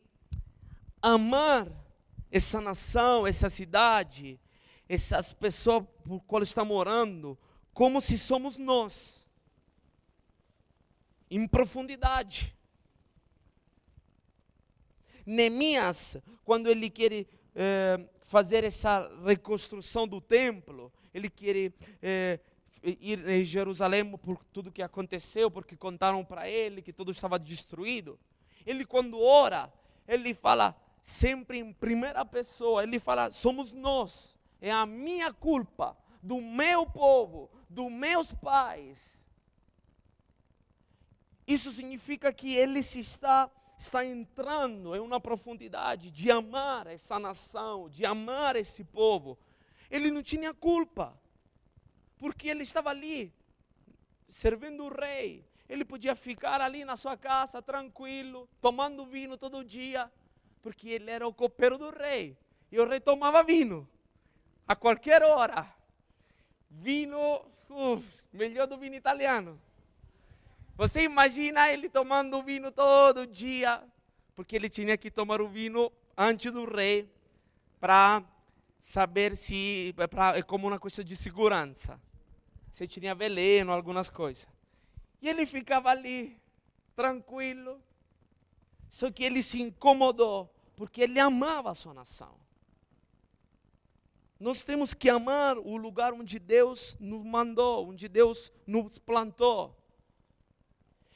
amar 1.00 1.66
essa 2.30 2.60
nação, 2.60 3.26
essa 3.26 3.48
cidade, 3.48 4.38
essas 4.86 5.32
pessoas 5.32 5.86
por 6.04 6.20
qual 6.24 6.42
está 6.42 6.62
morando, 6.62 7.38
como 7.72 8.02
se 8.02 8.18
somos 8.18 8.58
nós, 8.58 9.21
em 11.36 11.48
profundidade. 11.48 12.54
Neemias, 15.24 16.18
quando 16.44 16.68
ele 16.68 16.90
quer 16.90 17.26
eh, 17.54 18.00
fazer 18.24 18.64
essa 18.64 19.10
reconstrução 19.24 20.06
do 20.06 20.20
templo, 20.20 20.92
ele 21.14 21.30
quer 21.30 21.72
eh, 22.02 22.38
ir 22.82 23.26
em 23.26 23.44
Jerusalém 23.44 24.04
por 24.18 24.44
tudo 24.52 24.70
que 24.70 24.82
aconteceu, 24.82 25.50
porque 25.50 25.74
contaram 25.74 26.22
para 26.22 26.48
ele 26.50 26.82
que 26.82 26.92
tudo 26.92 27.10
estava 27.10 27.38
destruído. 27.38 28.18
Ele, 28.66 28.84
quando 28.84 29.18
ora, 29.18 29.72
ele 30.06 30.34
fala 30.34 30.76
sempre 31.00 31.58
em 31.58 31.72
primeira 31.72 32.26
pessoa, 32.26 32.82
ele 32.82 32.98
fala: 32.98 33.30
somos 33.30 33.72
nós, 33.72 34.36
é 34.60 34.70
a 34.70 34.84
minha 34.84 35.32
culpa, 35.32 35.96
do 36.22 36.42
meu 36.42 36.84
povo, 36.84 37.50
dos 37.70 37.90
meus 37.90 38.32
pais. 38.32 39.21
Isso 41.46 41.72
significa 41.72 42.32
que 42.32 42.54
ele 42.54 42.80
está, 42.80 43.50
está 43.78 44.04
entrando 44.04 44.94
em 44.94 45.00
uma 45.00 45.20
profundidade 45.20 46.10
de 46.10 46.30
amar 46.30 46.86
essa 46.86 47.18
nação, 47.18 47.88
de 47.88 48.04
amar 48.04 48.56
esse 48.56 48.84
povo. 48.84 49.38
Ele 49.90 50.10
não 50.10 50.22
tinha 50.22 50.54
culpa, 50.54 51.18
porque 52.18 52.48
ele 52.48 52.62
estava 52.62 52.90
ali, 52.90 53.32
servindo 54.28 54.84
o 54.84 54.88
rei. 54.88 55.44
Ele 55.68 55.84
podia 55.84 56.14
ficar 56.14 56.60
ali 56.60 56.84
na 56.84 56.96
sua 56.96 57.16
casa, 57.16 57.62
tranquilo, 57.62 58.48
tomando 58.60 59.06
vinho 59.06 59.36
todo 59.36 59.64
dia, 59.64 60.10
porque 60.60 60.88
ele 60.90 61.10
era 61.10 61.26
o 61.26 61.32
copeiro 61.32 61.78
do 61.78 61.90
rei. 61.90 62.36
E 62.70 62.78
o 62.78 62.86
rei 62.86 63.00
tomava 63.00 63.42
vinho, 63.42 63.88
a 64.66 64.76
qualquer 64.76 65.22
hora. 65.22 65.66
Vinho 66.70 67.42
Uf, 67.74 68.22
melhor 68.32 68.66
do 68.66 68.76
vinho 68.76 68.94
italiano. 68.94 69.58
Você 70.74 71.02
imagina 71.02 71.70
ele 71.70 71.88
tomando 71.88 72.42
vinho 72.42 72.72
todo 72.72 73.26
dia, 73.26 73.82
porque 74.34 74.56
ele 74.56 74.68
tinha 74.68 74.96
que 74.96 75.10
tomar 75.10 75.40
o 75.40 75.48
vinho 75.48 75.92
antes 76.16 76.50
do 76.50 76.64
rei, 76.64 77.10
para 77.78 78.22
saber 78.78 79.36
se. 79.36 79.94
Pra, 80.10 80.36
é 80.36 80.42
como 80.42 80.68
uma 80.68 80.78
coisa 80.78 81.04
de 81.04 81.14
segurança. 81.14 82.00
Se 82.70 82.86
tinha 82.86 83.14
veleno, 83.14 83.72
algumas 83.72 84.08
coisas. 84.08 84.48
E 85.20 85.28
ele 85.28 85.44
ficava 85.44 85.90
ali, 85.90 86.40
tranquilo. 86.96 87.80
Só 88.88 89.10
que 89.10 89.24
ele 89.24 89.42
se 89.42 89.60
incomodou, 89.60 90.52
porque 90.76 91.02
ele 91.02 91.20
amava 91.20 91.70
a 91.70 91.74
sua 91.74 91.94
nação. 91.94 92.34
Nós 94.40 94.64
temos 94.64 94.92
que 94.92 95.08
amar 95.08 95.56
o 95.56 95.76
lugar 95.76 96.12
onde 96.12 96.38
Deus 96.38 96.96
nos 96.98 97.24
mandou, 97.24 97.88
onde 97.88 98.08
Deus 98.08 98.50
nos 98.66 98.98
plantou. 98.98 99.81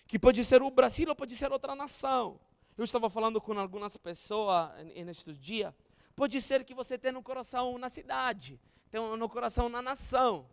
Que 0.07 0.19
pode 0.19 0.45
ser 0.45 0.63
o 0.63 0.71
Brasil 0.71 1.09
ou 1.09 1.15
pode 1.15 1.37
ser 1.37 1.51
outra 1.51 1.75
nação. 1.75 2.39
Eu 2.77 2.85
estava 2.85 3.09
falando 3.11 3.41
com 3.41 3.59
algumas 3.59 3.97
pessoas 3.97 4.71
nestes 5.05 5.39
dias. 5.39 5.75
Pode 6.15 6.41
ser 6.41 6.65
que 6.65 6.75
você 6.75 6.97
tenha 6.97 7.13
no 7.13 7.23
coração 7.23 7.77
na 7.79 7.89
cidade, 7.89 8.61
tenha 8.91 9.17
no 9.17 9.29
coração 9.29 9.69
na 9.69 9.83
nação. 9.83 10.49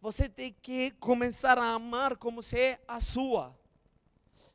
Você 0.00 0.28
tem 0.28 0.54
que 0.62 0.92
começar 0.92 1.58
a 1.58 1.72
amar 1.72 2.16
como 2.16 2.42
se 2.42 2.58
é 2.58 2.80
a 2.88 3.00
sua. 3.00 3.54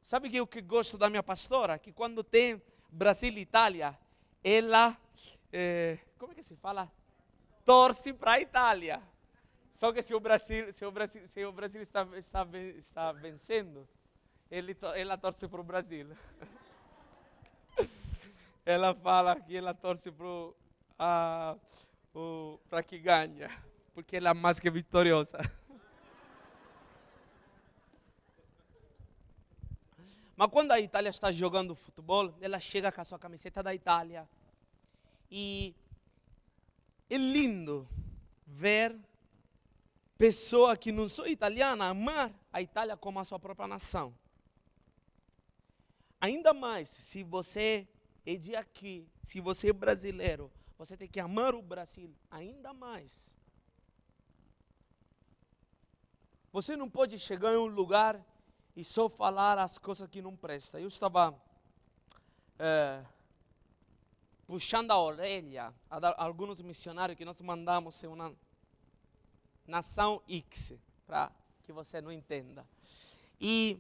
Sabe 0.02 0.40
o 0.40 0.48
que 0.48 0.62
gosto 0.62 0.98
da 0.98 1.10
minha 1.10 1.22
pastora? 1.22 1.78
Que 1.78 1.92
quando 1.92 2.24
tem 2.24 2.62
Brasil 2.90 3.34
e 3.34 3.42
Itália, 3.42 3.98
ela, 4.44 4.98
é, 5.52 6.00
como 6.18 6.32
é 6.32 6.36
que 6.36 6.44
se 6.44 6.56
fala? 6.56 6.92
torce 7.66 8.14
para 8.14 8.34
a 8.34 8.42
Itália. 8.42 9.02
Só 9.72 9.92
que 9.92 10.02
se 10.02 10.14
o 10.14 10.20
Brasil, 10.20 10.72
se 10.72 10.86
o 10.86 10.92
Brasil, 10.92 11.28
se 11.28 11.44
o 11.44 11.52
Brasil 11.52 11.82
está, 11.82 12.08
está, 12.16 12.48
está 12.78 13.12
vencendo, 13.12 13.88
ele, 14.50 14.78
ela 14.96 15.18
torce 15.18 15.48
para 15.48 15.62
o 15.62 15.64
Brasil. 15.64 16.08
ela 18.66 18.94
fala 18.96 19.40
que 19.40 19.56
ela 19.56 19.74
torce 19.74 20.12
para 22.70 22.84
que 22.84 23.00
ganha, 23.00 23.50
porque 23.94 24.18
ela 24.18 24.30
é 24.30 24.34
mais 24.34 24.60
que 24.60 24.70
vitoriosa. 24.70 25.40
Mas 30.38 30.50
quando 30.50 30.72
a 30.72 30.80
Itália 30.80 31.10
está 31.10 31.32
jogando 31.32 31.76
futebol, 31.76 32.34
ela 32.42 32.60
chega 32.60 32.92
com 32.92 33.00
a 33.02 33.06
sua 33.06 33.18
camiseta 33.18 33.64
da 33.64 33.74
Itália 33.74 34.28
e 35.32 35.74
é 37.10 37.18
lindo 37.18 37.88
ver 38.46 38.96
pessoa 40.18 40.76
que 40.76 40.92
não 40.92 41.08
sou 41.08 41.28
italiana 41.28 41.88
amar 41.90 42.32
a 42.52 42.62
Itália 42.62 42.98
como 42.98 43.20
a 43.20 43.26
sua 43.26 43.40
própria 43.40 43.68
nação. 43.68 44.14
Ainda 46.20 46.54
mais 46.54 46.90
se 46.90 47.24
você 47.24 47.88
é 48.26 48.36
de 48.36 48.56
aqui, 48.56 49.08
se 49.24 49.40
você 49.40 49.70
é 49.70 49.74
brasileiro, 49.74 50.52
você 50.78 50.98
tem 50.98 51.08
que 51.08 51.20
amar 51.20 51.54
o 51.54 51.62
Brasil 51.62 52.14
ainda 52.30 52.74
mais. 52.74 53.36
Você 56.52 56.76
não 56.78 56.90
pode 56.90 57.20
chegar 57.20 57.54
em 57.54 57.58
um 57.58 57.66
lugar 57.66 58.26
e 58.76 58.84
só 58.84 59.10
falar 59.10 59.60
as 59.60 59.78
coisas 59.78 60.10
que 60.10 60.22
não 60.22 60.36
prestam. 60.36 60.80
Eu 60.80 60.88
estava 60.88 61.38
é, 62.58 63.04
puxando 64.46 64.92
a 64.92 65.00
orelha 65.00 65.74
a 65.90 66.24
alguns 66.24 66.62
missionários 66.62 67.18
que 67.18 67.26
nós 67.26 67.42
mandamos 67.42 68.02
em 68.04 68.08
uma 68.08 68.36
nação 69.68 70.22
X, 70.28 70.74
para 71.06 71.32
que 71.64 71.74
você 71.74 72.00
não 72.00 72.12
entenda. 72.12 72.66
E 73.40 73.80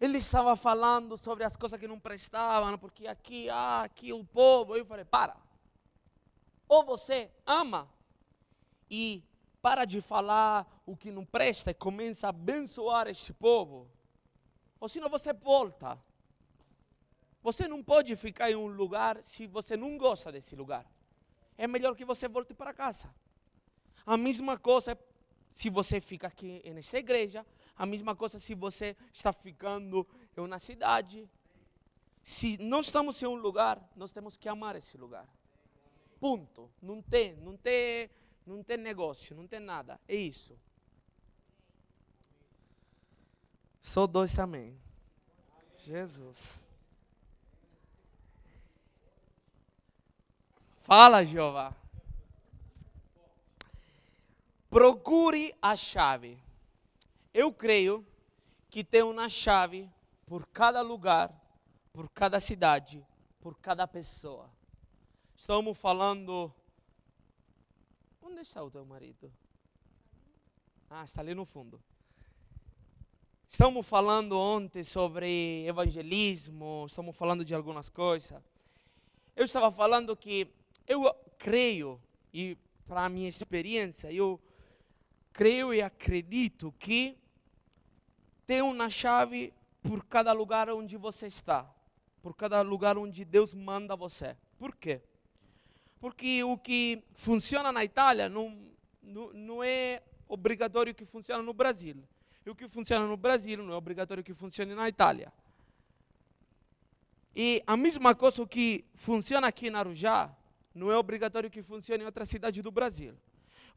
ele 0.00 0.18
estava 0.18 0.54
falando 0.56 1.16
sobre 1.16 1.44
as 1.44 1.56
coisas 1.56 1.78
que 1.78 1.88
não 1.88 1.98
prestavam, 1.98 2.78
porque 2.78 3.06
aqui, 3.06 3.48
ah, 3.50 3.82
aqui 3.82 4.12
o 4.12 4.24
povo. 4.24 4.76
Eu 4.76 4.84
falei, 4.84 5.04
para. 5.04 5.36
Ou 6.68 6.84
você 6.84 7.30
ama 7.46 7.88
e 8.90 9.22
para 9.60 9.84
de 9.84 10.00
falar 10.00 10.82
o 10.86 10.96
que 10.96 11.10
não 11.10 11.24
presta 11.24 11.70
e 11.70 11.74
começa 11.74 12.26
a 12.26 12.30
abençoar 12.30 13.08
este 13.08 13.32
povo, 13.32 13.90
ou 14.80 14.88
senão 14.88 15.08
você 15.08 15.32
volta 15.32 15.98
você 17.42 17.68
não 17.68 17.82
pode 17.82 18.14
ficar 18.16 18.50
em 18.50 18.56
um 18.56 18.66
lugar 18.66 19.22
se 19.22 19.46
você 19.46 19.76
não 19.76 19.96
gosta 19.96 20.30
desse 20.30 20.54
lugar. 20.54 20.84
É 21.56 21.66
melhor 21.66 21.96
que 21.96 22.04
você 22.04 22.28
volte 22.28 22.52
para 22.52 22.74
casa. 22.74 23.08
A 24.04 24.16
mesma 24.16 24.58
coisa 24.58 24.98
se 25.50 25.70
você 25.70 26.00
fica 26.00 26.26
aqui 26.26 26.62
nessa 26.74 26.98
igreja, 26.98 27.46
a 27.78 27.86
mesma 27.86 28.16
coisa 28.16 28.40
se 28.40 28.54
você 28.54 28.96
está 29.12 29.32
ficando 29.32 30.06
em 30.36 30.40
uma 30.40 30.58
cidade. 30.58 31.30
Se 32.24 32.58
nós 32.58 32.86
estamos 32.86 33.22
em 33.22 33.26
um 33.26 33.36
lugar, 33.36 33.80
nós 33.94 34.12
temos 34.12 34.36
que 34.36 34.48
amar 34.48 34.74
esse 34.74 34.98
lugar. 34.98 35.26
Ponto. 36.18 36.68
Não 36.82 37.00
tem, 37.00 37.36
não 37.36 37.56
tem, 37.56 38.10
não 38.44 38.62
tem 38.64 38.76
negócio, 38.76 39.36
não 39.36 39.46
tem 39.46 39.60
nada. 39.60 40.00
É 40.08 40.16
isso. 40.16 40.58
Só 43.80 44.06
dois 44.06 44.36
amém. 44.38 44.76
Jesus. 45.78 46.60
Fala, 50.82 51.24
Jeová. 51.24 51.74
Procure 54.68 55.54
a 55.62 55.76
chave. 55.76 56.38
Eu 57.32 57.52
creio 57.52 58.06
que 58.70 58.82
tem 58.82 59.02
uma 59.02 59.28
chave 59.28 59.90
por 60.26 60.46
cada 60.46 60.82
lugar, 60.82 61.32
por 61.92 62.08
cada 62.10 62.40
cidade, 62.40 63.04
por 63.40 63.56
cada 63.58 63.86
pessoa. 63.86 64.50
Estamos 65.34 65.76
falando. 65.78 66.52
Onde 68.20 68.40
está 68.40 68.62
o 68.62 68.70
teu 68.70 68.84
marido? 68.84 69.32
Ah, 70.90 71.04
está 71.04 71.20
ali 71.20 71.34
no 71.34 71.44
fundo. 71.44 71.80
Estamos 73.46 73.86
falando 73.86 74.38
ontem 74.38 74.84
sobre 74.84 75.66
evangelismo, 75.66 76.84
estamos 76.86 77.16
falando 77.16 77.44
de 77.44 77.54
algumas 77.54 77.88
coisas. 77.88 78.42
Eu 79.34 79.44
estava 79.44 79.70
falando 79.70 80.16
que 80.16 80.46
eu 80.86 81.14
creio, 81.38 82.00
e 82.32 82.58
para 82.86 83.04
a 83.04 83.08
minha 83.08 83.28
experiência, 83.28 84.12
eu 84.12 84.38
creio 85.38 85.72
e 85.72 85.80
acredito 85.80 86.74
que 86.80 87.16
tem 88.44 88.60
uma 88.60 88.90
chave 88.90 89.54
por 89.80 90.04
cada 90.04 90.32
lugar 90.32 90.68
onde 90.68 90.96
você 90.96 91.28
está, 91.28 91.64
por 92.20 92.34
cada 92.34 92.60
lugar 92.60 92.98
onde 92.98 93.24
Deus 93.24 93.54
manda 93.54 93.94
você. 93.94 94.36
Por 94.58 94.74
quê? 94.74 95.00
Porque 96.00 96.42
o 96.42 96.58
que 96.58 97.04
funciona 97.14 97.70
na 97.70 97.84
Itália 97.84 98.28
não, 98.28 98.68
não, 99.00 99.32
não 99.32 99.62
é 99.62 100.02
obrigatório 100.26 100.92
que 100.92 101.04
funcione 101.04 101.44
no 101.44 101.52
Brasil. 101.52 102.02
E 102.44 102.50
o 102.50 102.54
que 102.56 102.68
funciona 102.68 103.06
no 103.06 103.16
Brasil 103.16 103.62
não 103.62 103.72
é 103.72 103.76
obrigatório 103.76 104.24
que 104.24 104.34
funcione 104.34 104.74
na 104.74 104.88
Itália. 104.88 105.32
E 107.36 107.62
a 107.64 107.76
mesma 107.76 108.12
coisa 108.12 108.44
que 108.44 108.84
funciona 108.96 109.46
aqui 109.46 109.70
na 109.70 109.78
Arujá, 109.78 110.36
não 110.74 110.90
é 110.90 110.96
obrigatório 110.96 111.48
que 111.48 111.62
funcione 111.62 112.02
em 112.02 112.06
outra 112.06 112.26
cidade 112.26 112.60
do 112.60 112.72
Brasil. 112.72 113.16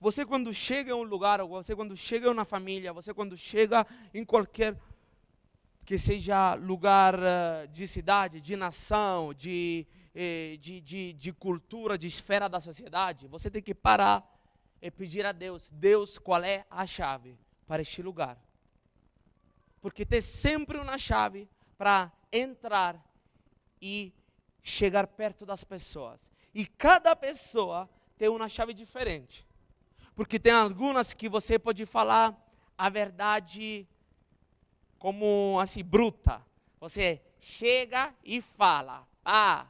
Você 0.01 0.25
quando 0.25 0.51
chega 0.51 0.89
em 0.89 0.95
um 0.95 1.03
lugar, 1.03 1.43
você 1.43 1.75
quando 1.75 1.95
chega 1.95 2.31
uma 2.31 2.43
família, 2.43 2.91
você 2.91 3.13
quando 3.13 3.37
chega 3.37 3.85
em 4.11 4.25
qualquer 4.25 4.75
que 5.85 5.95
seja 5.95 6.55
lugar 6.55 7.13
uh, 7.19 7.67
de 7.71 7.87
cidade, 7.87 8.41
de 8.41 8.55
nação, 8.55 9.31
de, 9.31 9.85
eh, 10.15 10.57
de, 10.59 10.81
de, 10.81 11.13
de 11.13 11.31
cultura, 11.31 11.99
de 11.99 12.07
esfera 12.07 12.49
da 12.49 12.59
sociedade, 12.59 13.27
você 13.27 13.47
tem 13.47 13.61
que 13.61 13.75
parar 13.75 14.27
e 14.81 14.89
pedir 14.89 15.23
a 15.23 15.31
Deus, 15.31 15.69
Deus, 15.71 16.17
qual 16.17 16.43
é 16.43 16.65
a 16.67 16.87
chave 16.87 17.37
para 17.67 17.83
este 17.83 18.01
lugar? 18.01 18.43
Porque 19.81 20.03
tem 20.03 20.19
sempre 20.19 20.79
uma 20.79 20.97
chave 20.97 21.47
para 21.77 22.11
entrar 22.33 22.99
e 23.79 24.11
chegar 24.63 25.05
perto 25.05 25.45
das 25.45 25.63
pessoas. 25.63 26.31
E 26.55 26.65
cada 26.65 27.15
pessoa 27.15 27.87
tem 28.17 28.29
uma 28.29 28.49
chave 28.49 28.73
diferente. 28.73 29.45
Porque 30.21 30.37
tem 30.37 30.53
algumas 30.53 31.15
que 31.15 31.27
você 31.27 31.57
pode 31.57 31.83
falar 31.83 32.39
a 32.77 32.89
verdade 32.89 33.87
como 34.99 35.57
assim, 35.59 35.83
bruta. 35.83 36.45
Você 36.79 37.19
chega 37.39 38.13
e 38.23 38.39
fala, 38.39 39.03
ah, 39.25 39.65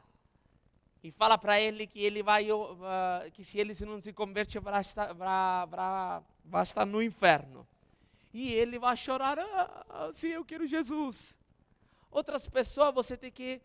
e 1.01 1.09
fala 1.09 1.37
para 1.37 1.57
ele 1.57 1.87
que 1.87 2.01
ele 2.03 2.21
vai, 2.21 2.51
uh, 2.51 3.31
que 3.31 3.45
se 3.45 3.59
ele 3.59 3.73
não 3.85 4.01
se 4.01 4.11
converte, 4.11 4.59
vai 4.59 4.81
estar, 4.81 5.15
no 6.85 7.01
inferno. 7.01 7.65
E 8.33 8.51
ele 8.51 8.77
vai 8.77 8.97
chorar, 8.97 9.39
ah, 9.39 10.09
sim, 10.11 10.31
eu 10.31 10.43
quero 10.43 10.67
Jesus. 10.67 11.33
Outras 12.11 12.45
pessoas 12.45 12.93
você 12.93 13.15
tem 13.15 13.31
que 13.31 13.61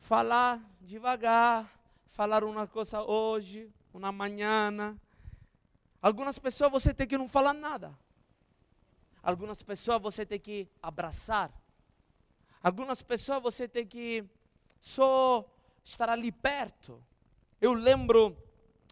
falar 0.00 0.60
devagar, 0.80 1.72
falar 2.08 2.42
uma 2.42 2.66
coisa 2.66 3.00
hoje, 3.00 3.72
uma 3.92 4.10
manhã. 4.10 4.98
Algumas 6.04 6.38
pessoas 6.38 6.70
você 6.70 6.92
tem 6.92 7.06
que 7.06 7.16
não 7.16 7.26
falar 7.26 7.54
nada. 7.54 7.98
Algumas 9.22 9.62
pessoas 9.62 10.02
você 10.02 10.26
tem 10.26 10.38
que 10.38 10.68
abraçar. 10.82 11.50
Algumas 12.62 13.00
pessoas 13.00 13.42
você 13.42 13.66
tem 13.66 13.86
que 13.86 14.22
só 14.78 15.50
estar 15.82 16.10
ali 16.10 16.30
perto. 16.30 17.02
Eu 17.58 17.72
lembro 17.72 18.36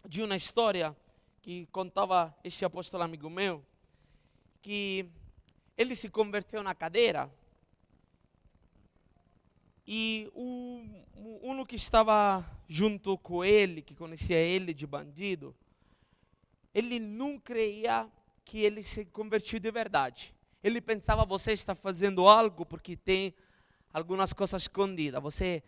de 0.03 0.23
uma 0.23 0.35
história 0.35 0.97
que 1.43 1.67
contava 1.67 2.35
este 2.43 2.65
apóstolo 2.65 3.03
amigo 3.03 3.29
meu, 3.29 3.63
que 4.59 5.07
ele 5.77 5.95
se 5.95 6.09
converteu 6.09 6.63
na 6.63 6.73
cadeira 6.73 7.31
e 9.85 10.31
o, 10.33 10.81
um 11.43 11.63
que 11.63 11.75
estava 11.75 12.43
junto 12.67 13.19
com 13.19 13.45
ele, 13.45 13.83
que 13.83 13.93
conhecia 13.93 14.39
ele 14.39 14.73
de 14.73 14.87
bandido, 14.87 15.55
ele 16.73 16.99
não 16.99 17.37
creia 17.37 18.09
que 18.43 18.59
ele 18.59 18.83
se 18.83 19.05
convertiu 19.05 19.59
de 19.59 19.71
verdade. 19.71 20.33
Ele 20.63 20.81
pensava, 20.81 21.25
você 21.25 21.51
está 21.51 21.75
fazendo 21.75 22.27
algo 22.27 22.65
porque 22.65 22.95
tem 22.95 23.33
algumas 23.93 24.33
coisas 24.33 24.63
escondidas. 24.63 25.21
Você 25.21 25.61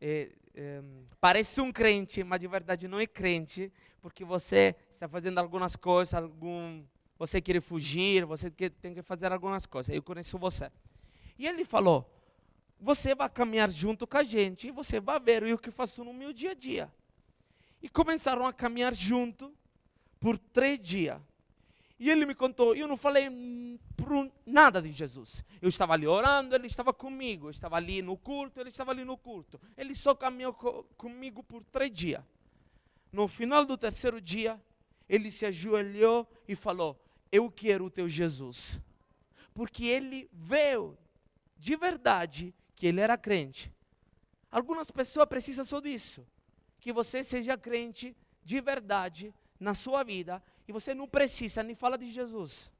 é, 0.00 0.30
é, 0.54 0.82
parece 1.20 1.60
um 1.60 1.72
crente, 1.72 2.22
mas 2.22 2.40
de 2.40 2.46
verdade 2.46 2.86
não 2.86 3.00
é 3.00 3.06
crente, 3.06 3.72
porque 4.00 4.24
você 4.24 4.76
está 4.90 5.08
fazendo 5.08 5.38
algumas 5.38 5.74
coisas, 5.74 6.14
algum, 6.14 6.84
você 7.18 7.40
quer 7.40 7.60
fugir, 7.60 8.24
você 8.24 8.50
quer, 8.50 8.70
tem 8.70 8.94
que 8.94 9.02
fazer 9.02 9.32
algumas 9.32 9.66
coisas. 9.66 9.94
Eu 9.94 10.02
conheço 10.02 10.38
você. 10.38 10.70
E 11.38 11.46
ele 11.46 11.64
falou, 11.64 12.10
você 12.78 13.14
vai 13.14 13.28
caminhar 13.28 13.70
junto 13.70 14.06
com 14.06 14.18
a 14.18 14.22
gente 14.22 14.68
e 14.68 14.70
você 14.70 15.00
vai 15.00 15.18
ver 15.18 15.42
o 15.44 15.58
que 15.58 15.70
faço 15.70 16.04
no 16.04 16.12
meu 16.12 16.32
dia 16.32 16.52
a 16.52 16.54
dia. 16.54 16.92
E 17.82 17.88
começaram 17.88 18.46
a 18.46 18.52
caminhar 18.52 18.94
junto 18.94 19.52
por 20.20 20.38
três 20.38 20.78
dias. 20.78 21.20
E 21.98 22.10
ele 22.10 22.26
me 22.26 22.34
contou, 22.34 22.74
eu 22.74 22.86
não 22.86 22.96
falei 22.96 23.28
nada 24.44 24.82
de 24.82 24.92
Jesus. 24.92 25.42
Eu 25.62 25.68
estava 25.68 25.94
ali 25.94 26.06
orando, 26.06 26.54
ele 26.54 26.66
estava 26.66 26.92
comigo. 26.92 27.46
Eu 27.46 27.50
estava 27.50 27.76
ali 27.76 28.02
no 28.02 28.16
culto, 28.16 28.60
ele 28.60 28.68
estava 28.68 28.90
ali 28.90 29.04
no 29.04 29.16
culto. 29.16 29.58
Ele 29.76 29.94
só 29.94 30.14
caminhou 30.14 30.52
co 30.52 30.84
comigo 30.96 31.42
por 31.42 31.64
três 31.64 31.90
dias. 31.90 32.22
No 33.10 33.26
final 33.26 33.64
do 33.64 33.78
terceiro 33.78 34.20
dia, 34.20 34.60
ele 35.08 35.30
se 35.30 35.46
ajoelhou 35.46 36.28
e 36.46 36.54
falou: 36.54 37.02
Eu 37.32 37.50
quero 37.50 37.86
o 37.86 37.90
teu 37.90 38.08
Jesus. 38.08 38.78
Porque 39.54 39.86
ele 39.86 40.28
veio 40.32 40.98
de 41.56 41.76
verdade 41.76 42.54
que 42.74 42.86
ele 42.86 43.00
era 43.00 43.16
crente. 43.16 43.72
Algumas 44.50 44.90
pessoas 44.90 45.26
precisam 45.26 45.64
só 45.64 45.80
disso. 45.80 46.26
Que 46.78 46.92
você 46.92 47.24
seja 47.24 47.56
crente 47.56 48.14
de 48.44 48.60
verdade 48.60 49.34
na 49.58 49.74
sua 49.74 50.02
vida 50.02 50.42
e 50.68 50.72
você 50.72 50.94
não 50.94 51.08
precisa 51.08 51.62
nem 51.62 51.74
falar 51.74 51.96
de 51.96 52.08
Jesus. 52.08 52.70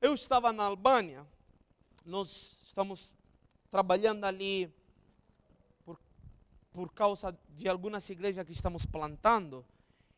Eu 0.00 0.14
estava 0.14 0.52
na 0.52 0.64
Albânia, 0.64 1.26
nós 2.04 2.62
estamos 2.66 3.12
trabalhando 3.70 4.24
ali 4.24 4.72
por, 5.84 5.98
por 6.72 6.92
causa 6.92 7.36
de 7.50 7.68
algumas 7.68 8.08
igrejas 8.10 8.44
que 8.44 8.52
estamos 8.52 8.84
plantando 8.84 9.64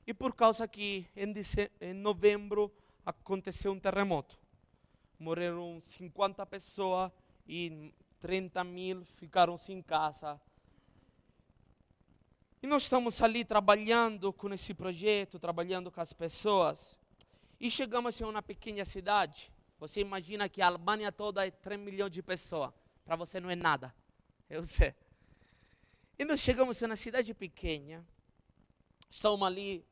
e 0.07 0.12
por 0.12 0.34
causa 0.34 0.66
que 0.66 1.07
em, 1.14 1.32
em 1.80 1.94
novembro 1.94 2.72
aconteceu 3.05 3.72
um 3.72 3.78
terremoto. 3.78 4.38
Morreram 5.18 5.80
50 5.80 6.44
pessoas 6.46 7.12
e 7.46 7.92
30 8.20 8.62
mil 8.64 9.05
ficaram 9.05 9.57
sem 9.57 9.80
casa. 9.82 10.40
E 12.61 12.66
nós 12.66 12.84
estamos 12.84 13.22
ali 13.22 13.44
trabalhando 13.44 14.32
com 14.32 14.52
esse 14.52 14.74
projeto, 14.74 15.38
trabalhando 15.38 15.92
com 15.92 16.00
as 16.00 16.12
pessoas. 16.12 16.98
E 17.61 17.70
chegamos 17.70 18.20
em 18.20 18.24
uma 18.24 18.42
pequena 18.42 18.84
cidade. 18.84 19.52
Você 19.78 20.00
imagina 20.00 20.48
que 20.48 20.61
a 20.61 20.66
Albânia 20.66 21.12
toda 21.12 21.46
é 21.46 21.50
3 21.50 21.80
milhões 21.80 22.11
de 22.11 22.20
pessoas. 22.20 22.72
Para 23.04 23.14
você 23.14 23.38
não 23.38 23.48
é 23.48 23.54
nada. 23.54 23.94
Eu 24.50 24.64
sei. 24.64 24.92
E 26.18 26.24
nós 26.24 26.40
chegamos 26.40 26.82
em 26.82 26.86
uma 26.86 26.96
cidade 26.96 27.32
pequena. 27.32 28.04
Estamos 29.09 29.46
ali 29.46 29.84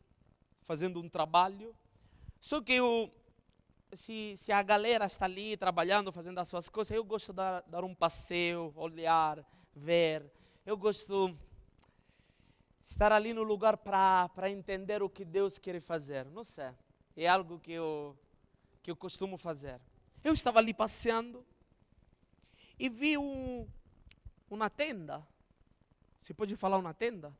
fazendo 0.62 1.00
um 1.00 1.08
trabalho. 1.08 1.72
Só 2.40 2.60
que 2.60 2.80
o, 2.80 3.08
se, 3.92 4.36
se 4.38 4.50
a 4.50 4.60
galera 4.60 5.06
está 5.06 5.24
ali 5.24 5.56
trabalhando, 5.56 6.10
fazendo 6.10 6.38
as 6.38 6.48
suas 6.48 6.68
coisas, 6.68 6.96
eu 6.96 7.04
gosto 7.04 7.32
de 7.32 7.36
dar, 7.36 7.62
dar 7.62 7.84
um 7.84 7.94
passeio, 7.94 8.72
olhar, 8.74 9.44
ver. 9.72 10.28
Eu 10.64 10.76
gosto 10.76 11.38
estar 12.87 13.12
ali 13.12 13.34
no 13.34 13.43
lugar 13.43 13.76
para 13.76 14.49
entender 14.49 15.03
o 15.03 15.11
que 15.11 15.24
Deus 15.24 15.59
quer 15.59 15.80
fazer. 15.80 16.24
Não 16.26 16.45
sei. 16.45 16.70
É 17.16 17.26
algo 17.26 17.59
que 17.59 17.72
eu, 17.72 18.16
que 18.82 18.91
eu 18.91 18.97
costumo 18.97 19.37
fazer. 19.37 19.80
Eu 20.22 20.32
estava 20.32 20.61
ali 20.61 20.72
passeando 20.72 21.45
e 22.78 22.89
vi 22.89 23.18
um, 23.18 23.66
uma 24.49 24.70
tenda. 24.70 25.26
Se 26.22 26.32
pode 26.32 26.55
falar 26.57 26.78
uma 26.78 26.95
tenda? 26.95 27.37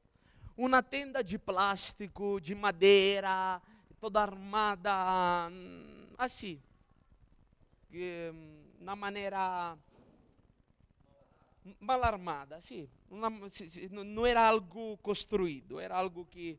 Uma 0.57 0.83
tenda 0.83 1.23
de 1.23 1.39
plástico, 1.39 2.41
de 2.41 2.55
madeira, 2.55 3.61
toda 4.01 4.23
armada 4.23 4.91
assim, 6.17 6.61
na 8.81 8.97
maneira 8.97 9.77
mal 11.81 12.03
armada, 12.05 12.61
sim. 12.61 12.89
não 13.91 14.27
era 14.27 14.47
algo 14.47 14.97
construído, 14.99 15.81
era 15.81 15.97
algo 15.97 16.25
que, 16.27 16.59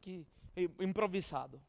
que 0.00 0.26
improvisado. 0.80 1.60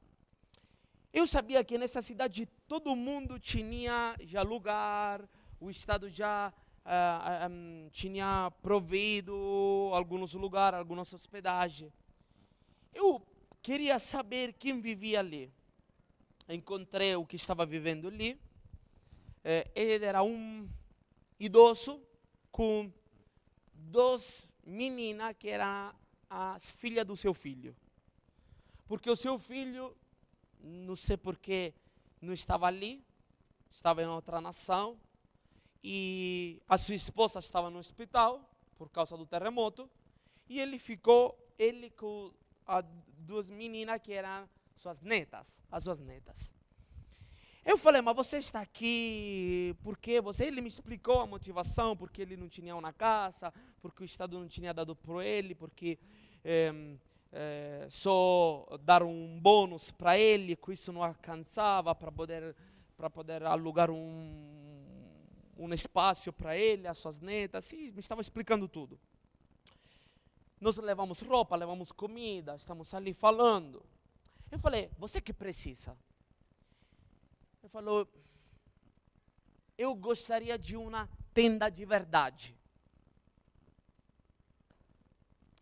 Eu 1.11 1.25
sabia 1.25 1.63
que 1.63 1.77
nessa 1.77 2.01
cidade 2.01 2.45
todo 2.67 2.95
mundo 2.95 3.39
tinha 3.39 4.15
já 4.21 4.41
lugar, 4.41 5.27
o 5.59 5.69
Estado 5.69 6.09
já 6.09 6.53
um, 7.49 7.89
tinha 7.91 8.51
provido 8.61 9.89
alguns 9.93 10.34
lugares, 10.34 10.77
algumas 10.80 11.11
hospedagens. 11.13 11.91
Eu 12.93 13.21
queria 13.61 13.97
saber 13.99 14.53
quem 14.53 14.80
vivia 14.80 15.19
ali 15.19 15.51
encontrei 16.53 17.15
o 17.15 17.25
que 17.25 17.36
estava 17.36 17.65
vivendo 17.65 18.07
ali. 18.07 18.39
É, 19.43 19.69
ele 19.75 20.05
era 20.05 20.23
um 20.23 20.67
idoso 21.39 22.01
com 22.51 22.91
duas 23.73 24.49
meninas 24.65 25.35
que 25.37 25.49
eram 25.49 25.93
as 26.29 26.69
filhas 26.71 27.05
do 27.05 27.15
seu 27.15 27.33
filho. 27.33 27.75
Porque 28.87 29.09
o 29.09 29.15
seu 29.15 29.39
filho 29.39 29.95
não 30.61 30.95
sei 30.95 31.17
porque 31.17 31.73
não 32.21 32.33
estava 32.33 32.67
ali, 32.67 33.03
estava 33.71 34.03
em 34.03 34.07
outra 34.07 34.41
nação, 34.41 34.99
e 35.83 36.61
a 36.67 36.77
sua 36.77 36.95
esposa 36.95 37.39
estava 37.39 37.69
no 37.69 37.79
hospital 37.79 38.49
por 38.77 38.89
causa 38.89 39.15
do 39.15 39.25
terremoto, 39.25 39.89
e 40.47 40.59
ele 40.59 40.77
ficou, 40.77 41.37
ele 41.57 41.89
com 41.91 42.33
as 42.65 42.85
duas 43.19 43.49
meninas 43.49 44.01
que 44.01 44.13
eram 44.13 44.49
suas 44.75 45.01
netas, 45.01 45.61
as 45.71 45.83
suas 45.83 45.99
netas. 45.99 46.53
Eu 47.70 47.78
falei, 47.78 48.01
mas 48.01 48.15
você 48.15 48.39
está 48.39 48.61
aqui 48.61 49.76
porque 49.84 50.20
você? 50.20 50.45
Ele 50.45 50.59
me 50.59 50.67
explicou 50.67 51.22
a 51.22 51.28
motivação, 51.28 51.95
porque 51.95 52.20
ele 52.20 52.36
não 52.36 52.49
tinha 52.49 52.76
uma 52.76 52.91
casa, 52.91 53.53
porque 53.80 54.01
o 54.01 54.05
Estado 54.05 54.39
não 54.39 54.47
tinha 54.47 54.74
dado 54.74 54.95
para 54.95 55.24
ele, 55.24 55.53
porque 55.53 55.99
é, 56.43 56.74
é, 57.32 57.88
só 57.91 58.65
dar 58.82 59.03
um 59.03 59.39
bônus 59.39 59.91
para 59.91 60.17
ele, 60.17 60.55
que 60.55 60.74
isso 60.74 60.91
não 60.91 61.03
alcançava 61.03 61.93
para 61.93 62.11
poder, 62.11 62.55
para 62.97 63.07
poder 63.07 63.43
alugar 63.43 63.91
um, 63.91 65.13
um 65.55 65.72
espaço 65.72 66.34
para 66.34 66.57
ele, 66.57 66.88
as 66.88 66.97
suas 66.97 67.20
netas, 67.20 67.72
e 67.72 67.91
me 67.91 67.99
estava 67.99 68.20
explicando 68.20 68.67
tudo. 68.67 68.99
Nós 70.59 70.76
levamos 70.78 71.20
roupa, 71.22 71.55
levamos 71.55 71.91
comida, 71.91 72.55
estamos 72.55 72.95
ali 72.95 73.13
falando. 73.13 73.86
Eu 74.49 74.57
falei, 74.57 74.89
você 74.97 75.22
que 75.22 75.32
precisa? 75.32 75.95
Ele 77.70 77.72
falou: 77.72 78.07
Eu 79.78 79.93
gostaria 79.93 80.57
de 80.57 80.76
uma 80.76 81.07
tenda 81.36 81.70
de 81.70 81.86
verdade. 81.86 82.57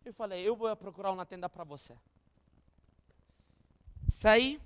Eu 0.02 0.14
falei: 0.14 0.42
Eu 0.42 0.56
vou 0.56 0.74
procurar 0.74 1.12
uma 1.12 1.26
tenda 1.26 1.50
para 1.50 1.64
você. 1.64 1.94
Saí, 4.08 4.58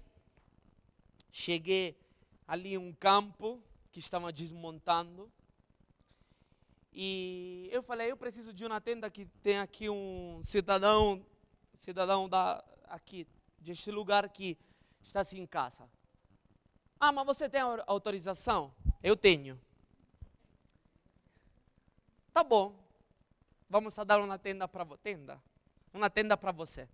cheguei 1.32 1.98
ali 2.46 2.74
em 2.74 2.78
um 2.78 2.92
campo 2.92 3.60
que 3.90 3.98
estava 3.98 4.32
desmontando. 4.32 5.30
E 6.92 7.68
eu 7.72 7.82
falei, 7.82 8.10
eu 8.10 8.16
preciso 8.16 8.52
de 8.52 8.64
uma 8.64 8.80
tenda 8.80 9.10
que 9.10 9.26
tem 9.42 9.58
aqui 9.58 9.88
um 9.88 10.40
cidadão, 10.42 11.24
cidadão 11.74 12.28
da 12.28 12.62
aqui 12.84 13.26
deste 13.58 13.90
lugar 13.90 14.28
que 14.28 14.56
está 15.02 15.20
assim 15.20 15.40
em 15.40 15.46
casa. 15.46 15.88
Ah, 17.04 17.10
mas 17.10 17.26
você 17.26 17.48
tem 17.48 17.60
autorização? 17.60 18.72
Eu 19.02 19.16
tenho. 19.16 19.60
Tá 22.32 22.44
bom. 22.44 22.78
Vamos 23.68 23.96
dar 24.06 24.20
uma 24.20 24.38
tenda 24.38 24.68
para 24.68 24.86
tenda, 24.98 25.42
uma 25.92 26.08
tenda 26.08 26.36
para 26.36 26.52
você. 26.52 26.88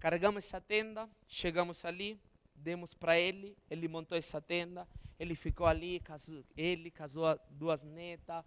Carregamos 0.00 0.44
essa 0.44 0.60
tenda, 0.60 1.08
chegamos 1.28 1.84
ali, 1.84 2.20
demos 2.56 2.92
para 2.92 3.20
ele, 3.20 3.56
ele 3.70 3.86
montou 3.86 4.18
essa 4.18 4.40
tenda, 4.40 4.88
ele 5.16 5.36
ficou 5.36 5.68
ali, 5.68 6.00
casou, 6.00 6.42
ele 6.56 6.90
casou 6.90 7.38
duas 7.50 7.84
netas, 7.84 8.44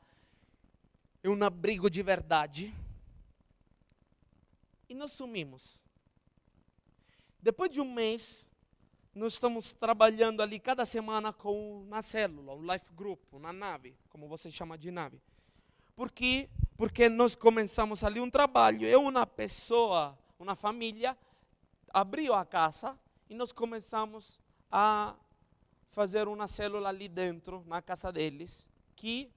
é 1.24 1.30
um 1.30 1.44
abrigo 1.46 1.90
de 1.90 2.04
verdade. 2.04 2.76
E 4.90 4.94
nós 4.94 5.14
sumimos. 5.14 5.82
Depois 7.42 7.72
de 7.72 7.80
um 7.80 7.90
mês, 7.90 8.50
nós 9.16 9.34
estamos 9.34 9.74
trabalhando 9.74 10.42
ali 10.42 10.60
cada 10.60 10.86
semana 10.86 11.32
com 11.32 11.84
uma 11.84 12.02
célula, 12.02 12.54
um 12.54 12.62
life 12.62 12.92
group, 12.94 13.20
uma 13.32 13.54
nave, 13.54 13.96
como 14.10 14.28
você 14.28 14.50
chama 14.50 14.78
de 14.78 14.90
nave. 14.90 15.22
Por 15.96 16.12
quê? 16.12 16.50
Porque 16.76 17.08
nós 17.08 17.36
começamos 17.36 18.04
ali 18.04 18.20
um 18.20 18.30
trabalho. 18.30 18.88
Eu, 18.88 19.04
uma 19.04 19.28
pessoa, 19.28 20.18
uma 20.40 20.56
família, 20.56 21.16
abriu 21.94 22.34
a 22.34 22.44
casa 22.44 23.00
e 23.30 23.36
nós 23.36 23.52
começamos 23.52 24.40
a 24.72 25.16
fazer 25.92 26.28
uma 26.28 26.48
célula 26.48 26.90
ali 26.90 27.08
dentro, 27.08 27.64
na 27.68 27.84
casa 27.84 28.12
deles, 28.12 28.68
que 28.96 29.32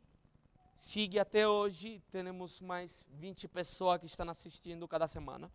sigue 0.75 1.19
até 1.19 1.47
hoje. 1.47 2.03
Temos 2.11 2.63
mais 2.63 3.07
20 3.11 3.47
pessoas 3.49 4.01
que 4.01 4.07
estão 4.07 4.29
assistindo 4.31 4.89
cada 4.89 5.07
semana. 5.07 5.51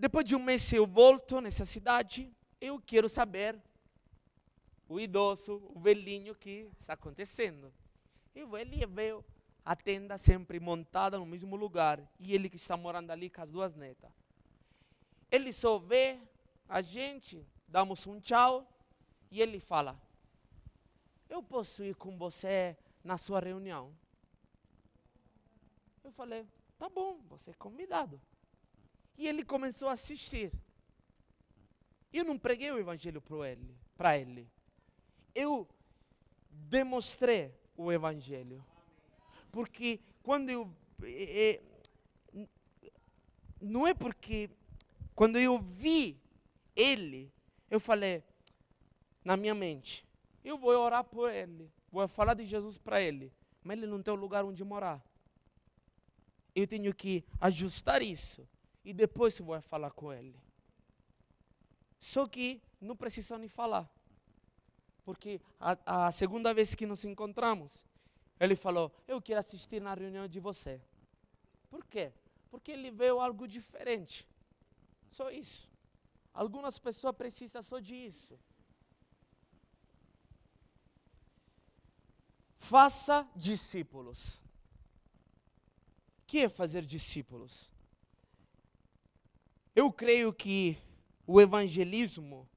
Depois 0.00 0.24
de 0.24 0.34
um 0.34 0.42
mês 0.42 0.72
eu 0.72 0.86
volto 0.86 1.42
nessa 1.42 1.66
cidade, 1.66 2.34
eu 2.58 2.80
quero 2.80 3.06
saber 3.06 3.60
o 4.88 4.98
idoso, 4.98 5.62
o 5.74 5.78
velhinho 5.78 6.34
que 6.34 6.70
está 6.78 6.94
acontecendo. 6.94 7.70
Eu 8.34 8.56
ele 8.56 8.86
veio 8.86 9.22
a 9.62 9.76
tenda 9.76 10.16
sempre 10.16 10.58
montada 10.58 11.18
no 11.18 11.26
mesmo 11.26 11.54
lugar 11.54 12.00
e 12.18 12.34
ele 12.34 12.48
que 12.48 12.56
está 12.56 12.78
morando 12.78 13.10
ali 13.10 13.28
com 13.28 13.42
as 13.42 13.50
duas 13.50 13.76
netas. 13.76 14.10
Ele 15.30 15.52
só 15.52 15.78
vê 15.78 16.18
a 16.66 16.80
gente, 16.80 17.46
damos 17.68 18.06
um 18.06 18.18
tchau 18.18 18.66
e 19.30 19.42
ele 19.42 19.60
fala: 19.60 20.00
Eu 21.28 21.42
posso 21.42 21.84
ir 21.84 21.94
com 21.94 22.16
você 22.16 22.74
na 23.04 23.18
sua 23.18 23.38
reunião? 23.38 23.94
Eu 26.02 26.10
falei: 26.10 26.46
Tá 26.78 26.88
bom, 26.88 27.20
você 27.28 27.50
é 27.50 27.54
convidado. 27.54 28.18
E 29.20 29.28
ele 29.28 29.44
começou 29.44 29.90
a 29.90 29.92
assistir. 29.92 30.50
Eu 32.10 32.24
não 32.24 32.38
preguei 32.38 32.72
o 32.72 32.78
evangelho 32.78 33.20
para 33.20 33.50
ele, 33.50 33.76
para 33.94 34.18
ele. 34.18 34.48
Eu 35.34 35.68
demonstrei 36.48 37.54
o 37.76 37.92
evangelho. 37.92 38.64
Porque 39.52 40.00
quando 40.22 40.48
eu 40.48 40.74
é, 41.02 41.60
não 43.60 43.86
é 43.86 43.92
porque 43.92 44.48
quando 45.14 45.36
eu 45.38 45.58
vi 45.58 46.18
ele, 46.74 47.30
eu 47.70 47.78
falei 47.78 48.24
na 49.22 49.36
minha 49.36 49.54
mente, 49.54 50.02
eu 50.42 50.56
vou 50.56 50.74
orar 50.74 51.04
por 51.04 51.30
ele, 51.30 51.70
vou 51.92 52.08
falar 52.08 52.32
de 52.32 52.46
Jesus 52.46 52.78
para 52.78 53.02
ele, 53.02 53.30
mas 53.62 53.76
ele 53.76 53.86
não 53.86 54.02
tem 54.02 54.14
um 54.14 54.16
lugar 54.16 54.46
onde 54.46 54.64
morar. 54.64 55.04
Eu 56.54 56.66
tenho 56.66 56.94
que 56.94 57.22
ajustar 57.38 58.00
isso 58.00 58.48
e 58.84 58.92
depois 58.92 59.38
vai 59.38 59.60
falar 59.60 59.90
com 59.90 60.12
ele. 60.12 60.38
Só 61.98 62.26
que 62.26 62.62
não 62.80 62.96
precisa 62.96 63.38
nem 63.38 63.48
falar. 63.48 63.88
Porque 65.04 65.40
a, 65.58 66.06
a, 66.06 66.12
segunda 66.12 66.54
vez 66.54 66.74
que 66.74 66.86
nos 66.86 67.04
encontramos, 67.04 67.84
ele 68.38 68.56
falou: 68.56 68.92
Eu 69.06 69.20
quero 69.20 69.40
assistir 69.40 69.80
na 69.80 69.94
reunião 69.94 70.26
de 70.26 70.40
você. 70.40 70.80
Por 71.68 71.84
quê? 71.84 72.12
Porque 72.50 72.72
ele 72.72 72.90
veio 72.90 73.20
algo 73.20 73.46
diferente. 73.46 74.26
Só 75.10 75.30
isso. 75.30 75.68
Algumas 76.32 76.78
pessoas 76.78 77.14
precisam 77.14 77.62
só 77.62 77.78
disso. 77.78 78.38
Faça 82.56 83.28
discípulos. 83.34 84.34
O 86.18 86.26
que 86.26 86.40
é 86.40 86.48
fazer 86.48 86.84
discípulos? 86.84 87.70
Eu 89.74 89.92
creio 89.92 90.32
que 90.32 90.76
o 91.26 91.40
evangelismo, 91.40 92.48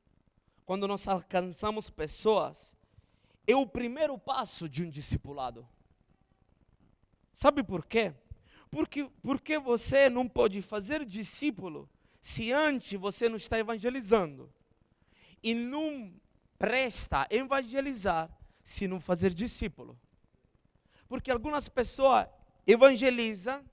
quando 0.66 0.88
nós 0.88 1.08
alcançamos 1.08 1.90
pessoas, 1.90 2.74
é 3.46 3.56
o 3.56 3.68
primeiro 3.68 4.18
passo 4.18 4.68
de 4.68 4.84
um 4.84 4.90
discipulado. 4.90 5.68
Sabe 7.32 7.64
por 7.64 7.86
quê? 7.86 8.14
Porque, 8.72 9.10
porque 9.22 9.60
você 9.60 10.10
não 10.10 10.28
pode 10.28 10.62
fazer 10.62 11.06
discípulo 11.06 11.90
se 12.20 12.52
antes 12.52 13.00
você 13.00 13.30
não 13.30 13.36
está 13.36 13.60
evangelizando. 13.60 14.52
E 15.44 15.54
não 15.54 16.14
presta 16.58 17.28
evangelizar 17.30 18.32
se 18.64 18.88
não 18.88 19.00
fazer 19.00 19.34
discípulo. 19.34 20.00
Porque 21.08 21.30
algumas 21.30 21.68
pessoas 21.68 22.28
evangelizam, 22.66 23.64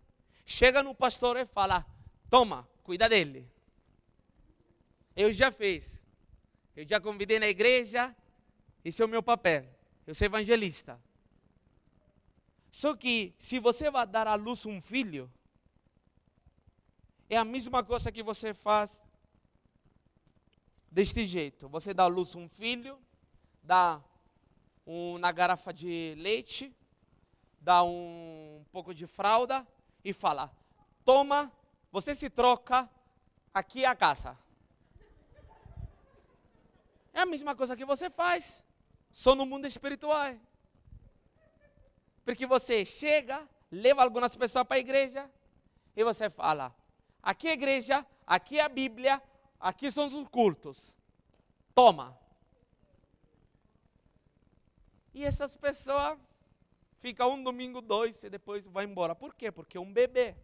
chega 0.45 0.83
no 0.83 0.95
pastor 0.95 1.37
e 1.37 1.47
fala: 1.47 1.87
"Toma, 2.29 2.69
cuida 2.91 3.09
dele. 3.09 3.49
Eu 5.15 5.33
já 5.33 5.53
fiz. 5.53 6.03
Eu 6.75 6.85
já 6.85 7.01
convidei 7.01 7.39
na 7.39 7.47
igreja. 7.47 8.13
Esse 8.85 9.01
é 9.01 9.05
o 9.05 9.09
meu 9.09 9.23
papel. 9.23 9.65
Eu 10.05 10.13
sou 10.13 10.25
evangelista. 10.25 11.01
Só 12.73 12.97
que 12.97 13.33
se 13.39 13.61
você 13.61 13.93
vai 13.93 14.05
dar 14.09 14.27
à 14.27 14.35
luz 14.35 14.67
um 14.67 14.81
filho, 14.81 15.31
é 17.29 17.37
a 17.37 17.45
mesma 17.45 17.85
coisa 17.85 18.11
que 18.11 18.25
você 18.25 18.53
faz 18.53 19.05
deste 20.91 21.25
jeito. 21.27 21.69
Você 21.69 21.95
dá 21.95 22.03
à 22.03 22.09
luz 22.09 22.35
um 22.35 22.49
filho, 22.49 22.99
dá 23.63 24.03
uma 24.85 25.31
garrafa 25.31 25.73
de 25.73 26.17
leite, 26.19 26.75
dá 27.61 27.85
um 27.85 28.65
pouco 28.73 28.93
de 28.93 29.07
fralda 29.07 29.65
e 30.05 30.13
fala: 30.13 30.51
toma 31.05 31.53
você 31.91 32.15
se 32.15 32.31
troca, 32.31 32.89
aqui 33.53 33.85
a 33.85 33.95
casa. 33.95 34.39
É 37.13 37.21
a 37.21 37.27
mesma 37.27 37.55
coisa 37.55 37.77
que 37.77 37.85
você 37.85 38.09
faz, 38.09 38.65
só 39.13 39.35
no 39.35 39.45
mundo 39.45 39.67
espiritual. 39.67 40.37
Porque 42.25 42.47
você 42.47 42.85
chega, 42.85 43.47
leva 43.71 44.03
algumas 44.03 44.37
pessoas 44.37 44.65
para 44.65 44.77
a 44.77 44.81
igreja 44.81 45.29
e 45.97 46.05
você 46.05 46.31
fala: 46.31 46.75
aqui 47.23 47.49
é 47.49 47.51
a 47.51 47.55
igreja, 47.55 48.07
aqui 48.27 48.59
é 48.59 48.63
a 48.63 48.69
Bíblia, 48.69 49.21
aqui 49.59 49.91
são 49.91 50.07
os 50.07 50.29
cultos. 50.29 50.95
Toma. 51.75 52.19
E 55.13 55.25
essas 55.25 55.57
pessoas 55.57 56.17
ficam 57.01 57.33
um 57.33 57.43
domingo, 57.43 57.81
dois, 57.81 58.23
e 58.23 58.31
depois 58.31 58.67
vai 58.67 58.85
embora. 58.85 59.15
Por 59.15 59.35
quê? 59.35 59.51
Porque 59.51 59.77
é 59.77 59.81
um 59.81 59.93
bebê. 59.93 60.37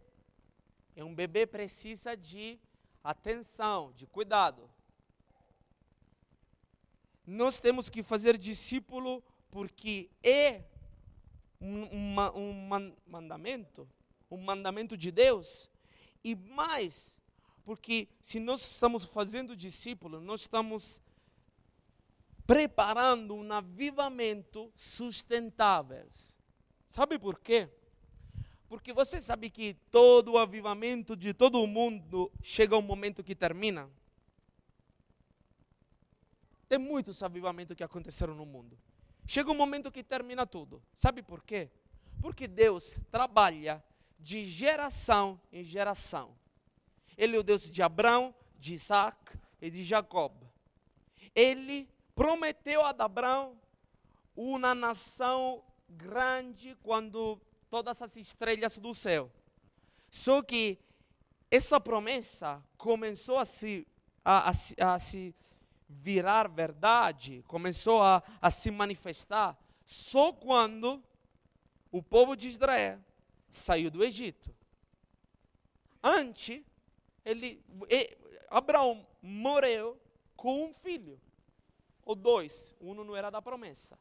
E 0.97 1.03
um 1.03 1.13
bebê 1.13 1.45
precisa 1.45 2.17
de 2.17 2.59
atenção, 3.03 3.93
de 3.95 4.07
cuidado. 4.07 4.67
Nós 7.23 7.59
temos 7.59 7.87
que 7.87 8.01
fazer 8.01 8.35
discípulo 8.35 9.23
porque 9.51 10.09
é 10.23 10.63
um, 11.61 11.83
um, 11.83 12.19
um 12.35 12.93
mandamento, 13.05 13.87
um 14.31 14.37
mandamento 14.37 14.97
de 14.97 15.11
Deus, 15.11 15.69
e 16.23 16.33
mais, 16.33 17.15
porque 17.63 18.07
se 18.19 18.39
nós 18.39 18.61
estamos 18.61 19.05
fazendo 19.05 19.55
discípulo, 19.55 20.19
nós 20.19 20.41
estamos 20.41 20.99
preparando 22.47 23.35
um 23.35 23.53
avivamento 23.53 24.73
sustentável. 24.75 26.07
Sabe 26.89 27.19
por 27.19 27.37
quê? 27.39 27.69
Porque 28.67 28.91
você 28.91 29.21
sabe 29.21 29.49
que 29.49 29.75
todo 29.89 30.33
o 30.33 30.37
avivamento 30.37 31.15
de 31.15 31.33
todo 31.33 31.61
o 31.61 31.67
mundo 31.67 32.31
chega 32.41 32.77
um 32.77 32.81
momento 32.81 33.23
que 33.23 33.33
termina. 33.33 33.89
Tem 36.67 36.77
muitos 36.77 37.23
avivamentos 37.23 37.77
que 37.77 37.83
aconteceram 37.83 38.35
no 38.35 38.45
mundo. 38.45 38.77
Chega 39.25 39.51
um 39.51 39.55
momento 39.55 39.91
que 39.91 40.03
termina 40.03 40.45
tudo. 40.45 40.81
Sabe 40.93 41.21
por 41.23 41.41
quê? 41.43 41.69
Porque 42.21 42.47
Deus 42.47 42.99
trabalha 43.09 43.83
de 44.19 44.45
geração 44.45 45.39
em 45.51 45.63
geração. 45.63 46.35
Ele 47.17 47.37
é 47.37 47.39
o 47.39 47.43
Deus 47.43 47.69
de 47.69 47.81
Abraão, 47.81 48.35
de 48.59 48.73
Isaac 48.73 49.17
e 49.61 49.69
de 49.69 49.83
Jacob. 49.83 50.33
Ele 51.33 51.89
prometeu 52.13 52.81
a 52.81 52.89
Abraão 52.89 53.57
uma 54.35 54.75
nação 54.75 55.63
grande 55.89 56.75
quando 56.83 57.39
todas 57.69 58.01
as 58.01 58.15
estrelas 58.15 58.77
do 58.77 58.93
céu. 58.93 59.31
Só 60.09 60.41
que 60.41 60.77
essa 61.49 61.79
promessa 61.79 62.63
começou 62.77 63.37
a 63.37 63.45
se, 63.45 63.87
a, 64.23 64.49
a, 64.49 64.93
a 64.93 64.99
se 64.99 65.35
virar 65.87 66.49
verdade, 66.49 67.43
começou 67.47 68.01
a, 68.01 68.21
a 68.41 68.49
se 68.49 68.69
manifestar 68.69 69.57
só 69.85 70.33
quando 70.33 71.01
o 71.91 72.03
povo 72.03 72.35
de 72.35 72.49
Israel 72.49 72.99
saiu 73.49 73.89
do 73.89 74.03
Egito. 74.03 74.53
Antes, 76.03 76.61
ele, 77.23 77.63
Abraão 78.49 79.05
morreu 79.21 79.99
com 80.35 80.65
um 80.65 80.73
filho, 80.73 81.19
ou 82.03 82.15
dois, 82.15 82.75
um 82.79 82.93
não 82.93 83.15
era 83.15 83.29
da 83.29 83.41
promessa. 83.41 83.97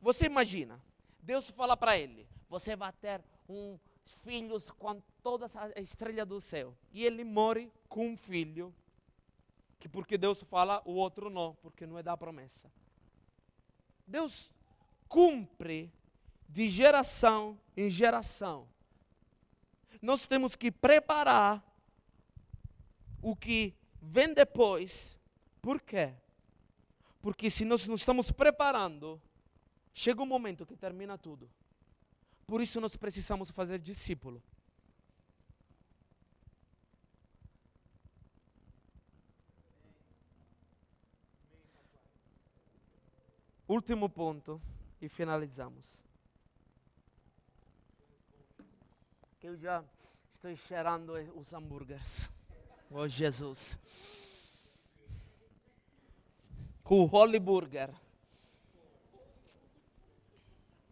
Você 0.00 0.26
imagina, 0.26 0.80
Deus 1.26 1.50
fala 1.50 1.76
para 1.76 1.98
ele: 1.98 2.24
Você 2.48 2.76
vai 2.76 2.92
ter 2.92 3.20
um 3.48 3.76
filhos 4.22 4.70
com 4.70 5.02
todas 5.20 5.56
as 5.56 5.72
estrelas 5.76 6.28
do 6.28 6.40
céu. 6.40 6.72
E 6.92 7.04
ele 7.04 7.24
morre 7.24 7.68
com 7.88 8.10
um 8.10 8.16
filho, 8.16 8.72
que 9.80 9.88
porque 9.88 10.16
Deus 10.16 10.40
fala, 10.44 10.80
o 10.84 10.92
outro 10.92 11.28
não, 11.28 11.56
porque 11.56 11.84
não 11.84 11.98
é 11.98 12.02
da 12.02 12.16
promessa. 12.16 12.70
Deus 14.06 14.54
cumpre 15.08 15.92
de 16.48 16.68
geração 16.68 17.58
em 17.76 17.88
geração. 17.88 18.68
Nós 20.00 20.28
temos 20.28 20.54
que 20.54 20.70
preparar 20.70 21.60
o 23.20 23.34
que 23.34 23.74
vem 24.00 24.32
depois. 24.32 25.18
Por 25.60 25.80
quê? 25.80 26.14
Porque 27.20 27.50
se 27.50 27.64
nós 27.64 27.84
não 27.88 27.96
estamos 27.96 28.30
preparando, 28.30 29.20
chega 29.96 30.22
um 30.22 30.26
momento 30.26 30.66
que 30.66 30.76
termina 30.76 31.16
tudo. 31.16 31.50
Por 32.46 32.60
isso 32.60 32.80
nós 32.80 32.94
precisamos 32.96 33.50
fazer 33.50 33.78
discípulo. 33.78 34.42
Último 43.66 44.08
ponto 44.08 44.60
e 45.00 45.08
finalizamos. 45.08 46.04
Eu 49.42 49.56
já 49.56 49.82
estou 50.30 50.54
cheirando 50.54 51.12
os 51.34 51.52
hambúrgueres. 51.54 52.30
Oh 52.90 53.08
Jesus. 53.08 53.78
Com 56.84 57.00
o 57.00 57.10
Holy 57.10 57.40
Burger. 57.40 58.05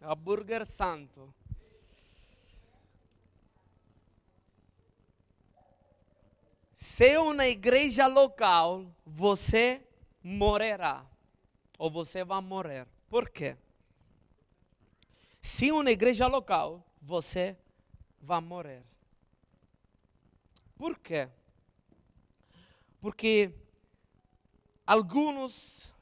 Hambúrguer 0.04 0.66
santo. 0.66 1.32
Se 6.74 7.16
uma 7.16 7.46
igreja 7.46 8.06
local, 8.06 8.94
você 9.06 9.80
morrerá. 10.22 11.06
Ou 11.78 11.90
você 11.90 12.22
vai 12.22 12.40
morrer. 12.40 12.86
Por 13.08 13.30
quê? 13.30 13.56
Se 15.40 15.72
uma 15.72 15.90
igreja 15.90 16.26
local, 16.26 16.84
você 17.00 17.56
vai 18.20 18.40
morrer. 18.40 18.82
Por 20.76 20.98
quê? 20.98 21.28
Porque 23.00 23.54
alguns 24.86 25.93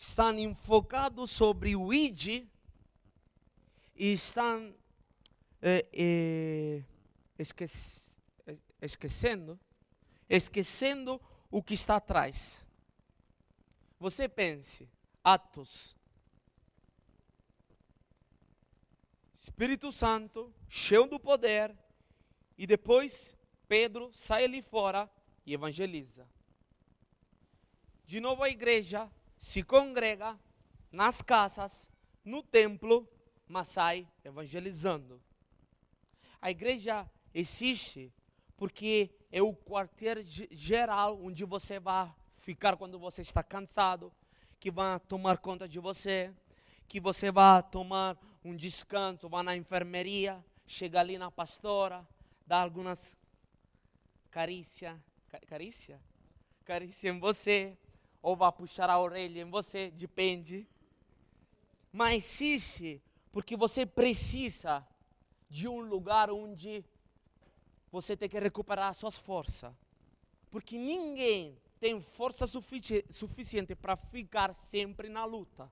estão 0.00 0.38
enfocados 0.38 1.30
sobre 1.30 1.76
o 1.76 1.92
ID 1.92 2.46
e 3.94 4.12
estão 4.14 4.74
eh, 5.60 5.86
eh, 5.92 6.82
esquece, 7.38 8.18
esquecendo, 8.80 9.60
esquecendo 10.26 11.20
o 11.50 11.62
que 11.62 11.74
está 11.74 11.96
atrás. 11.96 12.66
Você 13.98 14.26
pense, 14.26 14.88
Atos, 15.22 15.94
Espírito 19.36 19.92
Santo, 19.92 20.50
cheio 20.66 21.04
do 21.04 21.20
poder, 21.20 21.76
e 22.56 22.66
depois 22.66 23.36
Pedro 23.68 24.10
sai 24.14 24.44
ali 24.44 24.62
fora 24.62 25.10
e 25.44 25.52
evangeliza. 25.52 26.26
De 28.06 28.18
novo 28.18 28.42
a 28.42 28.48
igreja 28.48 29.10
se 29.40 29.62
congrega 29.62 30.38
nas 30.92 31.22
casas, 31.22 31.88
no 32.22 32.42
templo, 32.42 33.08
mas 33.48 33.68
sai 33.68 34.06
evangelizando. 34.22 35.20
A 36.40 36.50
igreja 36.50 37.10
existe 37.34 38.12
porque 38.56 39.10
é 39.32 39.40
o 39.40 39.54
quartel 39.54 40.22
geral 40.22 41.18
onde 41.22 41.44
você 41.46 41.80
vai 41.80 42.14
ficar 42.38 42.76
quando 42.76 42.98
você 42.98 43.22
está 43.22 43.42
cansado, 43.42 44.12
que 44.58 44.70
vai 44.70 45.00
tomar 45.00 45.38
conta 45.38 45.66
de 45.66 45.80
você, 45.80 46.32
que 46.86 47.00
você 47.00 47.30
vai 47.30 47.62
tomar 47.62 48.18
um 48.44 48.54
descanso, 48.54 49.28
vai 49.28 49.42
na 49.42 49.56
enfermeria, 49.56 50.44
chega 50.66 51.00
ali 51.00 51.16
na 51.16 51.30
pastora, 51.30 52.06
dá 52.46 52.60
algumas 52.60 53.16
carícia, 54.30 55.02
carícia? 55.46 55.98
Carícia 56.64 57.08
em 57.08 57.18
você, 57.18 57.76
ou 58.22 58.36
vai 58.36 58.52
puxar 58.52 58.90
a 58.90 58.98
orelha 59.00 59.40
em 59.40 59.50
você, 59.50 59.90
depende. 59.90 60.66
Mas 61.92 62.24
existe 62.24 63.02
porque 63.32 63.56
você 63.56 63.86
precisa 63.86 64.86
de 65.48 65.66
um 65.66 65.80
lugar 65.80 66.30
onde 66.30 66.84
você 67.90 68.16
tem 68.16 68.28
que 68.28 68.38
recuperar 68.38 68.94
suas 68.94 69.18
forças. 69.18 69.72
Porque 70.50 70.76
ninguém 70.76 71.56
tem 71.78 72.00
força 72.00 72.46
sufici 72.46 73.04
suficiente 73.08 73.74
para 73.74 73.96
ficar 73.96 74.54
sempre 74.54 75.08
na 75.08 75.24
luta. 75.24 75.70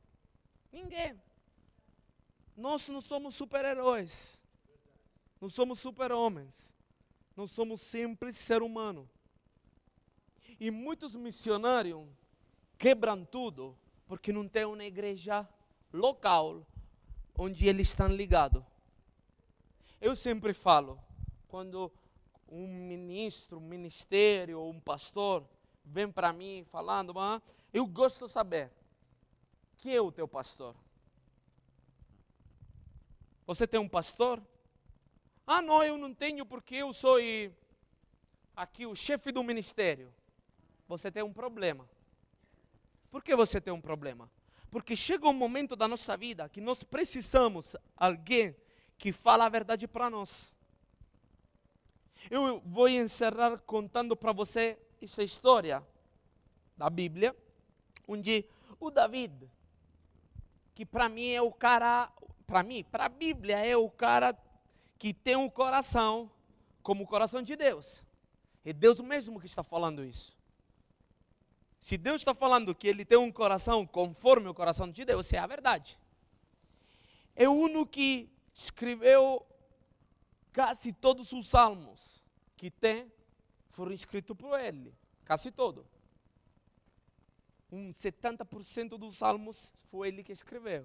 Ninguém. 0.73 1.21
Nós 2.57 2.89
não 2.89 3.01
somos 3.01 3.35
super-heróis. 3.37 4.41
Não 5.41 5.49
somos 5.49 5.79
super-homens. 5.79 6.73
Nós 7.37 7.51
somos 7.53 7.81
simples 7.81 8.37
ser 8.37 8.63
humano. 8.63 9.09
E 10.59 10.71
muitos 10.71 11.15
missionários 11.15 12.09
quebram 12.79 13.25
tudo 13.25 13.77
porque 14.07 14.33
não 14.33 14.49
tem 14.49 14.65
uma 14.65 14.85
igreja 14.85 15.47
local 15.93 16.67
onde 17.37 17.67
eles 17.67 17.89
estão 17.89 18.09
ligados. 18.09 18.63
Eu 20.01 20.15
sempre 20.15 20.55
falo, 20.55 20.99
quando 21.49 21.93
um 22.49 22.67
ministro, 22.67 23.59
um 23.59 23.69
ministério 23.69 24.61
ou 24.61 24.71
um 24.71 24.81
pastor 24.81 25.45
vem 25.85 26.11
para 26.11 26.33
mim 26.33 26.65
falando, 26.71 27.19
ah, 27.19 27.43
eu 27.73 27.85
gosto 27.85 28.27
de 28.27 28.33
saber 28.33 28.71
quem 29.77 29.95
é 29.95 30.01
o 30.01 30.13
teu 30.13 30.27
pastor. 30.27 30.75
Você 33.47 33.67
tem 33.67 33.81
um 33.81 33.89
pastor? 33.89 34.43
Ah, 35.47 35.63
não, 35.63 35.83
eu 35.83 35.99
não 35.99 36.15
tenho 36.15 36.45
porque 36.47 36.77
eu 36.77 36.93
sou 36.93 37.17
aqui 38.55 38.87
o 38.87 38.95
chefe 38.95 39.33
do 39.33 39.43
ministério, 39.43 40.13
você 40.87 41.11
tem 41.11 41.23
um 41.23 41.33
problema. 41.33 41.89
Por 43.11 43.23
que 43.23 43.35
você 43.35 43.61
tem 43.61 43.73
um 43.73 43.81
problema? 43.81 44.31
Porque 44.71 44.95
chega 44.95 45.27
um 45.27 45.33
momento 45.33 45.75
da 45.75 45.89
nossa 45.89 46.17
vida 46.17 46.49
que 46.49 46.61
nós 46.61 46.83
precisamos 46.83 47.75
alguém 47.97 48.55
que 48.99 49.13
fala 49.13 49.47
a 49.47 49.49
verdade 49.49 49.89
para 49.89 50.11
nós. 50.11 50.55
Eu 52.31 52.61
vou 52.61 52.89
encerrar 52.89 53.59
contando 53.61 54.17
para 54.17 54.33
você 54.33 54.79
essa 55.01 55.23
história 55.23 55.87
da 56.77 56.91
Bíblia, 56.91 57.35
onde 58.07 58.45
o 58.79 58.91
David, 58.91 59.51
que 60.75 60.85
para 60.85 61.09
mim 61.09 61.31
é 61.31 61.43
o 61.43 61.53
cara, 61.53 62.13
para 62.47 62.63
mim, 62.63 62.85
para 62.85 63.07
a 63.07 63.09
Bíblia 63.09 63.65
é 63.65 63.77
o 63.77 63.91
cara 63.91 64.37
que 64.99 65.13
tem 65.13 65.37
um 65.37 65.49
coração 65.49 66.31
como 66.83 67.05
o 67.05 67.07
coração 67.07 67.43
de 67.43 67.57
Deus. 67.57 68.03
É 68.65 68.73
Deus 68.73 69.01
mesmo 69.01 69.41
que 69.41 69.47
está 69.47 69.63
falando 69.63 70.05
isso. 70.05 70.38
Se 71.79 71.97
Deus 71.97 72.21
está 72.21 72.35
falando 72.35 72.75
que 72.75 72.89
ele 72.89 73.05
tem 73.05 73.19
um 73.19 73.31
coração 73.31 73.87
conforme 73.87 74.49
o 74.49 74.55
coração 74.55 74.91
de 74.91 75.05
Deus, 75.05 75.33
é 75.33 75.39
a 75.39 75.47
verdade. 75.47 75.99
É 77.37 77.49
único 77.49 77.87
que 77.87 78.29
escreveu 78.53 79.47
quase 80.53 80.93
todos 80.93 81.33
os 81.33 81.47
salmos 81.49 82.21
que 82.57 82.71
tem, 82.71 83.13
foram 83.69 83.93
escritos 83.93 84.37
por 84.37 84.59
ele. 84.59 84.93
Quase 85.25 85.53
todo. 85.53 85.87
Um 87.71 87.91
70% 87.91 88.99
dos 88.99 89.19
salmos 89.19 89.73
foi 89.91 90.09
ele 90.09 90.25
que 90.25 90.33
escreveu. 90.33 90.85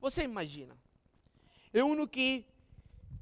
Você 0.00 0.22
imagina. 0.22 0.74
É 1.72 1.84
único 1.84 2.08
que 2.08 2.46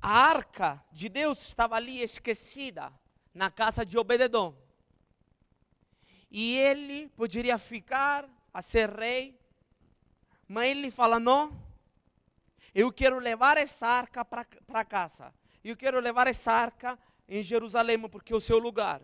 a 0.01 0.09
arca 0.09 0.85
de 0.93 1.09
Deus 1.09 1.43
estava 1.43 1.75
ali 1.75 2.01
esquecida 2.01 2.93
na 3.35 3.51
casa 3.51 3.85
de 3.85 3.99
Obededon. 3.99 4.55
E 6.31 6.57
ele 6.57 7.09
poderia 7.11 7.59
ficar 7.59 8.29
a 8.55 8.63
ser 8.63 8.91
rei, 8.91 9.39
mas 10.47 10.69
ele 10.69 10.91
fala: 10.91 11.19
não, 11.19 11.61
eu 12.75 12.93
quero 12.93 13.19
levar 13.19 13.57
essa 13.57 13.87
arca 13.87 14.25
para 14.25 14.85
casa. 14.85 15.35
Eu 15.63 15.77
quero 15.77 16.01
levar 16.01 16.27
essa 16.27 16.53
arca 16.53 16.99
em 17.29 17.43
Jerusalém, 17.43 18.01
porque 18.09 18.33
é 18.33 18.37
o 18.37 18.41
seu 18.41 18.59
lugar. 18.59 19.03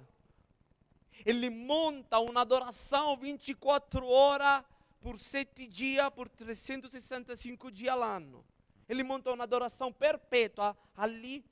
Ele 1.24 1.50
monta 1.50 2.18
uma 2.18 2.42
adoração 2.42 3.16
24 3.16 4.06
horas 4.06 4.64
por 5.00 5.18
sete 5.18 5.66
dias, 5.66 6.08
por 6.10 6.28
365 6.28 7.70
dias 7.70 7.94
ao 7.94 8.02
ano. 8.02 8.44
Ele 8.88 9.02
monta 9.02 9.32
uma 9.32 9.44
adoração 9.44 9.92
perpétua 9.92 10.76
ali 10.96 11.44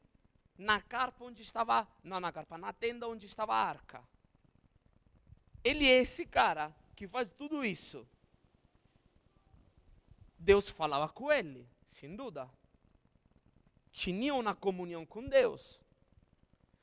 na 0.56 0.80
carpa 0.80 1.24
onde 1.24 1.42
estava, 1.42 1.86
não 2.02 2.20
na 2.20 2.32
carpa, 2.32 2.56
na 2.56 2.72
tenda 2.72 3.08
onde 3.08 3.26
estava 3.26 3.54
a 3.54 3.68
arca. 3.68 4.02
Ele 5.64 5.88
é 5.88 6.02
esse 6.02 6.26
cara 6.26 6.70
que 6.94 7.08
faz 7.08 7.30
tudo 7.30 7.64
isso. 7.64 8.06
Deus 10.38 10.68
falava 10.68 11.08
com 11.08 11.32
ele, 11.32 11.66
sem 11.88 12.14
dúvida. 12.14 12.48
Tinha 13.90 14.34
uma 14.34 14.54
comunhão 14.54 15.06
com 15.06 15.26
Deus. 15.26 15.80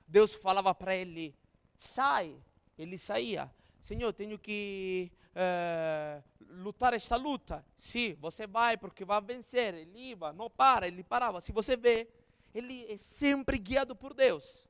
Deus 0.08 0.34
falava 0.34 0.74
para 0.74 0.96
ele: 0.96 1.36
sai. 1.78 2.36
Ele 2.76 2.98
saía. 2.98 3.54
Senhor, 3.80 4.12
tenho 4.14 4.40
que 4.40 5.12
é, 5.36 6.24
lutar 6.40 6.94
esta 6.96 7.16
luta. 7.16 7.64
Sim, 7.78 8.16
você 8.20 8.48
vai 8.48 8.78
porque 8.78 9.06
vai 9.06 9.22
vencer. 9.22 9.76
Ele 9.76 10.10
ia, 10.10 10.34
não 10.34 10.50
para, 10.50 10.88
ele 10.88 11.04
parava. 11.04 11.40
Se 11.40 11.52
você 11.52 11.78
vê, 11.78 12.08
ele 12.56 12.92
é 12.92 12.98
sempre 12.98 13.60
guiado 13.60 13.96
por 13.96 14.16
Deus. 14.16 14.68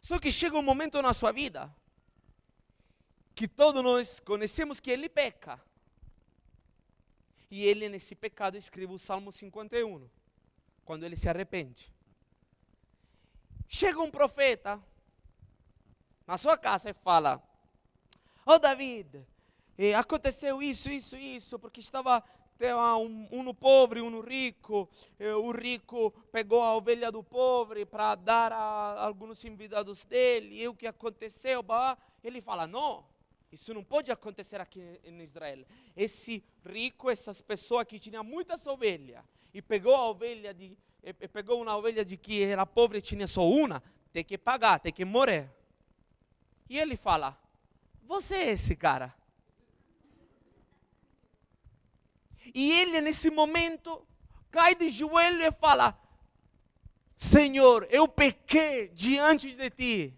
Só 0.00 0.20
que 0.20 0.30
chega 0.30 0.56
um 0.56 0.62
momento 0.62 1.02
na 1.02 1.12
sua 1.12 1.32
vida 1.32 1.74
que 3.36 3.46
todos 3.46 3.82
nós 3.82 4.18
conhecemos 4.18 4.80
que 4.80 4.90
ele 4.90 5.10
peca. 5.10 5.60
E 7.50 7.62
ele, 7.66 7.86
nesse 7.86 8.14
pecado, 8.14 8.56
escreve 8.56 8.94
o 8.94 8.98
Salmo 8.98 9.30
51, 9.30 10.08
quando 10.86 11.04
ele 11.04 11.16
se 11.16 11.28
arrepende. 11.28 11.92
Chega 13.68 14.00
um 14.00 14.10
profeta 14.10 14.82
na 16.26 16.38
sua 16.38 16.56
casa 16.56 16.90
e 16.90 16.94
fala: 16.94 17.42
Ó 18.46 18.54
oh, 18.54 18.58
David, 18.58 19.22
eh, 19.76 19.94
aconteceu 19.94 20.62
isso, 20.62 20.90
isso, 20.90 21.14
isso, 21.16 21.58
porque 21.58 21.80
estava 21.80 22.24
um, 22.98 23.28
um 23.30 23.54
pobre, 23.54 24.00
um 24.00 24.20
rico. 24.20 24.88
Eh, 25.18 25.34
o 25.34 25.50
rico 25.50 26.10
pegou 26.32 26.62
a 26.62 26.74
ovelha 26.74 27.12
do 27.12 27.22
pobre 27.22 27.84
para 27.84 28.14
dar 28.14 28.50
a 28.50 29.04
alguns 29.04 29.44
envidados 29.44 30.06
dele. 30.06 30.62
E 30.62 30.66
o 30.66 30.74
que 30.74 30.86
aconteceu? 30.86 31.62
Ele 32.24 32.40
fala: 32.40 32.66
Não, 32.66 33.04
isso 33.52 33.72
não 33.72 33.84
pode 33.84 34.10
acontecer 34.10 34.60
aqui 34.60 35.00
em 35.04 35.22
Israel. 35.22 35.64
Esse 35.96 36.44
rico, 36.64 37.10
essas 37.10 37.40
pessoas 37.40 37.86
que 37.86 37.98
tinham 37.98 38.24
muitas 38.24 38.66
ovelhas 38.66 39.24
e 39.54 39.62
pegou 39.62 39.94
a 39.94 40.08
ovelha 40.08 40.52
de 40.52 40.76
pegou 41.32 41.62
uma 41.62 41.76
ovelha 41.76 42.04
de 42.04 42.16
que 42.16 42.42
era 42.42 42.66
pobre 42.66 42.98
e 42.98 43.02
tinha 43.02 43.28
só 43.28 43.48
uma, 43.48 43.80
tem 44.12 44.24
que 44.24 44.36
pagar, 44.36 44.80
tem 44.80 44.92
que 44.92 45.04
morrer. 45.04 45.48
E 46.68 46.78
ele 46.78 46.96
fala: 46.96 47.38
Você 48.02 48.34
é 48.34 48.50
esse 48.50 48.74
cara? 48.74 49.14
E 52.54 52.72
ele, 52.72 53.00
nesse 53.00 53.30
momento, 53.30 54.06
cai 54.50 54.74
de 54.74 54.90
joelho 54.90 55.42
e 55.42 55.52
fala: 55.52 55.98
Senhor, 57.16 57.86
eu 57.90 58.08
pequei 58.08 58.88
diante 58.88 59.52
de 59.52 59.70
ti. 59.70 60.14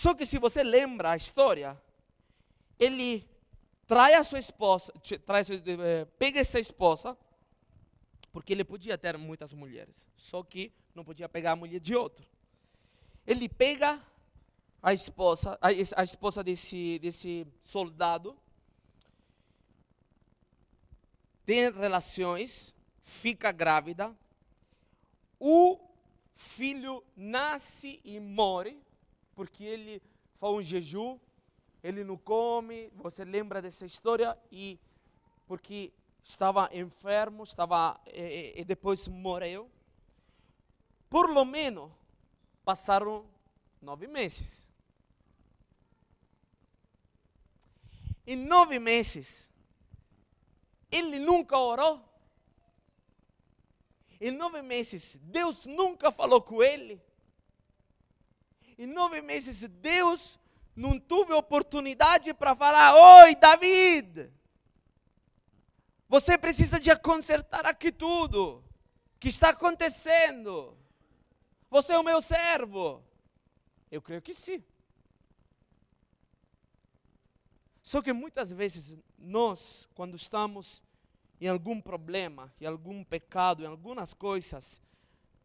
Só 0.00 0.14
que 0.14 0.24
se 0.24 0.38
você 0.38 0.62
lembra 0.62 1.10
a 1.10 1.16
história, 1.16 1.78
ele 2.78 3.28
trai 3.86 4.14
a 4.14 4.24
sua 4.24 4.38
esposa, 4.38 4.90
traz, 5.26 5.50
eh, 5.50 6.06
pega 6.18 6.40
essa 6.40 6.58
esposa, 6.58 7.14
porque 8.32 8.54
ele 8.54 8.64
podia 8.64 8.96
ter 8.96 9.18
muitas 9.18 9.52
mulheres, 9.52 10.08
só 10.16 10.42
que 10.42 10.72
não 10.94 11.04
podia 11.04 11.28
pegar 11.28 11.52
a 11.52 11.56
mulher 11.56 11.80
de 11.80 11.94
outro. 11.94 12.26
Ele 13.26 13.46
pega 13.46 14.02
a 14.82 14.94
esposa, 14.94 15.58
a 15.60 16.02
esposa 16.02 16.42
desse, 16.42 16.98
desse 16.98 17.46
soldado, 17.60 18.34
tem 21.44 21.70
relações, 21.70 22.74
fica 23.02 23.52
grávida, 23.52 24.16
o 25.38 25.78
filho 26.36 27.04
nasce 27.14 28.00
e 28.02 28.18
morre, 28.18 28.80
porque 29.40 29.64
ele 29.64 30.02
faz 30.34 30.52
um 30.52 30.60
jejum, 30.60 31.18
ele 31.82 32.04
não 32.04 32.18
come, 32.18 32.90
você 32.94 33.24
lembra 33.24 33.62
dessa 33.62 33.86
história, 33.86 34.38
e 34.52 34.78
porque 35.46 35.90
estava 36.22 36.68
enfermo, 36.74 37.42
estava 37.42 37.98
e, 38.12 38.52
e 38.60 38.64
depois 38.66 39.08
morreu. 39.08 39.66
Por 41.08 41.30
lo 41.30 41.46
menos 41.46 41.90
passaram 42.66 43.24
nove 43.80 44.06
meses. 44.06 44.68
Em 48.26 48.36
nove 48.36 48.78
meses, 48.78 49.50
ele 50.90 51.18
nunca 51.18 51.56
orou. 51.56 51.98
Em 54.20 54.32
nove 54.32 54.60
meses, 54.60 55.18
Deus 55.22 55.64
nunca 55.64 56.12
falou 56.12 56.42
com 56.42 56.62
ele. 56.62 57.00
Em 58.80 58.86
nove 58.86 59.20
meses, 59.20 59.68
Deus 59.68 60.38
não 60.74 60.98
teve 60.98 61.34
oportunidade 61.34 62.32
para 62.32 62.54
falar: 62.54 62.94
Oi, 62.94 63.34
David, 63.34 64.32
você 66.08 66.38
precisa 66.38 66.80
de 66.80 66.96
consertar 66.96 67.66
aqui 67.66 67.92
tudo 67.92 68.64
que 69.18 69.28
está 69.28 69.50
acontecendo. 69.50 70.74
Você 71.68 71.92
é 71.92 71.98
o 71.98 72.02
meu 72.02 72.22
servo. 72.22 73.04
Eu 73.90 74.00
creio 74.00 74.22
que 74.22 74.32
sim. 74.32 74.64
Só 77.82 78.00
que 78.00 78.14
muitas 78.14 78.50
vezes 78.50 78.96
nós, 79.18 79.86
quando 79.94 80.16
estamos 80.16 80.82
em 81.38 81.48
algum 81.48 81.82
problema, 81.82 82.50
em 82.58 82.64
algum 82.64 83.04
pecado, 83.04 83.62
em 83.62 83.66
algumas 83.66 84.14
coisas, 84.14 84.80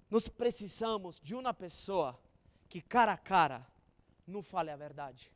nós 0.10 0.30
precisamos 0.30 1.20
de 1.20 1.36
uma 1.36 1.54
pessoa 1.54 2.18
que 2.76 2.82
cara 2.82 3.14
a 3.14 3.18
cara 3.18 3.66
não 4.28 4.44
fale 4.44 4.70
a 4.70 4.76
verdade, 4.76 5.32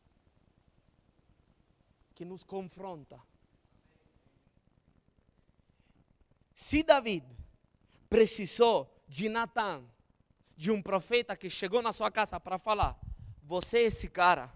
que 2.14 2.26
nos 2.26 2.44
confronta, 2.44 3.18
Se 6.54 6.84
David 6.84 7.26
precisou 8.10 8.94
de 9.08 9.30
Natan, 9.30 9.86
de 10.58 10.70
um 10.70 10.82
profeta 10.82 11.38
que 11.38 11.50
chegou 11.50 11.82
na 11.82 11.94
sua 11.94 12.12
casa 12.12 12.38
para 12.42 12.60
falar: 12.60 13.00
Você 13.44 13.78
é 13.78 13.84
esse 13.84 14.10
cara. 14.10 14.54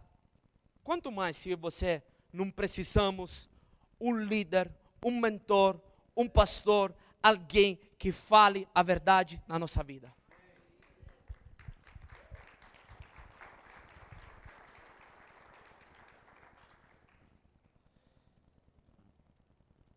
Quanto 0.84 1.10
mais 1.10 1.38
se 1.38 1.56
você 1.56 2.04
não 2.34 2.52
precisamos 2.52 3.50
um 3.98 4.14
líder, 4.14 4.70
um 5.02 5.22
mentor, 5.22 5.80
um 6.18 6.28
pastor, 6.28 6.94
alguém 7.22 7.80
que 7.98 8.12
fale 8.12 8.68
a 8.76 8.84
verdade 8.84 9.42
na 9.48 9.58
nossa 9.58 9.82
vida. 9.82 10.14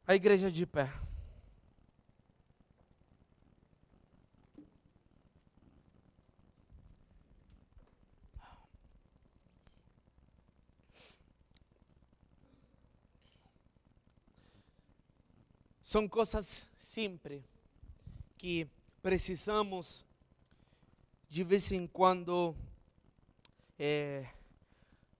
A 0.08 0.14
igreja 0.14 0.52
de 0.52 0.64
pé. 0.64 0.88
São 15.82 16.08
coisas 16.08 16.64
simples 16.78 17.42
que 18.38 18.68
precisamos 19.02 20.04
de 21.28 21.42
vez 21.42 21.72
em 21.72 21.84
quando 21.84 22.54
é, 23.76 24.24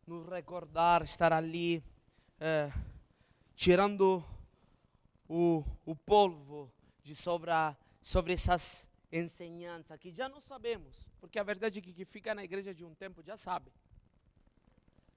nos 0.07 0.29
recordar, 0.29 1.03
estar 1.03 1.33
ali, 1.33 1.83
é, 2.39 2.71
tirando 3.57 4.25
o, 5.29 5.65
o 5.85 5.95
polvo 5.95 6.73
de 7.03 7.15
sobre, 7.15 7.51
sobre 8.01 8.33
essas 8.33 8.89
ensinanças 9.11 9.99
que 9.99 10.11
já 10.11 10.29
não 10.29 10.41
sabemos, 10.41 11.09
porque 11.21 11.39
a 11.39 11.43
verdade 11.43 11.79
é 11.79 11.83
que, 11.83 11.93
que 11.93 12.05
fica 12.05 12.35
na 12.35 12.45
igreja 12.45 12.75
de 12.75 12.85
um 12.85 12.95
tempo 12.95 13.23
já 13.23 13.37
sabe. 13.37 13.73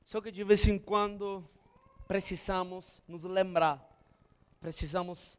Só 0.06 0.22
que 0.22 0.32
de 0.32 0.44
vez 0.44 0.68
em 0.68 0.80
quando 0.80 1.48
precisamos 2.08 3.02
nos 3.08 3.24
lembrar, 3.24 3.80
precisamos 4.60 5.38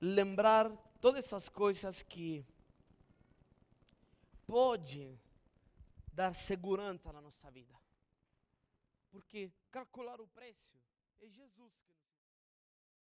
lembrar 0.00 0.70
todas 1.00 1.24
essas 1.24 1.48
coisas 1.48 2.02
que 2.02 2.46
pode 4.46 5.18
dar 6.12 6.34
segurança 6.34 7.12
na 7.12 7.20
nossa 7.20 7.50
vida. 7.50 7.74
Porque 9.10 9.50
calcular 9.70 10.20
o 10.20 10.28
preço 10.28 10.76
é 11.20 11.28
Jesus 11.28 11.72
que 11.86 11.93